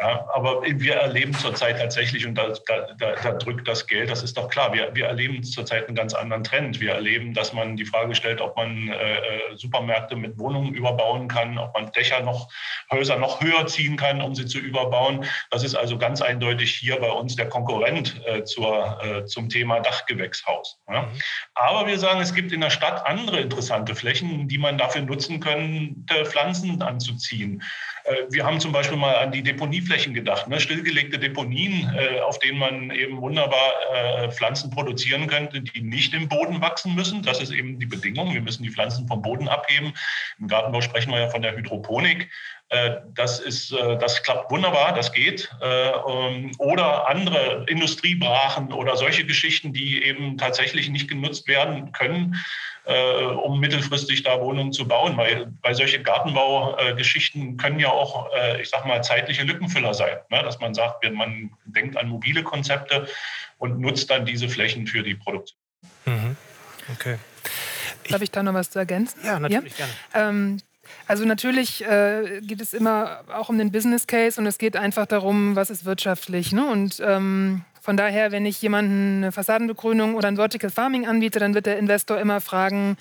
Ja, 0.00 0.28
aber 0.32 0.62
wir 0.62 0.94
erleben 0.94 1.34
zurzeit 1.34 1.80
tatsächlich, 1.80 2.24
und 2.24 2.36
da, 2.36 2.54
da, 2.66 3.16
da, 3.20 3.32
drückt 3.32 3.66
das 3.66 3.84
Geld, 3.88 4.08
das 4.08 4.22
ist 4.22 4.36
doch 4.36 4.48
klar, 4.48 4.72
wir, 4.72 4.94
wir 4.94 5.06
erleben 5.06 5.42
zurzeit 5.42 5.88
einen 5.88 5.96
ganz 5.96 6.14
anderen 6.14 6.44
Trend. 6.44 6.78
Wir 6.78 6.92
erleben, 6.92 7.34
dass 7.34 7.52
man 7.52 7.76
die 7.76 7.84
Frage 7.84 8.14
stellt, 8.14 8.40
ob 8.40 8.56
man 8.56 8.90
äh, 8.90 9.16
äh, 9.16 9.56
Supermärkte 9.56 10.14
mit 10.14 10.38
Wohnungen 10.38 10.72
überbauen 10.72 11.26
kann, 11.26 11.58
ob 11.58 11.74
man 11.74 11.90
Dächer 11.90 12.20
noch, 12.20 12.48
Häuser 12.92 13.18
noch 13.18 13.40
höher 13.40 13.66
ziehen 13.66 13.96
kann, 13.96 14.22
um 14.22 14.36
sie 14.36 14.46
zu 14.46 14.60
überbauen. 14.60 15.24
Das 15.50 15.64
ist 15.64 15.74
also 15.74 15.98
ganz 15.98 16.22
eindeutig 16.22 16.74
hier 16.74 17.00
bei 17.00 17.10
uns 17.10 17.34
der 17.34 17.48
Konkurrent 17.48 18.22
äh, 18.24 18.44
zur, 18.44 19.02
äh, 19.02 19.24
zum 19.24 19.48
Thema 19.48 19.80
Dachgewächshaus. 19.80 20.78
Ja. 20.88 21.08
Aber 21.60 21.88
wir 21.88 21.98
sagen, 21.98 22.20
es 22.20 22.34
gibt 22.34 22.52
in 22.52 22.60
der 22.60 22.70
Stadt 22.70 23.04
andere 23.04 23.40
interessante 23.40 23.96
Flächen, 23.96 24.46
die 24.46 24.58
man 24.58 24.78
dafür 24.78 25.02
nutzen 25.02 25.40
könnte, 25.40 26.24
Pflanzen 26.24 26.80
anzuziehen. 26.82 27.64
Äh, 28.04 28.14
wir 28.30 28.46
haben 28.46 28.60
zum 28.60 28.70
Beispiel 28.70 28.96
mal 28.96 29.16
an 29.16 29.32
die 29.32 29.42
Deponieflächen 29.42 30.14
gedacht, 30.14 30.46
ne? 30.46 30.60
stillgelegte 30.60 31.18
Deponien, 31.18 31.92
äh, 31.96 32.20
auf 32.20 32.38
denen 32.38 32.58
man 32.58 32.90
eben 32.92 33.20
wunderbar 33.20 33.72
äh, 33.92 34.30
Pflanzen 34.30 34.70
produzieren 34.70 35.26
könnte, 35.26 35.60
die 35.60 35.80
nicht 35.80 36.14
im 36.14 36.28
Boden 36.28 36.60
wachsen 36.60 36.94
müssen. 36.94 37.22
Das 37.22 37.40
ist 37.40 37.50
eben 37.50 37.80
die 37.80 37.86
Bedingung. 37.86 38.32
Wir 38.32 38.40
müssen 38.40 38.62
die 38.62 38.70
Pflanzen 38.70 39.08
vom 39.08 39.20
Boden 39.20 39.48
abheben. 39.48 39.92
Im 40.38 40.46
Gartenbau 40.46 40.80
sprechen 40.80 41.10
wir 41.10 41.18
ja 41.18 41.28
von 41.28 41.42
der 41.42 41.56
Hydroponik. 41.56 42.30
Das, 43.14 43.40
ist, 43.40 43.72
das 43.72 44.22
klappt 44.22 44.50
wunderbar, 44.50 44.92
das 44.92 45.12
geht. 45.12 45.50
Ähm, 45.62 46.52
oder 46.58 47.08
andere 47.08 47.64
Industriebrachen 47.66 48.74
oder 48.74 48.94
solche 48.96 49.24
Geschichten, 49.24 49.72
die 49.72 50.04
eben 50.04 50.36
tatsächlich 50.36 50.90
nicht 50.90 51.08
genutzt 51.08 51.48
werden 51.48 51.92
können 51.92 52.36
äh, 52.88 53.22
um 53.22 53.60
mittelfristig 53.60 54.22
da 54.22 54.40
Wohnungen 54.40 54.72
zu 54.72 54.88
bauen. 54.88 55.16
Weil, 55.16 55.52
weil 55.62 55.74
solche 55.74 56.02
Gartenbaugeschichten 56.02 57.58
können 57.58 57.78
ja 57.78 57.90
auch, 57.90 58.32
äh, 58.34 58.62
ich 58.62 58.70
sag 58.70 58.86
mal, 58.86 59.02
zeitliche 59.02 59.42
Lückenfüller 59.42 59.92
sein. 59.92 60.16
Ne? 60.30 60.42
Dass 60.42 60.58
man 60.58 60.74
sagt, 60.74 61.04
man 61.12 61.50
denkt 61.66 61.96
an 61.96 62.08
mobile 62.08 62.42
Konzepte 62.42 63.06
und 63.58 63.78
nutzt 63.78 64.10
dann 64.10 64.24
diese 64.24 64.48
Flächen 64.48 64.86
für 64.86 65.02
die 65.02 65.14
Produktion. 65.14 65.58
Mhm. 66.06 66.36
Okay. 66.94 67.18
Darf 68.08 68.22
ich 68.22 68.30
da 68.30 68.42
noch 68.42 68.54
was 68.54 68.70
zu 68.70 68.78
ergänzen? 68.78 69.20
Ja, 69.22 69.38
natürlich 69.38 69.76
ja? 69.78 69.86
gerne. 70.14 70.30
Ähm, 70.30 70.60
also 71.06 71.24
natürlich 71.24 71.84
äh, 71.84 72.40
geht 72.42 72.60
es 72.60 72.74
immer 72.74 73.20
auch 73.32 73.48
um 73.48 73.58
den 73.58 73.72
Business 73.72 74.06
Case 74.06 74.40
und 74.40 74.46
es 74.46 74.58
geht 74.58 74.76
einfach 74.76 75.06
darum, 75.06 75.56
was 75.56 75.70
ist 75.70 75.84
wirtschaftlich. 75.84 76.52
Ne? 76.52 76.66
Und 76.66 77.02
ähm, 77.04 77.62
von 77.80 77.96
daher, 77.96 78.32
wenn 78.32 78.44
ich 78.44 78.60
jemanden 78.60 79.22
eine 79.22 79.32
Fassadenbegrünung 79.32 80.14
oder 80.14 80.28
ein 80.28 80.36
Vertical 80.36 80.70
Farming 80.70 81.06
anbiete, 81.06 81.38
dann 81.38 81.54
wird 81.54 81.66
der 81.66 81.78
Investor 81.78 82.18
immer 82.18 82.40
fragen, 82.40 82.98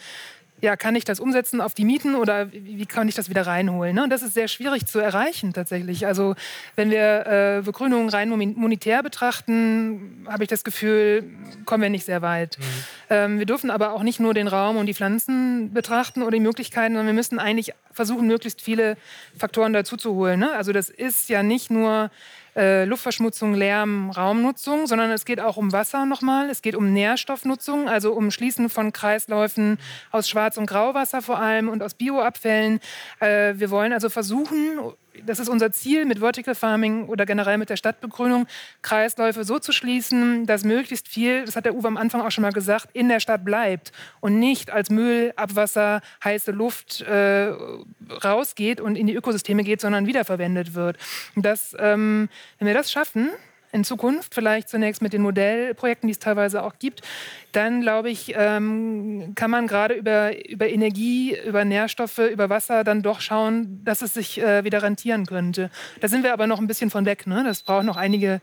ja, 0.59 0.75
kann 0.75 0.95
ich 0.95 1.05
das 1.05 1.19
umsetzen 1.19 1.61
auf 1.61 1.73
die 1.73 1.85
Mieten 1.85 2.15
oder 2.15 2.51
wie 2.51 2.85
kann 2.85 3.07
ich 3.07 3.15
das 3.15 3.29
wieder 3.29 3.45
reinholen? 3.45 3.95
Ne? 3.95 4.03
Und 4.03 4.09
das 4.09 4.23
ist 4.23 4.33
sehr 4.33 4.47
schwierig 4.47 4.87
zu 4.87 4.99
erreichen 4.99 5.53
tatsächlich. 5.53 6.07
Also 6.07 6.35
wenn 6.75 6.89
wir 6.89 7.25
äh, 7.27 7.61
Begrünung 7.63 8.09
rein 8.09 8.29
monetär 8.29 9.03
betrachten, 9.03 10.25
habe 10.27 10.43
ich 10.43 10.49
das 10.49 10.63
Gefühl, 10.63 11.25
kommen 11.65 11.83
wir 11.83 11.89
nicht 11.89 12.05
sehr 12.05 12.23
weit. 12.23 12.57
Mhm. 12.57 12.63
Ähm, 13.09 13.39
wir 13.39 13.45
dürfen 13.45 13.69
aber 13.69 13.91
auch 13.91 14.01
nicht 14.01 14.19
nur 14.19 14.33
den 14.33 14.47
Raum 14.47 14.77
und 14.77 14.87
die 14.87 14.95
Pflanzen 14.95 15.73
betrachten 15.73 16.23
oder 16.23 16.31
die 16.31 16.39
Möglichkeiten, 16.39 16.95
sondern 16.95 17.07
wir 17.07 17.13
müssen 17.13 17.37
eigentlich 17.37 17.73
versuchen, 17.91 18.27
möglichst 18.27 18.61
viele 18.61 18.97
Faktoren 19.37 19.73
dazu 19.73 19.95
zu 19.95 20.15
holen. 20.15 20.39
Ne? 20.39 20.51
Also 20.53 20.71
das 20.71 20.89
ist 20.89 21.29
ja 21.29 21.43
nicht 21.43 21.69
nur 21.69 22.09
äh, 22.57 22.85
Luftverschmutzung, 22.85 23.53
Lärm, 23.53 24.09
Raumnutzung, 24.09 24.87
sondern 24.87 25.11
es 25.11 25.25
geht 25.25 25.39
auch 25.39 25.57
um 25.57 25.71
Wasser 25.71 26.05
nochmal. 26.05 26.49
Es 26.49 26.61
geht 26.61 26.75
um 26.75 26.91
Nährstoffnutzung, 26.91 27.87
also 27.87 28.13
um 28.13 28.31
Schließen 28.31 28.69
von 28.69 28.91
Kreisläufen 28.91 29.77
aus 30.11 30.27
Schwarz- 30.27 30.57
und 30.57 30.65
Grauwasser 30.65 31.21
vor 31.21 31.39
allem 31.39 31.69
und 31.69 31.83
aus 31.83 31.93
Bioabfällen. 31.93 32.79
Äh, 33.19 33.53
wir 33.57 33.69
wollen 33.69 33.93
also 33.93 34.09
versuchen, 34.09 34.79
das 35.25 35.39
ist 35.39 35.49
unser 35.49 35.71
Ziel 35.71 36.05
mit 36.05 36.19
Vertical 36.19 36.55
Farming 36.55 37.07
oder 37.07 37.25
generell 37.25 37.57
mit 37.57 37.69
der 37.69 37.77
Stadtbegrünung, 37.77 38.47
Kreisläufe 38.81 39.43
so 39.43 39.59
zu 39.59 39.71
schließen, 39.71 40.45
dass 40.45 40.63
möglichst 40.63 41.07
viel, 41.07 41.45
das 41.45 41.55
hat 41.55 41.65
der 41.65 41.75
Uwe 41.75 41.87
am 41.87 41.97
Anfang 41.97 42.21
auch 42.21 42.31
schon 42.31 42.41
mal 42.41 42.51
gesagt, 42.51 42.89
in 42.93 43.09
der 43.09 43.19
Stadt 43.19 43.43
bleibt 43.43 43.91
und 44.19 44.39
nicht 44.39 44.71
als 44.71 44.89
Müll, 44.89 45.33
Abwasser, 45.35 46.01
heiße 46.23 46.51
Luft 46.51 47.01
äh, 47.01 47.53
rausgeht 48.23 48.81
und 48.81 48.95
in 48.95 49.07
die 49.07 49.15
Ökosysteme 49.15 49.63
geht, 49.63 49.81
sondern 49.81 50.07
wiederverwendet 50.07 50.73
wird. 50.73 50.97
Das, 51.35 51.75
ähm, 51.79 52.29
wenn 52.59 52.67
wir 52.67 52.73
das 52.73 52.91
schaffen, 52.91 53.31
in 53.71 53.83
Zukunft, 53.83 54.33
vielleicht 54.33 54.69
zunächst 54.69 55.01
mit 55.01 55.13
den 55.13 55.21
Modellprojekten, 55.21 56.07
die 56.07 56.11
es 56.11 56.19
teilweise 56.19 56.63
auch 56.63 56.79
gibt, 56.79 57.01
dann 57.51 57.81
glaube 57.81 58.09
ich, 58.09 58.33
ähm, 58.35 59.33
kann 59.35 59.51
man 59.51 59.67
gerade 59.67 59.93
über, 59.93 60.31
über 60.47 60.67
Energie, 60.67 61.37
über 61.45 61.65
Nährstoffe, 61.65 62.19
über 62.19 62.49
Wasser 62.49 62.83
dann 62.83 63.01
doch 63.01 63.21
schauen, 63.21 63.81
dass 63.83 64.01
es 64.01 64.13
sich 64.13 64.41
äh, 64.41 64.63
wieder 64.63 64.83
rentieren 64.83 65.25
könnte. 65.25 65.69
Da 65.99 66.07
sind 66.07 66.23
wir 66.23 66.33
aber 66.33 66.47
noch 66.47 66.59
ein 66.59 66.67
bisschen 66.67 66.89
von 66.89 67.05
weg. 67.05 67.27
Ne? 67.27 67.43
Das 67.43 67.63
braucht 67.63 67.85
noch 67.85 67.97
einige 67.97 68.41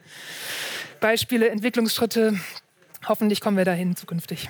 Beispiele, 1.00 1.48
Entwicklungsschritte. 1.48 2.38
Hoffentlich 3.06 3.40
kommen 3.40 3.56
wir 3.56 3.64
dahin 3.64 3.96
zukünftig. 3.96 4.48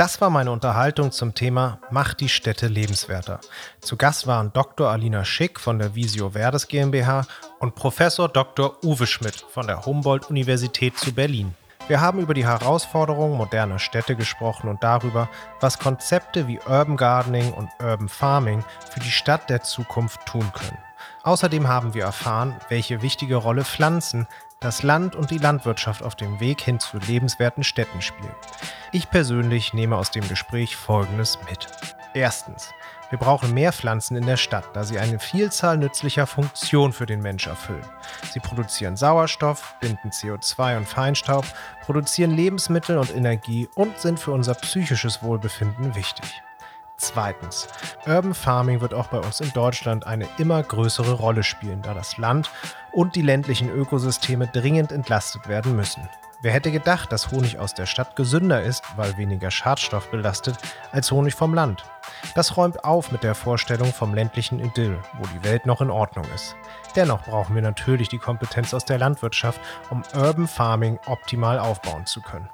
Das 0.00 0.18
war 0.22 0.30
meine 0.30 0.50
Unterhaltung 0.50 1.12
zum 1.12 1.34
Thema 1.34 1.78
Macht 1.90 2.20
die 2.20 2.30
Städte 2.30 2.68
lebenswerter. 2.68 3.38
Zu 3.82 3.98
Gast 3.98 4.26
waren 4.26 4.50
Dr. 4.50 4.88
Alina 4.88 5.26
Schick 5.26 5.60
von 5.60 5.78
der 5.78 5.94
Visio 5.94 6.30
Verdes 6.30 6.68
GmbH 6.68 7.26
und 7.58 7.74
Professor 7.74 8.26
Dr. 8.26 8.82
Uwe 8.82 9.06
Schmidt 9.06 9.44
von 9.50 9.66
der 9.66 9.84
Humboldt-Universität 9.84 10.96
zu 10.96 11.12
Berlin. 11.12 11.54
Wir 11.86 12.00
haben 12.00 12.18
über 12.18 12.32
die 12.32 12.46
Herausforderungen 12.46 13.36
moderner 13.36 13.78
Städte 13.78 14.16
gesprochen 14.16 14.70
und 14.70 14.82
darüber, 14.82 15.28
was 15.60 15.78
Konzepte 15.78 16.48
wie 16.48 16.60
Urban 16.60 16.96
Gardening 16.96 17.52
und 17.52 17.68
Urban 17.78 18.08
Farming 18.08 18.64
für 18.90 19.00
die 19.00 19.10
Stadt 19.10 19.50
der 19.50 19.60
Zukunft 19.64 20.24
tun 20.24 20.50
können. 20.54 20.78
Außerdem 21.24 21.68
haben 21.68 21.92
wir 21.92 22.04
erfahren, 22.04 22.56
welche 22.70 23.02
wichtige 23.02 23.36
Rolle 23.36 23.66
Pflanzen 23.66 24.26
das 24.60 24.82
Land 24.82 25.16
und 25.16 25.30
die 25.30 25.38
Landwirtschaft 25.38 26.02
auf 26.02 26.14
dem 26.14 26.38
Weg 26.38 26.60
hin 26.60 26.78
zu 26.78 26.98
lebenswerten 26.98 27.64
Städten 27.64 28.02
spielen. 28.02 28.34
Ich 28.92 29.08
persönlich 29.08 29.72
nehme 29.72 29.96
aus 29.96 30.10
dem 30.10 30.28
Gespräch 30.28 30.76
Folgendes 30.76 31.38
mit. 31.48 31.66
Erstens. 32.12 32.70
Wir 33.08 33.18
brauchen 33.18 33.54
mehr 33.54 33.72
Pflanzen 33.72 34.16
in 34.16 34.26
der 34.26 34.36
Stadt, 34.36 34.68
da 34.74 34.84
sie 34.84 34.98
eine 34.98 35.18
Vielzahl 35.18 35.78
nützlicher 35.78 36.28
Funktionen 36.28 36.92
für 36.92 37.06
den 37.06 37.22
Mensch 37.22 37.46
erfüllen. 37.46 37.84
Sie 38.30 38.38
produzieren 38.38 38.96
Sauerstoff, 38.96 39.74
binden 39.80 40.10
CO2 40.10 40.76
und 40.76 40.86
Feinstaub, 40.86 41.44
produzieren 41.82 42.30
Lebensmittel 42.30 42.98
und 42.98 43.12
Energie 43.12 43.68
und 43.74 43.98
sind 43.98 44.20
für 44.20 44.30
unser 44.30 44.54
psychisches 44.54 45.22
Wohlbefinden 45.22 45.96
wichtig. 45.96 46.40
Zweitens. 46.98 47.66
Urban 48.06 48.34
Farming 48.34 48.82
wird 48.82 48.92
auch 48.92 49.06
bei 49.06 49.18
uns 49.18 49.40
in 49.40 49.50
Deutschland 49.54 50.06
eine 50.06 50.28
immer 50.36 50.62
größere 50.62 51.14
Rolle 51.14 51.42
spielen, 51.42 51.80
da 51.80 51.94
das 51.94 52.18
Land 52.18 52.50
und 52.92 53.16
die 53.16 53.22
ländlichen 53.22 53.70
Ökosysteme 53.70 54.46
dringend 54.46 54.92
entlastet 54.92 55.48
werden 55.48 55.76
müssen. 55.76 56.08
Wer 56.42 56.52
hätte 56.52 56.72
gedacht, 56.72 57.12
dass 57.12 57.30
Honig 57.30 57.58
aus 57.58 57.74
der 57.74 57.84
Stadt 57.84 58.16
gesünder 58.16 58.62
ist, 58.62 58.82
weil 58.96 59.18
weniger 59.18 59.50
Schadstoff 59.50 60.10
belastet, 60.10 60.56
als 60.90 61.10
Honig 61.10 61.34
vom 61.34 61.52
Land? 61.52 61.84
Das 62.34 62.56
räumt 62.56 62.82
auf 62.82 63.12
mit 63.12 63.22
der 63.22 63.34
Vorstellung 63.34 63.92
vom 63.92 64.14
ländlichen 64.14 64.58
Idyll, 64.58 64.98
wo 65.18 65.26
die 65.26 65.44
Welt 65.44 65.66
noch 65.66 65.82
in 65.82 65.90
Ordnung 65.90 66.24
ist. 66.34 66.56
Dennoch 66.96 67.22
brauchen 67.24 67.54
wir 67.54 67.62
natürlich 67.62 68.08
die 68.08 68.18
Kompetenz 68.18 68.72
aus 68.72 68.86
der 68.86 68.98
Landwirtschaft, 68.98 69.60
um 69.90 70.02
Urban 70.14 70.48
Farming 70.48 70.98
optimal 71.04 71.58
aufbauen 71.58 72.06
zu 72.06 72.22
können. 72.22 72.48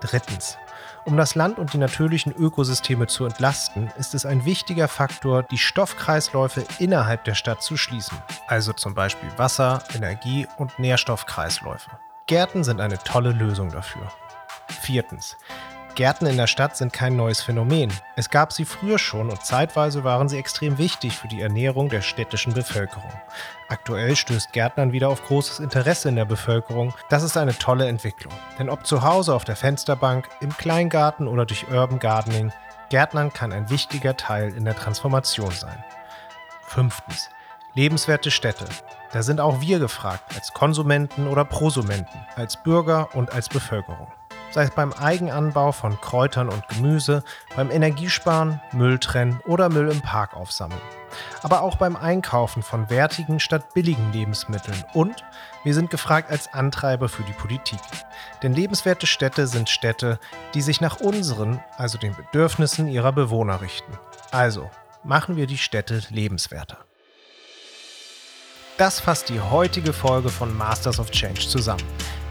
Drittens. 0.00 0.58
Um 1.06 1.18
das 1.18 1.34
Land 1.34 1.58
und 1.58 1.74
die 1.74 1.78
natürlichen 1.78 2.32
Ökosysteme 2.32 3.06
zu 3.06 3.26
entlasten, 3.26 3.90
ist 3.98 4.14
es 4.14 4.24
ein 4.24 4.46
wichtiger 4.46 4.88
Faktor, 4.88 5.42
die 5.42 5.58
Stoffkreisläufe 5.58 6.64
innerhalb 6.78 7.24
der 7.24 7.34
Stadt 7.34 7.62
zu 7.62 7.76
schließen, 7.76 8.16
also 8.46 8.72
zum 8.72 8.94
Beispiel 8.94 9.28
Wasser, 9.36 9.82
Energie 9.94 10.46
und 10.56 10.78
Nährstoffkreisläufe. 10.78 11.90
Gärten 12.26 12.64
sind 12.64 12.80
eine 12.80 12.96
tolle 12.96 13.32
Lösung 13.32 13.70
dafür. 13.70 14.10
Viertens. 14.80 15.36
Gärten 15.94 16.26
in 16.26 16.36
der 16.36 16.48
Stadt 16.48 16.76
sind 16.76 16.92
kein 16.92 17.14
neues 17.14 17.40
Phänomen. 17.40 17.92
Es 18.16 18.28
gab 18.28 18.52
sie 18.52 18.64
früher 18.64 18.98
schon 18.98 19.30
und 19.30 19.44
zeitweise 19.44 20.02
waren 20.02 20.28
sie 20.28 20.38
extrem 20.38 20.76
wichtig 20.76 21.16
für 21.16 21.28
die 21.28 21.40
Ernährung 21.40 21.88
der 21.88 22.02
städtischen 22.02 22.52
Bevölkerung. 22.52 23.12
Aktuell 23.68 24.16
stößt 24.16 24.52
Gärtnern 24.52 24.90
wieder 24.90 25.08
auf 25.08 25.24
großes 25.24 25.60
Interesse 25.60 26.08
in 26.08 26.16
der 26.16 26.24
Bevölkerung. 26.24 26.94
Das 27.10 27.22
ist 27.22 27.36
eine 27.36 27.56
tolle 27.56 27.86
Entwicklung. 27.86 28.32
Denn 28.58 28.70
ob 28.70 28.86
zu 28.86 29.02
Hause 29.02 29.34
auf 29.34 29.44
der 29.44 29.54
Fensterbank, 29.54 30.28
im 30.40 30.56
Kleingarten 30.56 31.28
oder 31.28 31.46
durch 31.46 31.68
Urban 31.70 32.00
Gardening, 32.00 32.52
Gärtnern 32.88 33.32
kann 33.32 33.52
ein 33.52 33.70
wichtiger 33.70 34.16
Teil 34.16 34.52
in 34.52 34.64
der 34.64 34.76
Transformation 34.76 35.52
sein. 35.52 35.84
Fünftens. 36.66 37.30
Lebenswerte 37.74 38.32
Städte. 38.32 38.66
Da 39.12 39.22
sind 39.22 39.40
auch 39.40 39.60
wir 39.60 39.78
gefragt, 39.78 40.34
als 40.34 40.52
Konsumenten 40.52 41.28
oder 41.28 41.44
Prosumenten, 41.44 42.26
als 42.34 42.60
Bürger 42.60 43.14
und 43.14 43.32
als 43.32 43.48
Bevölkerung 43.48 44.08
sei 44.54 44.62
es 44.62 44.70
beim 44.70 44.92
Eigenanbau 44.92 45.72
von 45.72 46.00
Kräutern 46.00 46.48
und 46.48 46.66
Gemüse, 46.68 47.24
beim 47.56 47.72
Energiesparen, 47.72 48.60
Müll 48.72 49.00
trennen 49.00 49.40
oder 49.46 49.68
Müll 49.68 49.90
im 49.90 50.00
Park 50.00 50.36
aufsammeln. 50.36 50.80
Aber 51.42 51.62
auch 51.62 51.76
beim 51.76 51.96
Einkaufen 51.96 52.62
von 52.62 52.88
wertigen 52.88 53.40
statt 53.40 53.74
billigen 53.74 54.12
Lebensmitteln 54.12 54.84
und 54.94 55.24
wir 55.64 55.74
sind 55.74 55.90
gefragt 55.90 56.30
als 56.30 56.52
Antreiber 56.54 57.08
für 57.08 57.24
die 57.24 57.32
Politik. 57.32 57.80
Denn 58.42 58.54
lebenswerte 58.54 59.08
Städte 59.08 59.48
sind 59.48 59.68
Städte, 59.68 60.20
die 60.54 60.62
sich 60.62 60.80
nach 60.80 61.00
unseren, 61.00 61.60
also 61.76 61.98
den 61.98 62.14
Bedürfnissen 62.14 62.86
ihrer 62.86 63.12
Bewohner 63.12 63.60
richten. 63.60 63.92
Also 64.30 64.70
machen 65.02 65.36
wir 65.36 65.48
die 65.48 65.58
Städte 65.58 66.00
lebenswerter. 66.10 66.78
Das 68.78 69.00
fasst 69.00 69.28
die 69.30 69.40
heutige 69.40 69.92
Folge 69.92 70.28
von 70.28 70.56
Masters 70.56 71.00
of 71.00 71.10
Change 71.10 71.40
zusammen. 71.48 71.84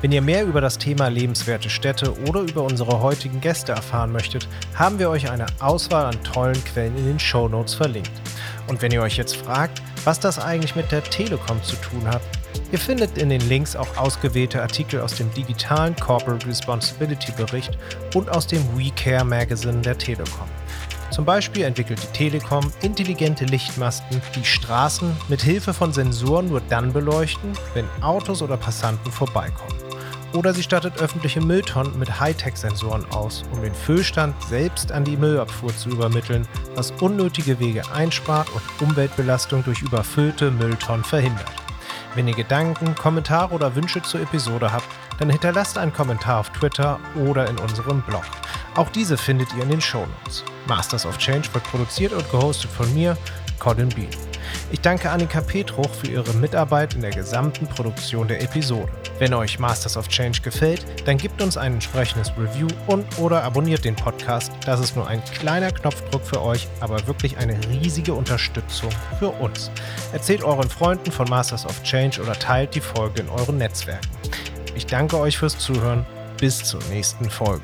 Wenn 0.04 0.12
ihr 0.12 0.22
mehr 0.22 0.44
über 0.44 0.60
das 0.60 0.78
Thema 0.78 1.08
lebenswerte 1.08 1.70
Städte 1.70 2.14
oder 2.28 2.42
über 2.42 2.64
unsere 2.64 3.00
heutigen 3.00 3.40
Gäste 3.40 3.72
erfahren 3.72 4.12
möchtet, 4.12 4.50
haben 4.76 5.00
wir 5.00 5.10
euch 5.10 5.32
eine 5.32 5.46
Auswahl 5.62 6.08
an 6.08 6.22
tollen 6.26 6.62
Quellen 6.66 6.98
in 6.98 7.06
den 7.06 7.20
Show 7.20 7.48
Notes 7.48 7.74
verlinkt. 7.74 8.12
Und 8.68 8.82
wenn 8.82 8.92
ihr 8.92 9.02
euch 9.02 9.16
jetzt 9.16 9.38
fragt, 9.38 9.82
was 10.04 10.20
das 10.20 10.40
eigentlich 10.40 10.76
mit 10.76 10.92
der 10.92 11.06
Telekom 11.06 11.64
zu 11.64 11.78
tun 11.78 12.06
hat, 12.06 12.22
ihr 12.74 12.80
findet 12.80 13.18
in 13.18 13.30
den 13.30 13.48
Links 13.48 13.78
auch 13.78 13.96
ausgewählte 13.96 14.62
Artikel 14.62 15.00
aus 15.00 15.16
dem 15.16 15.34
digitalen 15.36 15.96
Corporate 15.96 16.46
Responsibility 16.48 17.32
Bericht 17.38 17.78
und 18.14 18.30
aus 18.30 18.46
dem 18.46 18.62
WeCare 18.78 19.24
Magazine 19.24 19.80
der 19.80 19.98
Telekom. 19.98 20.50
Zum 21.12 21.24
Beispiel 21.24 21.64
entwickelt 21.64 22.02
die 22.04 22.18
Telekom 22.18 22.74
intelligente 22.82 23.46
Lichtmasten, 23.46 24.22
die 24.36 24.44
Straßen 24.44 25.16
mit 25.30 25.42
Hilfe 25.42 25.74
von 25.74 25.94
Sensoren 25.94 26.50
nur 26.50 26.60
dann 26.68 26.92
beleuchten, 26.92 27.54
wenn 27.74 27.86
Autos 28.02 28.42
oder 28.42 28.58
Passanten 28.58 29.10
vorbeikommen. 29.10 29.83
Oder 30.34 30.54
sie 30.54 30.64
stattet 30.64 31.00
öffentliche 31.00 31.42
Mülltonnen 31.42 31.98
mit 32.00 32.20
Hightech-Sensoren 32.20 33.06
aus, 33.12 33.44
um 33.52 33.62
den 33.62 33.74
Füllstand 33.74 34.36
selbst 34.44 34.92
an 34.92 35.04
die 35.04 35.16
Müllabfuhr 35.16 35.76
zu 35.76 35.90
übermitteln, 35.90 36.48
was 36.76 36.92
unnötige 37.02 37.60
Wege 37.60 37.84
einspart 37.94 38.50
und 38.50 38.90
Umweltbelastung 38.90 39.64
durch 39.64 39.82
überfüllte 39.84 40.50
Mülltonnen 40.50 41.04
verhindert. 41.04 41.52
Wenn 42.16 42.28
ihr 42.28 42.36
Gedanken, 42.36 42.96
Kommentare 42.96 43.54
oder 43.54 43.76
Wünsche 43.76 44.02
zur 44.02 44.22
Episode 44.22 44.72
habt, 44.72 44.88
dann 45.20 45.30
hinterlasst 45.30 45.78
einen 45.78 45.94
Kommentar 45.94 46.40
auf 46.40 46.50
Twitter 46.50 47.00
oder 47.28 47.48
in 47.48 47.58
unserem 47.60 48.02
Blog. 48.02 48.24
Auch 48.76 48.90
diese 48.90 49.18
findet 49.18 49.54
ihr 49.56 49.64
in 49.64 49.70
den 49.70 49.82
Shownotes. 49.82 50.44
Masters 50.68 51.06
of 51.06 51.18
Change 51.18 51.48
wird 51.54 51.64
produziert 51.66 52.14
und 52.14 52.30
gehostet 52.32 52.72
von 52.72 52.92
mir, 52.94 53.18
Colin 53.60 53.90
Bean. 53.90 54.10
Ich 54.72 54.82
danke 54.82 55.10
Annika 55.10 55.42
Petruch 55.42 55.90
für 55.90 56.08
ihre 56.08 56.34
Mitarbeit 56.34 56.96
in 56.96 57.02
der 57.02 57.12
gesamten 57.12 57.68
Produktion 57.68 58.28
der 58.28 58.42
Episode. 58.42 58.92
Wenn 59.20 59.34
euch 59.34 59.60
Masters 59.60 59.98
of 59.98 60.08
Change 60.08 60.42
gefällt, 60.42 60.86
dann 61.06 61.18
gebt 61.18 61.42
uns 61.42 61.58
ein 61.58 61.74
entsprechendes 61.74 62.32
Review 62.38 62.68
und 62.88 63.06
oder 63.20 63.44
abonniert 63.44 63.86
den 63.86 63.96
Podcast. 63.96 64.52
Das 64.66 64.80
ist 64.80 64.96
nur 64.96 65.08
ein 65.08 65.24
kleiner 65.26 65.72
Knopfdruck 65.72 66.26
für 66.26 66.42
euch, 66.42 66.68
aber 66.80 67.06
wirklich 67.08 67.38
eine 67.38 67.58
riesige 67.70 68.14
Unterstützung 68.14 68.90
für 69.20 69.30
uns. 69.30 69.70
Erzählt 70.12 70.44
euren 70.44 70.70
Freunden 70.70 71.12
von 71.12 71.30
Masters 71.30 71.66
of 71.66 71.84
Change 71.84 72.22
oder 72.22 72.34
teilt 72.34 72.76
die 72.76 72.82
Folge 72.82 73.22
in 73.22 73.30
euren 73.30 73.58
Netzwerken. 73.58 74.10
Ich 74.76 74.86
danke 74.86 75.20
euch 75.20 75.38
fürs 75.38 75.58
Zuhören. 75.58 76.06
Bis 76.40 76.64
zur 76.64 76.82
nächsten 76.90 77.30
Folge. 77.30 77.64